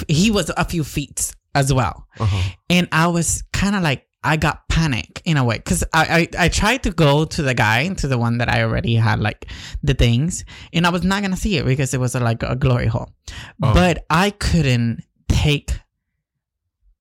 He 0.07 0.31
was 0.31 0.51
a 0.57 0.65
few 0.65 0.83
feet 0.83 1.33
as 1.55 1.71
well, 1.73 2.07
Uh-huh. 2.19 2.49
and 2.69 2.87
I 2.91 3.07
was 3.07 3.43
kind 3.53 3.75
of 3.75 3.83
like 3.83 4.05
I 4.23 4.35
got 4.37 4.67
panic 4.67 5.21
in 5.25 5.37
a 5.37 5.43
way 5.45 5.57
because 5.57 5.83
I, 5.93 6.27
I 6.37 6.45
I 6.45 6.49
tried 6.49 6.83
to 6.83 6.91
go 6.91 7.23
to 7.25 7.41
the 7.41 7.53
guy 7.53 7.87
to 7.87 8.07
the 8.07 8.17
one 8.17 8.37
that 8.39 8.49
I 8.49 8.63
already 8.63 8.95
had 8.95 9.19
like 9.19 9.45
the 9.81 9.93
things, 9.93 10.43
and 10.73 10.85
I 10.85 10.89
was 10.89 11.03
not 11.03 11.21
gonna 11.21 11.37
see 11.37 11.57
it 11.57 11.65
because 11.65 11.93
it 11.93 11.99
was 11.99 12.15
a, 12.15 12.19
like 12.19 12.43
a 12.43 12.55
glory 12.55 12.87
hole, 12.87 13.09
Oh. 13.63 13.73
but 13.73 14.05
I 14.09 14.31
couldn't 14.31 15.03
take 15.29 15.71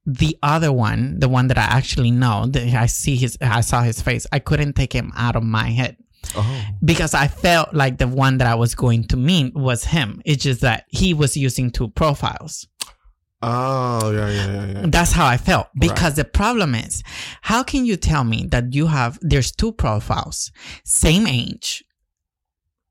the 0.07 0.39
other 0.43 0.73
one, 0.73 1.19
the 1.19 1.29
one 1.29 1.49
that 1.49 1.59
I 1.59 1.62
actually 1.64 2.11
know 2.11 2.47
that 2.47 2.73
I 2.75 2.87
see 2.87 3.16
his 3.16 3.37
I 3.41 3.61
saw 3.62 3.83
his 3.83 4.01
face. 4.01 4.27
I 4.33 4.39
couldn't 4.39 4.75
take 4.75 4.93
him 4.93 5.12
out 5.16 5.37
of 5.37 5.43
my 5.43 5.69
head 5.71 5.97
Oh. 6.37 6.64
because 6.85 7.14
I 7.14 7.27
felt 7.29 7.75
like 7.75 7.99
the 7.99 8.09
one 8.09 8.39
that 8.39 8.47
I 8.47 8.55
was 8.55 8.75
going 8.75 9.05
to 9.09 9.16
meet 9.16 9.55
was 9.55 9.85
him. 9.85 10.23
It's 10.25 10.43
just 10.45 10.61
that 10.62 10.85
he 10.89 11.14
was 11.14 11.37
using 11.37 11.71
two 11.71 11.89
profiles. 11.89 12.66
Oh, 13.41 14.11
yeah, 14.11 14.28
yeah, 14.30 14.47
yeah, 14.47 14.66
yeah. 14.80 14.86
That's 14.86 15.12
how 15.12 15.26
I 15.26 15.36
felt. 15.36 15.68
Because 15.78 16.14
the 16.16 16.24
problem 16.24 16.74
is, 16.74 17.03
how 17.43 17.62
can 17.62 17.86
you 17.86 17.97
tell 17.97 18.24
me 18.24 18.47
that 18.51 18.74
you 18.74 18.86
have, 18.89 19.18
there's 19.22 19.53
two 19.53 19.72
profiles, 19.72 20.51
same 20.84 21.26
age, 21.26 21.84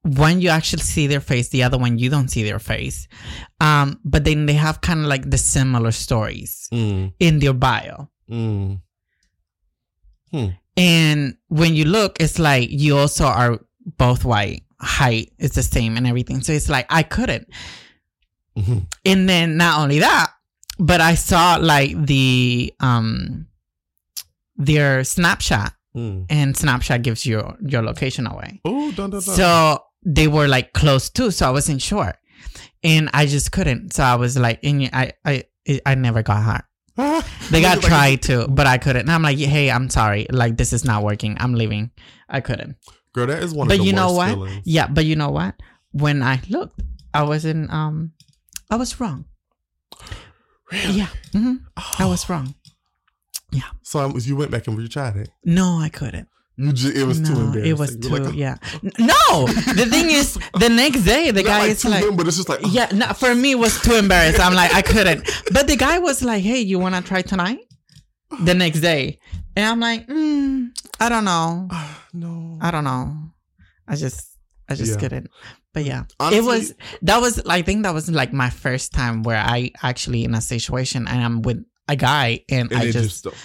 one 0.03 0.39
you 0.39 0.47
actually 0.49 0.83
see 0.83 1.05
their 1.07 1.19
face, 1.19 1.49
the 1.49 1.63
other 1.63 1.77
one 1.77 1.97
you 1.99 2.09
don't 2.09 2.29
see 2.29 2.43
their 2.43 2.59
face. 2.59 3.09
Um, 3.59 3.99
but 4.05 4.23
then 4.23 4.45
they 4.45 4.53
have 4.53 4.79
kind 4.79 5.01
of 5.01 5.07
like 5.07 5.29
the 5.29 5.37
similar 5.37 5.91
stories 5.91 6.69
Mm, 6.71 7.13
in 7.19 7.39
their 7.39 7.53
bio. 7.53 8.09
mm. 8.29 8.79
And 10.77 11.37
when 11.47 11.73
you 11.75 11.85
look, 11.85 12.21
it's 12.21 12.37
like 12.39 12.69
you 12.71 12.97
also 12.97 13.25
are 13.25 13.59
both 13.97 14.23
white, 14.23 14.63
height 14.79 15.33
is 15.39 15.51
the 15.53 15.63
same 15.63 15.97
and 15.97 16.05
everything. 16.05 16.41
So 16.41 16.53
it's 16.53 16.69
like 16.69 16.85
I 16.89 17.03
couldn't. 17.03 17.47
Mhm. 18.57 18.85
And 19.05 19.27
then 19.29 19.57
not 19.57 19.79
only 19.79 19.99
that, 19.99 20.31
but 20.79 21.01
I 21.01 21.15
saw 21.15 21.57
like 21.61 21.93
the 22.05 22.73
um 22.79 23.47
their 24.55 25.01
Snapchat 25.01 25.71
Mm. 25.95 26.27
and 26.29 26.53
Snapchat 26.53 27.01
gives 27.01 27.25
your 27.25 27.55
your 27.65 27.81
location 27.81 28.27
away. 28.27 28.61
Oh, 28.65 28.91
dun, 28.91 29.09
dun, 29.09 29.21
dun. 29.21 29.35
So 29.35 29.79
they 30.05 30.27
were 30.27 30.47
like 30.47 30.73
close 30.73 31.09
too, 31.09 31.31
so 31.31 31.47
I 31.47 31.49
wasn't 31.49 31.81
sure. 31.81 32.13
And 32.83 33.09
I 33.15 33.25
just 33.25 33.51
couldn't. 33.51 33.93
So 33.93 34.03
I 34.03 34.13
was 34.15 34.37
like, 34.37 34.59
and 34.63 34.89
I 34.93 35.13
I 35.25 35.43
I 35.87 35.95
never 35.95 36.21
got 36.21 36.43
hot. 36.43 36.65
They 37.49 37.61
got 37.61 37.81
tried 37.81 38.21
to, 38.23 38.47
but 38.47 38.67
I 38.67 38.77
couldn't. 38.77 39.03
And 39.03 39.11
I'm 39.11 39.23
like, 39.23 39.39
hey, 39.39 39.71
I'm 39.71 39.89
sorry. 39.89 40.27
Like 40.29 40.57
this 40.57 40.71
is 40.73 40.83
not 40.85 41.01
working. 41.01 41.35
I'm 41.39 41.55
leaving. 41.55 41.89
I 42.29 42.41
couldn't. 42.41 42.75
Girl, 43.13 43.25
that 43.25 43.41
is 43.41 43.53
one 43.55 43.67
But 43.67 43.75
of 43.75 43.79
the 43.79 43.85
you 43.85 43.93
know 43.93 44.11
what? 44.11 44.29
feelings. 44.35 44.61
Yeah, 44.65 44.87
but 44.87 45.05
you 45.05 45.15
know 45.15 45.29
what? 45.29 45.55
When 45.93 46.21
I 46.21 46.41
looked, 46.49 46.81
I 47.13 47.23
wasn't. 47.23 47.71
Um, 47.73 48.11
I 48.69 48.75
was 48.75 48.99
wrong. 48.99 49.25
Really? 50.71 50.93
Yeah, 50.99 51.07
hmm 51.33 51.55
I 51.77 52.03
Oh. 52.03 52.09
was 52.09 52.27
wrong. 52.29 52.55
Yeah. 53.51 53.61
So 53.83 53.99
um, 53.99 54.13
you 54.21 54.35
went 54.35 54.51
back 54.51 54.67
and 54.67 54.77
retried 54.77 55.15
it. 55.15 55.29
No, 55.45 55.79
I 55.79 55.89
couldn't. 55.89 56.27
You 56.57 56.73
just, 56.73 56.95
it 56.97 57.03
was 57.05 57.21
too 57.21 57.39
embarrassing. 57.39 57.65
it 57.71 57.77
was 57.77 57.91
You're 57.95 58.17
too. 58.17 58.23
like, 58.25 58.35
yeah. 58.35 58.57
No, 58.97 59.45
the 59.45 59.85
thing 59.89 60.09
is, 60.09 60.39
the 60.59 60.69
next 60.69 61.01
day 61.03 61.29
the 61.31 61.43
not 61.43 61.47
guy 61.49 61.59
like 61.59 61.69
is 61.71 61.85
like, 61.85 62.03
him, 62.03 62.15
but 62.17 62.27
it's 62.27 62.37
just 62.37 62.49
like, 62.49 62.61
yeah. 62.69 62.89
No, 62.93 63.07
for 63.13 63.35
me 63.35 63.51
it 63.51 63.59
was 63.59 63.79
too 63.81 63.93
embarrassed. 63.93 64.39
I'm 64.39 64.55
like, 64.55 64.73
I 64.73 64.81
couldn't. 64.81 65.29
But 65.53 65.67
the 65.67 65.75
guy 65.75 65.99
was 65.99 66.23
like, 66.23 66.43
hey, 66.43 66.59
you 66.59 66.79
want 66.79 66.95
to 66.95 67.01
try 67.03 67.21
tonight? 67.21 67.59
The 68.43 68.53
next 68.55 68.81
day, 68.81 69.19
and 69.55 69.65
I'm 69.65 69.79
like, 69.79 70.05
mm, 70.07 70.69
I 70.99 71.07
don't 71.09 71.23
know. 71.23 71.67
ah, 71.71 72.05
no. 72.13 72.57
I 72.59 72.71
don't 72.71 72.83
know. 72.83 73.15
I 73.87 73.95
just, 73.95 74.35
I 74.67 74.75
just 74.75 74.93
Yeah. 74.93 74.97
couldn't. 74.99 75.29
But 75.73 75.85
yeah, 75.85 76.03
Honestly- 76.19 76.37
it 76.39 76.43
was 76.43 76.73
that 77.03 77.21
was 77.21 77.39
I 77.47 77.61
think 77.61 77.83
that 77.83 77.93
was 77.93 78.09
like 78.09 78.33
my 78.33 78.49
first 78.49 78.93
time 78.93 79.23
where 79.23 79.37
I 79.37 79.71
actually 79.83 80.23
in 80.23 80.33
a 80.33 80.41
situation 80.41 81.07
and 81.07 81.23
I'm 81.23 81.41
with 81.41 81.63
a 81.87 81.95
guy 81.95 82.43
and, 82.49 82.71
And 82.71 82.81
I 82.81 82.91
just, 82.91 83.23
just, 83.23 83.35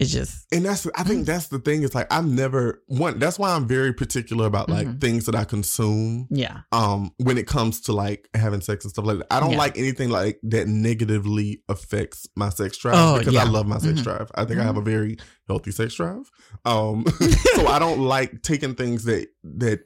it's 0.00 0.10
just 0.10 0.46
and 0.52 0.64
that's 0.64 0.86
I 0.96 1.04
think 1.04 1.26
that's 1.26 1.48
the 1.48 1.58
thing. 1.60 1.82
It's 1.84 1.94
like 1.94 2.12
I've 2.12 2.26
never 2.26 2.82
one. 2.86 3.18
That's 3.20 3.38
why 3.38 3.50
I'm 3.54 3.68
very 3.68 3.92
particular 3.92 4.46
about 4.46 4.68
like 4.70 4.88
Mhm. 4.88 5.00
things 5.00 5.26
that 5.26 5.34
I 5.36 5.44
consume. 5.44 6.26
yeah 6.30 6.60
um 6.72 7.12
when 7.18 7.36
it 7.38 7.46
comes 7.46 7.80
to 7.82 7.92
like 7.92 8.28
having 8.34 8.60
sex 8.62 8.84
and 8.84 8.90
stuff 8.92 9.04
like 9.04 9.18
that. 9.18 9.26
I 9.30 9.38
don't 9.38 9.52
Yeah. 9.52 9.58
like 9.58 9.78
anything 9.78 10.08
like 10.10 10.40
that 10.44 10.66
negatively 10.66 11.62
affects 11.68 12.26
my 12.36 12.48
sex 12.48 12.78
drive 12.78 12.94
Oh, 12.96 13.18
because 13.18 13.34
yeah. 13.34 13.42
I 13.42 13.44
love 13.44 13.66
my 13.66 13.78
sex 13.78 14.00
Mhm. 14.00 14.04
drive. 14.04 14.30
I 14.34 14.44
think 14.44 14.58
I 14.60 14.64
have 14.64 14.76
a 14.78 14.82
very 14.82 15.18
healthy 15.46 15.70
sex 15.72 15.94
drive. 15.94 16.28
Um 16.64 17.04
so 17.54 17.66
I 17.68 17.78
don't 17.78 18.00
like 18.00 18.42
taking 18.42 18.74
things 18.74 19.04
that 19.04 19.28
that 19.44 19.80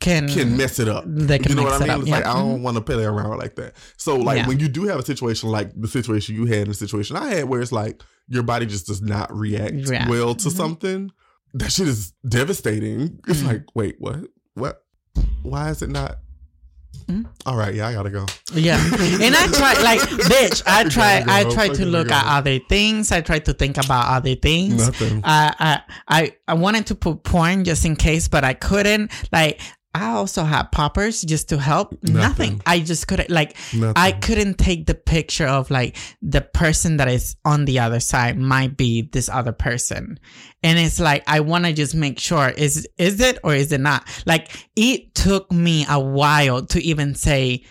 can 0.00 0.28
can 0.28 0.56
mess 0.56 0.78
it 0.78 0.88
up. 0.88 1.04
they 1.06 1.38
can 1.38 1.50
You 1.50 1.56
know 1.56 1.64
what 1.64 1.72
I 1.72 1.76
it 1.76 1.80
mean? 1.80 1.90
up. 1.90 2.00
It's 2.00 2.08
yeah. 2.08 2.16
like 2.16 2.26
I 2.26 2.34
don't 2.34 2.54
mm-hmm. 2.54 2.62
want 2.62 2.76
to 2.76 2.80
play 2.80 3.04
around 3.04 3.36
like 3.38 3.56
that. 3.56 3.74
So 3.96 4.16
like 4.16 4.38
Yeah. 4.38 4.48
when 4.48 4.60
you 4.60 4.68
do 4.68 4.84
have 4.84 4.98
a 4.98 5.04
situation 5.04 5.48
like 5.50 5.70
the 5.74 5.88
situation 5.88 6.36
you 6.36 6.46
had 6.46 6.58
and 6.62 6.70
the 6.70 6.74
situation 6.74 7.16
I 7.16 7.34
had 7.34 7.48
where 7.48 7.60
it's 7.60 7.72
like 7.72 8.02
your 8.28 8.42
body 8.42 8.66
just 8.66 8.86
does 8.86 9.02
not 9.02 9.34
react 9.34 9.88
React. 9.88 10.10
well 10.10 10.34
to 10.34 10.48
Mhm. 10.48 10.56
something, 10.56 11.10
that 11.54 11.72
shit 11.72 11.88
is 11.88 12.12
devastating. 12.28 13.18
It's 13.26 13.40
mm. 13.40 13.46
like, 13.46 13.64
wait, 13.74 13.96
what? 13.98 14.20
What? 14.54 14.82
Why 15.42 15.70
is 15.70 15.82
it 15.82 15.90
not? 15.90 16.18
Mm. 17.06 17.26
All 17.46 17.56
right, 17.56 17.74
yeah, 17.74 17.88
I 17.88 17.92
gotta 17.94 18.10
go. 18.10 18.26
Yeah, 18.52 18.76
and 19.00 19.34
I 19.34 19.46
try 19.46 19.72
like, 19.82 20.00
bitch. 20.00 20.62
I 20.66 20.84
try. 20.84 21.24
I 21.26 21.44
try 21.44 21.68
to 21.68 21.86
look 21.86 22.10
at 22.10 22.24
other 22.26 22.58
things. 22.58 23.12
I 23.12 23.22
try 23.22 23.38
to 23.40 23.52
think 23.54 23.78
about 23.78 24.08
other 24.08 24.34
things. 24.34 24.86
Nothing. 24.86 25.22
I 25.24 25.54
I 25.58 25.80
I 26.08 26.32
I 26.48 26.54
wanted 26.54 26.86
to 26.86 26.94
put 26.94 27.22
porn 27.22 27.64
just 27.64 27.84
in 27.86 27.96
case, 27.96 28.28
but 28.28 28.44
I 28.44 28.52
couldn't. 28.52 29.10
Like, 29.32 29.60
I 29.94 30.10
also 30.10 30.44
had 30.44 30.70
poppers 30.70 31.22
just 31.22 31.48
to 31.48 31.58
help. 31.58 31.92
Nothing. 32.02 32.14
Nothing. 32.14 32.62
I 32.66 32.80
just 32.80 33.08
couldn't. 33.08 33.30
Like, 33.30 33.56
Nothing. 33.72 33.94
I 33.96 34.12
couldn't 34.12 34.58
take 34.58 34.86
the 34.86 34.94
picture 34.94 35.46
of 35.46 35.70
like 35.70 35.96
the 36.20 36.42
person 36.42 36.98
that 36.98 37.08
is 37.08 37.36
on 37.44 37.64
the 37.64 37.78
other 37.80 37.98
side 37.98 38.38
might 38.38 38.76
be 38.76 39.02
this 39.10 39.28
other 39.28 39.52
person. 39.52 40.20
And 40.62 40.78
it's 40.78 41.00
like 41.00 41.24
I 41.26 41.40
want 41.40 41.64
to 41.64 41.72
just 41.72 41.94
make 41.94 42.18
sure 42.20 42.48
is 42.50 42.86
is 42.98 43.20
it 43.20 43.38
or 43.42 43.54
is 43.54 43.72
it 43.72 43.80
not? 43.80 44.06
Like 44.26 44.50
it 44.76 45.14
took 45.14 45.50
me 45.50 45.86
a 45.88 45.98
while 45.98 46.66
to 46.66 46.82
even 46.82 47.14
say 47.14 47.64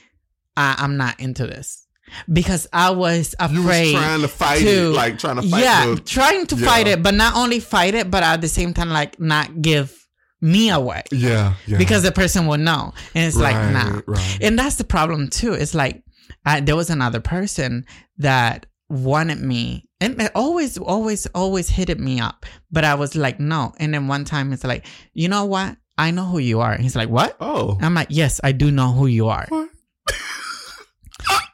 I, 0.57 0.75
I'm 0.79 0.97
not 0.97 1.19
into 1.19 1.45
this. 1.45 1.85
Because 2.31 2.67
I 2.71 2.91
was 2.91 3.35
you 3.39 3.57
was 3.57 3.65
afraid 3.65 3.91
trying 3.93 4.21
to 4.21 4.27
fight 4.29 4.59
to- 4.59 4.67
it, 4.67 4.95
like 4.95 5.19
trying 5.19 5.35
to 5.35 5.41
fight. 5.43 5.61
yeah, 5.63 5.93
the- 5.93 6.01
trying 6.01 6.45
to 6.47 6.55
yeah. 6.55 6.65
fight 6.65 6.87
it, 6.87 7.03
but 7.03 7.13
not 7.13 7.35
only 7.35 7.59
fight 7.59 7.95
it, 7.95 8.09
but 8.09 8.23
at 8.23 8.41
the 8.41 8.47
same 8.47 8.73
time, 8.73 8.89
like 8.89 9.19
not 9.19 9.61
give 9.61 9.96
me 10.41 10.69
away 10.69 11.03
yeah, 11.11 11.55
yeah. 11.65 11.77
because 11.77 12.03
the 12.03 12.11
person 12.11 12.45
will 12.45 12.57
know, 12.57 12.93
and 13.15 13.25
it's 13.25 13.37
like 13.37 13.55
nah. 13.55 14.01
right. 14.05 14.37
And 14.41 14.57
that's 14.57 14.75
the 14.75 14.83
problem 14.83 15.29
too. 15.29 15.53
It's 15.53 15.73
like 15.73 16.03
I, 16.45 16.59
there 16.59 16.75
was 16.75 16.89
another 16.89 17.19
person 17.19 17.85
that 18.19 18.65
wanted 18.89 19.39
me, 19.39 19.89
and 19.99 20.21
it 20.21 20.31
always, 20.35 20.77
always, 20.77 21.25
always 21.27 21.69
hit 21.69 21.99
me 21.99 22.19
up, 22.19 22.45
but 22.71 22.83
I 22.83 22.95
was 22.95 23.15
like 23.15 23.39
no. 23.39 23.73
And 23.79 23.93
then 23.93 24.07
one 24.07 24.25
time 24.25 24.53
it's 24.53 24.63
like, 24.63 24.85
you 25.13 25.27
know 25.27 25.45
what? 25.45 25.75
I 25.97 26.11
know 26.11 26.25
who 26.25 26.37
you 26.37 26.59
are. 26.59 26.71
And 26.71 26.83
he's 26.83 26.95
like, 26.95 27.09
what? 27.09 27.35
oh, 27.39 27.77
I'm 27.81 27.95
like, 27.95 28.09
yes, 28.11 28.39
I 28.43 28.51
do 28.51 28.69
know 28.71 28.91
who 28.91 29.07
you 29.07 29.27
are. 29.27 29.47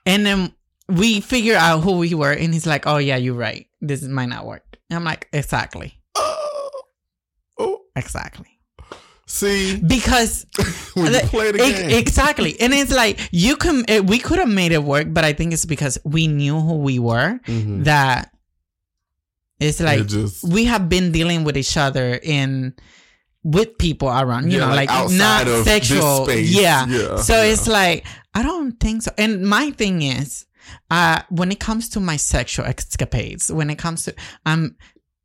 And 0.06 0.26
then 0.26 0.54
we 0.90 1.22
figure 1.22 1.56
out 1.56 1.80
who 1.80 1.98
we 1.98 2.14
were, 2.14 2.32
and 2.32 2.54
he's 2.54 2.68
like, 2.68 2.86
oh 2.86 2.98
yeah, 2.98 3.16
you're 3.16 3.36
right. 3.36 3.68
This 3.82 4.02
might 4.04 4.28
not 4.28 4.46
work. 4.46 4.64
And 4.90 4.98
I'm 4.98 5.04
like, 5.04 5.30
exactly, 5.32 5.98
oh, 6.16 6.82
oh. 7.58 7.82
exactly. 7.96 8.53
See, 9.34 9.78
Because 9.78 10.46
the- 10.96 11.28
play 11.32 11.52
the 11.52 11.64
ex- 11.64 11.80
game, 11.80 11.90
exactly, 11.90 12.52
and 12.62 12.72
it's 12.72 12.92
like 12.94 13.18
you 13.32 13.56
can. 13.56 13.84
It, 13.88 14.06
we 14.06 14.20
could 14.20 14.38
have 14.38 14.48
made 14.62 14.72
it 14.72 14.84
work, 14.84 15.08
but 15.10 15.24
I 15.26 15.34
think 15.34 15.54
it's 15.54 15.66
because 15.66 15.98
we 16.06 16.28
knew 16.28 16.60
who 16.60 16.76
we 16.78 17.00
were 17.00 17.40
Mhm. 17.48 17.84
that 17.86 18.30
it's 19.60 19.80
like 19.80 20.02
It 20.02 20.08
just 20.08 20.44
we 20.44 20.66
have 20.66 20.88
been 20.88 21.12
dealing 21.12 21.44
with 21.46 21.58
each 21.58 21.78
other 21.78 22.20
in 22.22 22.74
with 23.44 23.78
people 23.78 24.08
around, 24.08 24.52
you 24.52 24.60
Yeah, 24.60 24.68
know, 24.70 24.76
like 24.76 24.90
like, 24.90 25.12
not 25.12 25.48
sexual. 25.66 26.26
space. 26.26 26.50
Yeah. 26.52 26.86
Yeah, 26.88 27.18
So 27.18 27.36
yeah. 27.42 27.52
it's 27.52 27.68
like 27.68 28.06
I 28.36 28.44
don't 28.44 28.80
think 28.80 29.02
so. 29.04 29.12
And 29.18 29.42
my 29.48 29.72
thing 29.72 30.02
is, 30.04 30.46
uh, 30.92 31.22
when 31.30 31.52
it 31.52 31.60
comes 31.60 31.90
to 31.90 32.00
my 32.00 32.18
sexual 32.18 32.66
escapades, 32.66 33.52
when 33.52 33.70
it 33.70 33.78
comes 33.78 34.04
to 34.06 34.14
um 34.46 34.76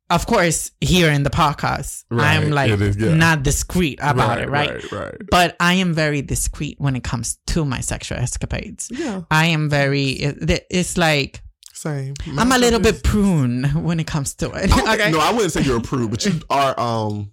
of 0.09 0.25
course 0.25 0.71
here 0.81 1.11
in 1.11 1.23
the 1.23 1.29
podcast, 1.29 2.03
I'm 2.11 2.49
like 2.51 2.71
is, 2.71 2.97
yeah. 2.97 3.13
not 3.13 3.43
discreet 3.43 3.99
about 4.01 4.41
it, 4.41 4.49
right? 4.49 4.71
Right, 4.71 4.91
right. 4.91 5.15
But 5.29 5.55
I 5.59 5.73
am 5.75 5.93
very 5.93 6.21
discreet 6.21 6.77
when 6.79 6.95
it 6.95 7.03
comes 7.03 7.37
to 7.47 7.65
my 7.65 7.79
sexual 7.81 8.17
escapades. 8.17 8.89
Yeah, 8.91 9.21
I 9.31 9.45
am 9.47 9.69
very. 9.69 10.09
it- 10.11 10.65
It's 10.69 10.97
like 10.97 11.41
same. 11.73 12.13
I'm 12.37 12.51
a 12.51 12.57
little 12.57 12.79
bit 12.79 13.03
prune 13.03 13.63
when 13.83 13.99
it 13.99 14.07
comes 14.07 14.33
to 14.35 14.51
it. 14.51 14.69
Okay. 14.93 15.11
No, 15.11 15.19
I 15.19 15.31
wouldn't 15.31 15.51
say 15.53 15.61
you're 15.61 15.77
a 15.77 15.81
prude, 15.81 16.11
but 16.11 16.25
you 16.25 16.33
are. 16.49 16.77
Um, 16.79 17.31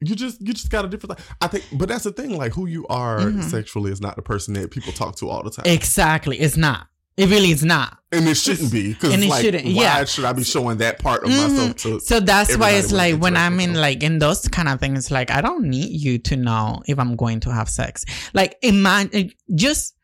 you 0.00 0.14
just 0.14 0.40
you 0.40 0.52
just 0.52 0.68
got 0.70 0.84
a 0.84 0.88
different. 0.88 1.18
I 1.40 1.46
think, 1.46 1.64
but 1.72 1.88
that's 1.88 2.04
the 2.04 2.12
thing. 2.12 2.36
Like 2.36 2.52
who 2.52 2.66
you 2.66 2.86
are 2.88 3.20
Mhm. 3.20 3.42
sexually 3.44 3.90
is 3.92 4.00
not 4.00 4.16
the 4.16 4.22
person 4.22 4.54
that 4.54 4.70
people 4.70 4.92
talk 4.92 5.16
to 5.16 5.28
all 5.28 5.42
the 5.42 5.50
time, 5.50 5.64
Exactly. 5.66 6.38
It's 6.38 6.56
not. 6.56 6.88
It 7.16 7.28
really 7.30 7.50
is 7.50 7.64
not. 7.64 7.98
and 8.12 8.28
it 8.28 8.36
shouldn't 8.36 8.70
be 8.70 8.92
because 8.94 9.12
And 9.14 9.22
it 9.24 9.28
like, 9.28 9.42
shouldn't, 9.44 9.64
why 9.64 9.70
yeah. 9.72 10.04
should 10.04 10.24
I 10.24 10.32
be 10.32 10.44
showing 10.44 10.78
that 10.78 10.98
part 10.98 11.24
of 11.24 11.30
Mhm. 11.30 11.50
myself 11.50 11.76
to? 11.76 12.00
So 12.00 12.20
that's 12.20 12.56
why 12.56 12.70
it's 12.72 12.92
like 12.92 13.16
when 13.20 13.36
I'm 13.36 13.58
in 13.60 13.74
like 13.74 14.02
in 14.02 14.18
those 14.20 14.46
kind 14.48 14.68
of 14.68 14.80
things, 14.80 15.10
like 15.10 15.30
I 15.30 15.40
don't 15.40 15.64
need 15.64 15.90
you 16.00 16.18
to 16.18 16.36
know 16.36 16.82
if 16.86 16.98
I'm 16.98 17.16
going 17.16 17.40
to 17.40 17.52
have 17.52 17.68
sex. 17.68 18.04
Like 18.32 18.56
imagine 18.62 19.32
just 19.54 19.94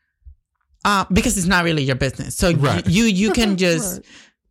uh 0.85 1.05
because 1.13 1.37
it's 1.37 1.47
not 1.47 1.63
really 1.63 1.83
your 1.83 1.95
business. 1.95 2.35
So 2.35 2.51
y- 2.51 2.57
Right. 2.57 2.87
you 2.87 3.05
you 3.05 3.31
can 3.31 3.57
just 3.65 3.97
Right. 3.97 4.05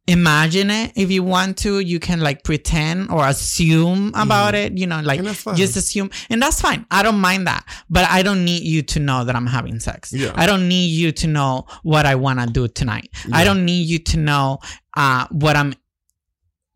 Imagine 0.09 0.71
it 0.71 0.93
if 0.97 1.11
you 1.11 1.23
want 1.23 1.59
to. 1.59 1.79
You 1.81 2.01
can 2.01 2.21
like 2.21 2.45
pretend 2.45 3.11
or 3.11 3.27
assume 3.27 4.13
about 4.15 4.55
it. 4.55 4.77
You 4.77 4.87
know, 4.87 5.01
like 5.01 5.21
Mm-hmm. 5.21 5.27
And 5.27 5.27
that's 5.29 5.43
fine. 5.43 5.57
just 5.57 5.77
assume, 5.77 6.11
and 6.31 6.43
that's 6.43 6.61
fine. 6.61 6.87
I 6.91 7.03
don't 7.03 7.21
mind 7.21 7.47
that, 7.47 7.65
but 7.89 8.05
I 8.11 8.23
don't 8.23 8.45
need 8.45 8.63
you 8.63 8.83
to 8.83 9.01
know 9.01 9.25
that 9.25 9.37
I'm 9.37 9.47
having 9.47 9.79
sex. 9.81 10.13
Yeah. 10.13 10.33
I 10.35 10.47
don't 10.47 10.69
need 10.69 10.89
you 10.89 11.13
to 11.13 11.27
know 11.27 11.67
what 11.83 12.07
I 12.07 12.15
want 12.17 12.41
to 12.41 12.47
do 12.47 12.67
tonight. 12.69 13.09
I 13.33 13.45
don't 13.45 13.65
need 13.65 13.87
you 13.87 13.99
to 14.01 14.17
know 14.19 14.59
uh 14.97 15.27
what 15.31 15.57
I'm 15.57 15.75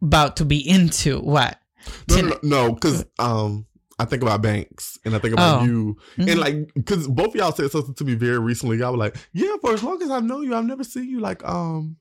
about 0.03 0.37
to 0.37 0.45
be 0.45 0.59
into. 0.69 1.19
What? 1.21 1.59
No, 2.11 2.21
no, 2.21 2.39
no, 2.43 2.73
because 2.73 3.05
um, 3.19 3.67
I 3.99 4.05
think 4.05 4.23
about 4.23 4.43
Banks 4.43 4.99
and 5.05 5.15
I 5.15 5.19
think 5.19 5.35
about 5.35 5.63
Oh. 5.63 5.65
you, 5.65 5.97
Mhm. 6.19 6.31
and 6.31 6.41
like, 6.41 6.75
because 6.75 7.07
both 7.09 7.29
of 7.29 7.37
y'all 7.37 7.53
said 7.53 7.71
something 7.71 7.95
to 7.95 8.05
me 8.05 8.15
very 8.15 8.39
recently. 8.39 8.79
Y'all 8.79 8.93
were 8.93 8.99
like, 8.99 9.17
"Yeah, 9.33 9.55
for 9.61 9.73
as 9.73 9.83
long 9.83 10.03
as 10.03 10.11
I've 10.11 10.25
known 10.25 10.43
you, 10.45 10.55
I've 10.55 10.65
never 10.67 10.85
seen 10.85 11.09
you 11.09 11.21
like, 11.21 11.45
um, 11.49 11.97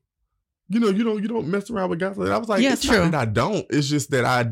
you 0.69 0.79
know, 0.79 0.89
you 0.89 1.03
don't, 1.03 1.21
you 1.21 1.27
don't 1.27 1.47
mess 1.47 1.69
around 1.69 1.89
with 1.89 1.99
guys." 1.99 2.17
And 2.17 2.31
I 2.31 2.37
was 2.37 2.49
like, 2.49 2.61
Yeah, 2.61 2.73
"It's 2.73 2.83
true. 2.85 2.97
not 3.03 3.11
that 3.11 3.21
I 3.21 3.25
don't. 3.25 3.65
It's 3.69 3.87
just 3.87 4.11
that 4.11 4.25
I." 4.25 4.51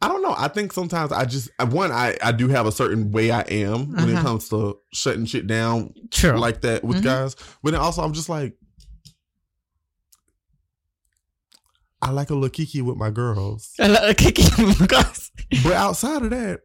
I 0.00 0.08
don't 0.08 0.22
know. 0.22 0.34
I 0.36 0.48
think 0.48 0.72
sometimes 0.72 1.12
I 1.12 1.24
just 1.26 1.48
one 1.70 1.92
I 1.92 2.16
I 2.20 2.32
do 2.32 2.48
have 2.48 2.66
a 2.66 2.72
certain 2.72 3.12
way 3.12 3.30
I 3.30 3.42
am 3.42 3.92
when 3.92 4.08
it 4.08 4.14
Uh-huh. 4.14 4.22
comes 4.22 4.48
to 4.48 4.78
shutting 4.92 5.26
shit 5.26 5.46
down 5.46 5.94
True. 6.10 6.36
like 6.38 6.62
that 6.62 6.82
with 6.82 6.98
Mhm. 6.98 7.02
guys. 7.04 7.36
But 7.62 7.70
then 7.72 7.80
also 7.80 8.02
I'm 8.02 8.12
just 8.12 8.28
like 8.28 8.56
I 12.00 12.10
like 12.10 12.30
a 12.30 12.34
little 12.34 12.48
kiki 12.48 12.82
with 12.82 12.96
my 12.96 13.10
girls. 13.10 13.72
I 13.78 13.86
with 13.86 14.16
kicking 14.16 14.72
because 14.80 15.30
But 15.62 15.74
outside 15.74 16.22
of 16.22 16.30
that, 16.30 16.60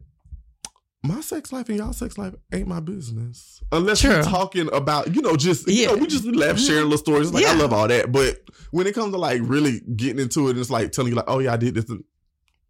my 1.07 1.21
sex 1.21 1.51
life 1.53 1.69
and 1.69 1.77
y'all 1.77 1.93
sex 1.93 2.17
life 2.17 2.33
ain't 2.53 2.67
my 2.67 2.79
business. 2.79 3.61
Unless 3.71 4.01
True. 4.01 4.11
we're 4.11 4.23
talking 4.23 4.69
about, 4.73 5.15
you 5.15 5.21
know, 5.21 5.35
just 5.35 5.67
you 5.67 5.73
Yeah. 5.83 5.87
know, 5.87 5.97
we 5.97 6.07
just 6.07 6.25
laugh, 6.25 6.59
sharing 6.59 6.83
little 6.83 6.97
stories. 6.97 7.27
It's 7.27 7.33
like 7.35 7.45
I 7.45 7.53
love 7.53 7.73
all 7.73 7.87
that. 7.87 8.11
But 8.11 8.41
when 8.71 8.87
it 8.87 8.93
comes 8.95 9.13
to 9.13 9.17
like 9.19 9.41
really 9.43 9.81
getting 9.95 10.19
into 10.19 10.47
it, 10.47 10.51
and 10.51 10.59
it's 10.59 10.69
like 10.69 10.91
telling 10.91 11.11
you 11.11 11.15
like, 11.15 11.25
oh 11.27 11.39
yeah, 11.39 11.53
I 11.53 11.57
did 11.57 11.75
this 11.75 11.89
and 11.89 12.03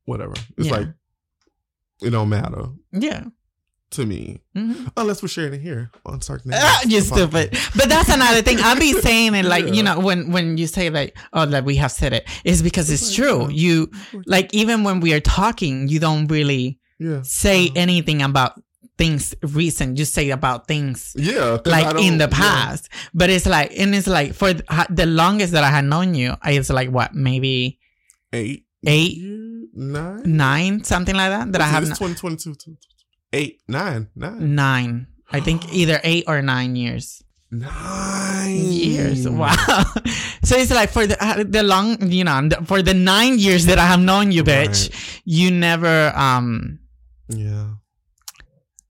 whatever. 0.05 0.33
It's 0.57 0.67
Yeah. 0.67 0.73
like 0.77 0.87
it 2.01 2.11
don't 2.11 2.29
matter 2.29 2.67
yeah. 2.93 3.23
to 3.91 4.05
me. 4.05 4.39
Mhm. 4.55 4.91
Unless 4.97 5.21
we're 5.23 5.29
sharing 5.29 5.53
it 5.55 5.61
here 5.61 5.89
on 6.05 6.21
Sark 6.21 6.41
Ah, 6.51 6.81
you 6.85 7.01
stupid. 7.01 7.57
But 7.75 7.89
that's 7.89 8.09
another 8.09 8.41
thing. 8.41 8.57
I'll 8.59 8.79
be 8.79 8.93
saying 8.93 9.33
it 9.33 9.45
like, 9.45 9.65
Yeah. 9.65 9.73
you 9.73 9.83
know, 9.83 9.99
when 9.99 10.31
when 10.31 10.57
you 10.57 10.67
say 10.67 10.89
like, 10.89 11.17
oh, 11.33 11.45
that 11.47 11.65
we 11.65 11.75
have 11.77 11.91
said 11.91 12.13
it, 12.13 12.27
it's 12.43 12.61
because 12.61 12.89
it's 12.91 13.07
like, 13.07 13.15
true. 13.15 13.49
You 13.49 13.89
like 14.25 14.53
even 14.53 14.83
when 14.83 14.99
we 14.99 15.13
are 15.13 15.19
talking, 15.21 15.87
you 15.87 15.99
don't 15.99 16.27
really 16.27 16.79
Yeah. 16.99 17.21
say 17.23 17.67
Uh-huh. 17.67 17.73
anything 17.81 18.21
about 18.21 18.61
things 18.97 19.35
recent. 19.43 19.97
You 19.99 20.05
say 20.05 20.31
about 20.31 20.67
things 20.67 21.13
yeah, 21.15 21.57
like 21.65 21.85
in 22.01 22.17
don't- 22.17 22.17
the 22.17 22.29
yeah. 22.31 22.41
past. 22.41 22.89
But 23.13 23.29
it's 23.29 23.45
like, 23.45 23.71
and 23.77 23.93
it's 23.93 24.07
like 24.07 24.33
for 24.33 24.53
the, 24.53 25.05
longest 25.05 25.53
that 25.53 25.63
I 25.63 25.69
had 25.69 25.85
known 25.85 26.15
you, 26.15 26.33
it's 26.43 26.69
like 26.71 26.89
what, 26.89 27.13
maybe 27.13 27.77
Eight. 28.33 28.65
Eight? 28.85 29.21
nine. 29.73 30.21
nine, 30.25 30.83
something 30.83 31.13
like 31.15 31.29
that. 31.29 31.51
That 31.51 31.61
I 31.61 31.65
have 31.67 31.83
It's 31.83 31.99
2022. 31.99 32.77
Eight, 33.33 33.61
nine, 33.67 34.09
nine. 34.15 34.41
n- 34.41 35.07
I 35.31 35.39
think 35.41 35.71
either 35.73 35.99
eight 36.03 36.23
or 36.27 36.41
nine 36.41 36.75
years. 36.75 37.21
Nine 37.51 38.55
years. 38.55 39.27
Wow. 39.27 39.53
so 40.43 40.57
it's 40.57 40.71
like 40.71 40.89
for 40.89 41.05
the 41.07 41.17
uh, 41.23 41.43
the 41.47 41.63
long, 41.63 41.97
you 42.11 42.23
know, 42.23 42.49
for 42.65 42.81
the 42.81 42.93
nine 42.93 43.37
years 43.39 43.65
that 43.67 43.77
I 43.77 43.85
have 43.85 43.99
known 43.99 44.31
you, 44.31 44.43
bitch, 44.43 44.89
Right. 44.89 45.21
you 45.25 45.51
never 45.51 46.11
um 46.15 46.79
Yeah. 47.29 47.67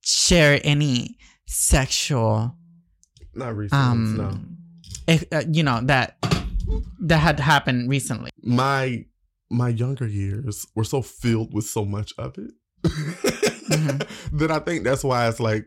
share 0.03 0.59
any 0.63 1.17
sexual 1.47 2.55
Not 3.33 3.55
recently. 3.55 3.83
um 3.85 4.17
no. 4.17 4.39
eh, 5.07 5.19
uh, 5.31 5.43
you 5.51 5.63
know 5.63 5.79
that 5.83 6.17
that 6.99 7.19
had 7.19 7.39
happened 7.39 7.89
recently. 7.89 8.29
My 8.43 9.05
my 9.49 9.69
younger 9.69 10.07
years 10.07 10.65
were 10.75 10.83
so 10.83 11.01
filled 11.01 11.53
with 11.53 11.65
so 11.65 11.85
much 11.85 12.13
of 12.17 12.37
it 12.37 12.51
Mm-hmm. 12.83 14.37
that 14.37 14.51
I 14.51 14.59
think 14.59 14.83
that's 14.83 15.03
why 15.03 15.27
it's 15.27 15.39
like 15.39 15.65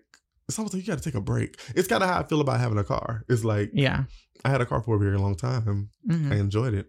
it's 0.49 0.59
almost 0.59 0.75
like 0.75 0.83
you 0.83 0.87
got 0.93 0.99
to 0.99 1.05
take 1.05 1.15
a 1.15 1.21
break. 1.21 1.61
It's 1.77 1.87
kind 1.89 2.03
of 2.03 2.09
how 2.09 2.19
I 2.21 2.23
feel 2.25 2.41
about 2.41 2.59
having 2.61 2.79
a 2.79 2.85
car. 2.85 3.25
It's 3.29 3.45
like 3.45 3.71
Yeah. 3.75 4.05
I 4.45 4.49
had 4.51 4.61
a 4.61 4.67
car 4.67 4.83
for 4.83 4.97
a 4.97 4.99
very 4.99 5.19
long 5.19 5.35
time. 5.37 5.91
Mhm. 6.09 6.33
I 6.33 6.37
enjoyed 6.37 6.75
it. 6.75 6.87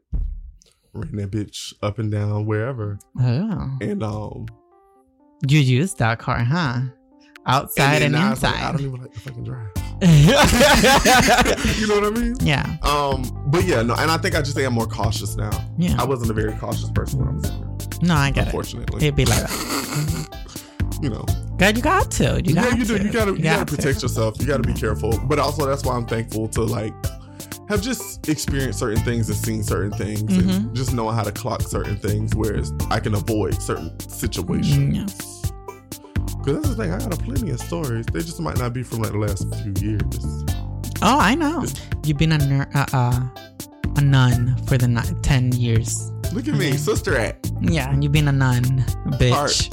Ran 0.94 1.16
that 1.18 1.32
bitch 1.32 1.74
up 1.82 2.00
and 2.00 2.12
down 2.12 2.46
wherever, 2.46 2.98
Oh, 3.18 3.78
and 3.82 4.04
um, 4.04 4.46
you 5.48 5.60
used 5.60 5.98
that 6.00 6.20
car, 6.20 6.40
huh? 6.40 6.82
Outside 7.46 7.94
then 7.96 8.04
and, 8.04 8.12
now 8.14 8.32
it's 8.34 8.44
like, 8.44 8.56
I 8.56 8.72
don't 8.72 8.82
even 8.82 9.02
like 9.02 9.14
to 9.14 9.20
fucking 9.20 9.44
drive. 9.44 9.68
you 10.02 11.88
know 11.88 12.00
what 12.00 12.06
I 12.06 12.10
mean? 12.12 12.36
yeah. 12.42 12.78
Um, 12.84 13.24
but 13.48 13.64
yeah, 13.66 13.82
no, 13.82 13.96
and 13.96 14.10
I 14.12 14.18
think 14.18 14.36
I 14.36 14.40
just 14.42 14.56
say 14.56 14.64
I'm 14.66 14.74
more 14.74 14.88
cautious 14.88 15.36
now. 15.36 15.50
Yeah. 15.78 15.96
I 16.00 16.04
wasn't 16.06 16.32
a 16.32 16.34
very 16.34 16.54
cautious 16.54 16.90
person 16.92 17.20
when 17.20 17.30
I 17.30 17.32
was 17.34 17.50
younger. 17.50 17.68
No, 18.04 18.16
I 18.16 18.32
get 18.32 18.46
Unfortunately. 18.48 18.98
it. 18.98 19.04
It'd 19.04 19.16
be 19.16 19.26
like 19.26 19.42
that. 19.42 20.28
You 21.02 21.10
know. 21.10 21.26
God, 21.58 21.76
you 21.78 21.82
got 21.82 22.12
to. 22.12 22.40
You 22.46 22.54
got 22.54 22.72
yeah, 22.74 22.76
you 22.78 22.86
to. 22.86 22.98
do. 23.00 23.04
You 23.06 23.12
gotta 23.12 23.32
you, 23.32 23.38
gotta 23.42 23.42
got 23.42 23.68
to. 23.70 23.76
protect 23.76 24.04
yourself. 24.04 24.40
You 24.40 24.46
gotta 24.46 24.62
be 24.62 24.74
careful. 24.74 25.18
But 25.24 25.40
also 25.40 25.66
that's 25.66 25.84
why 25.84 25.96
I'm 25.96 26.06
thankful 26.06 26.48
to 26.50 26.62
like 26.62 26.94
have 27.70 27.82
just 27.82 28.30
experienced 28.30 28.78
certain 28.78 29.04
things 29.04 29.28
and 29.28 29.36
seen 29.36 29.64
certain 29.64 29.92
things 29.94 30.22
Mm-hmm. 30.22 30.50
and 30.50 30.76
just 30.76 30.94
knowing 30.94 31.16
how 31.16 31.24
to 31.24 31.32
clock 31.32 31.64
certain 31.64 31.98
things 31.98 32.36
whereas 32.36 32.72
I 32.92 33.00
can 33.00 33.16
avoid 33.16 33.60
certain 33.64 34.00
situations. 34.00 34.78
Mm, 34.78 34.96
Yeah. 34.96 35.06
Cause 36.44 36.56
that's 36.56 36.70
the 36.70 36.76
thing, 36.76 36.92
I 36.92 36.98
got 37.00 37.14
a 37.14 37.18
plenty 37.18 37.52
of 37.52 37.60
stories. 37.60 38.06
They 38.08 38.20
just 38.20 38.40
might 38.40 38.58
not 38.58 38.74
be 38.74 38.82
from 38.84 39.00
like 39.04 39.12
the 39.12 39.18
last 39.20 39.46
few 39.62 39.74
years. 39.90 40.46
Oh, 41.04 41.20
I 41.20 41.36
know. 41.36 41.64
You've 42.04 42.18
been 42.18 42.32
a 42.32 42.38
ner- 42.40 42.70
uh, 42.74 42.86
uh, 42.94 43.20
a 43.98 44.02
nun 44.02 44.56
for 44.68 44.78
the 44.78 44.88
ni- 44.88 45.22
ten 45.22 45.52
years. 45.52 46.12
Look 46.34 46.48
at 46.48 46.56
me, 46.56 46.78
sister 46.78 47.16
at 47.18 47.38
Yeah, 47.62 47.94
you've 48.00 48.12
been 48.12 48.28
a 48.28 48.32
nun, 48.32 48.64
bitch. 49.20 49.70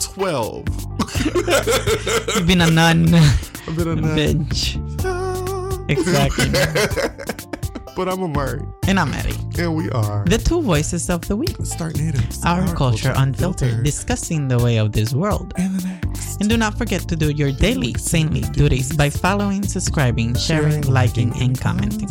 12. 0.00 0.66
you've 2.36 2.46
been 2.46 2.60
a 2.60 2.70
nun, 2.70 3.14
I've 3.14 3.76
been 3.76 3.88
a 3.88 3.96
nun. 3.96 4.16
bitch. 4.16 4.82
Exactly. 5.88 6.46
but 7.96 8.08
I'm 8.08 8.22
a 8.22 8.28
Murray, 8.28 8.60
And 8.86 9.00
I'm 9.00 9.12
Eddie. 9.14 9.34
and 9.58 9.74
we 9.74 9.88
are 9.90 10.22
The 10.28 10.36
two 10.38 10.60
voices 10.60 11.08
of 11.08 11.26
the 11.26 11.34
week. 11.36 11.56
Start 11.64 11.96
Natives. 11.98 12.44
Our 12.44 12.62
culture 12.76 13.12
unfiltered, 13.16 13.82
discussing 13.84 14.48
the 14.48 14.58
way 14.58 14.76
of 14.76 14.92
this 14.92 15.14
world. 15.14 15.54
and 15.56 15.74
the 15.80 15.88
next. 15.88 16.40
And 16.40 16.50
do 16.50 16.56
not 16.58 16.76
forget 16.76 17.08
to 17.08 17.16
do 17.16 17.30
your 17.30 17.50
daily 17.50 17.94
saintly 17.94 18.42
duties 18.52 18.94
by 18.94 19.08
following, 19.08 19.62
subscribing, 19.62 20.34
sharing, 20.36 20.82
liking, 20.82 21.32
and 21.40 21.58
commenting. 21.58 22.10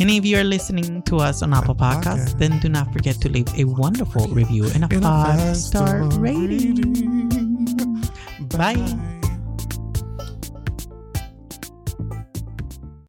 And 0.00 0.10
if 0.10 0.24
you 0.26 0.36
are 0.38 0.44
listening 0.44 1.00
to 1.08 1.16
us 1.16 1.42
on 1.42 1.54
Apple 1.54 1.74
Podcasts, 1.74 2.36
then 2.38 2.58
do 2.60 2.68
not 2.68 2.92
forget 2.92 3.16
to 3.22 3.28
leave 3.30 3.48
a 3.56 3.64
wonderful 3.64 4.28
review 4.28 4.68
and 4.74 4.84
a 4.84 4.88
five 5.00 5.56
star 5.56 6.02
five-star 6.04 6.20
rating. 6.20 6.76
Bye. 8.58 9.11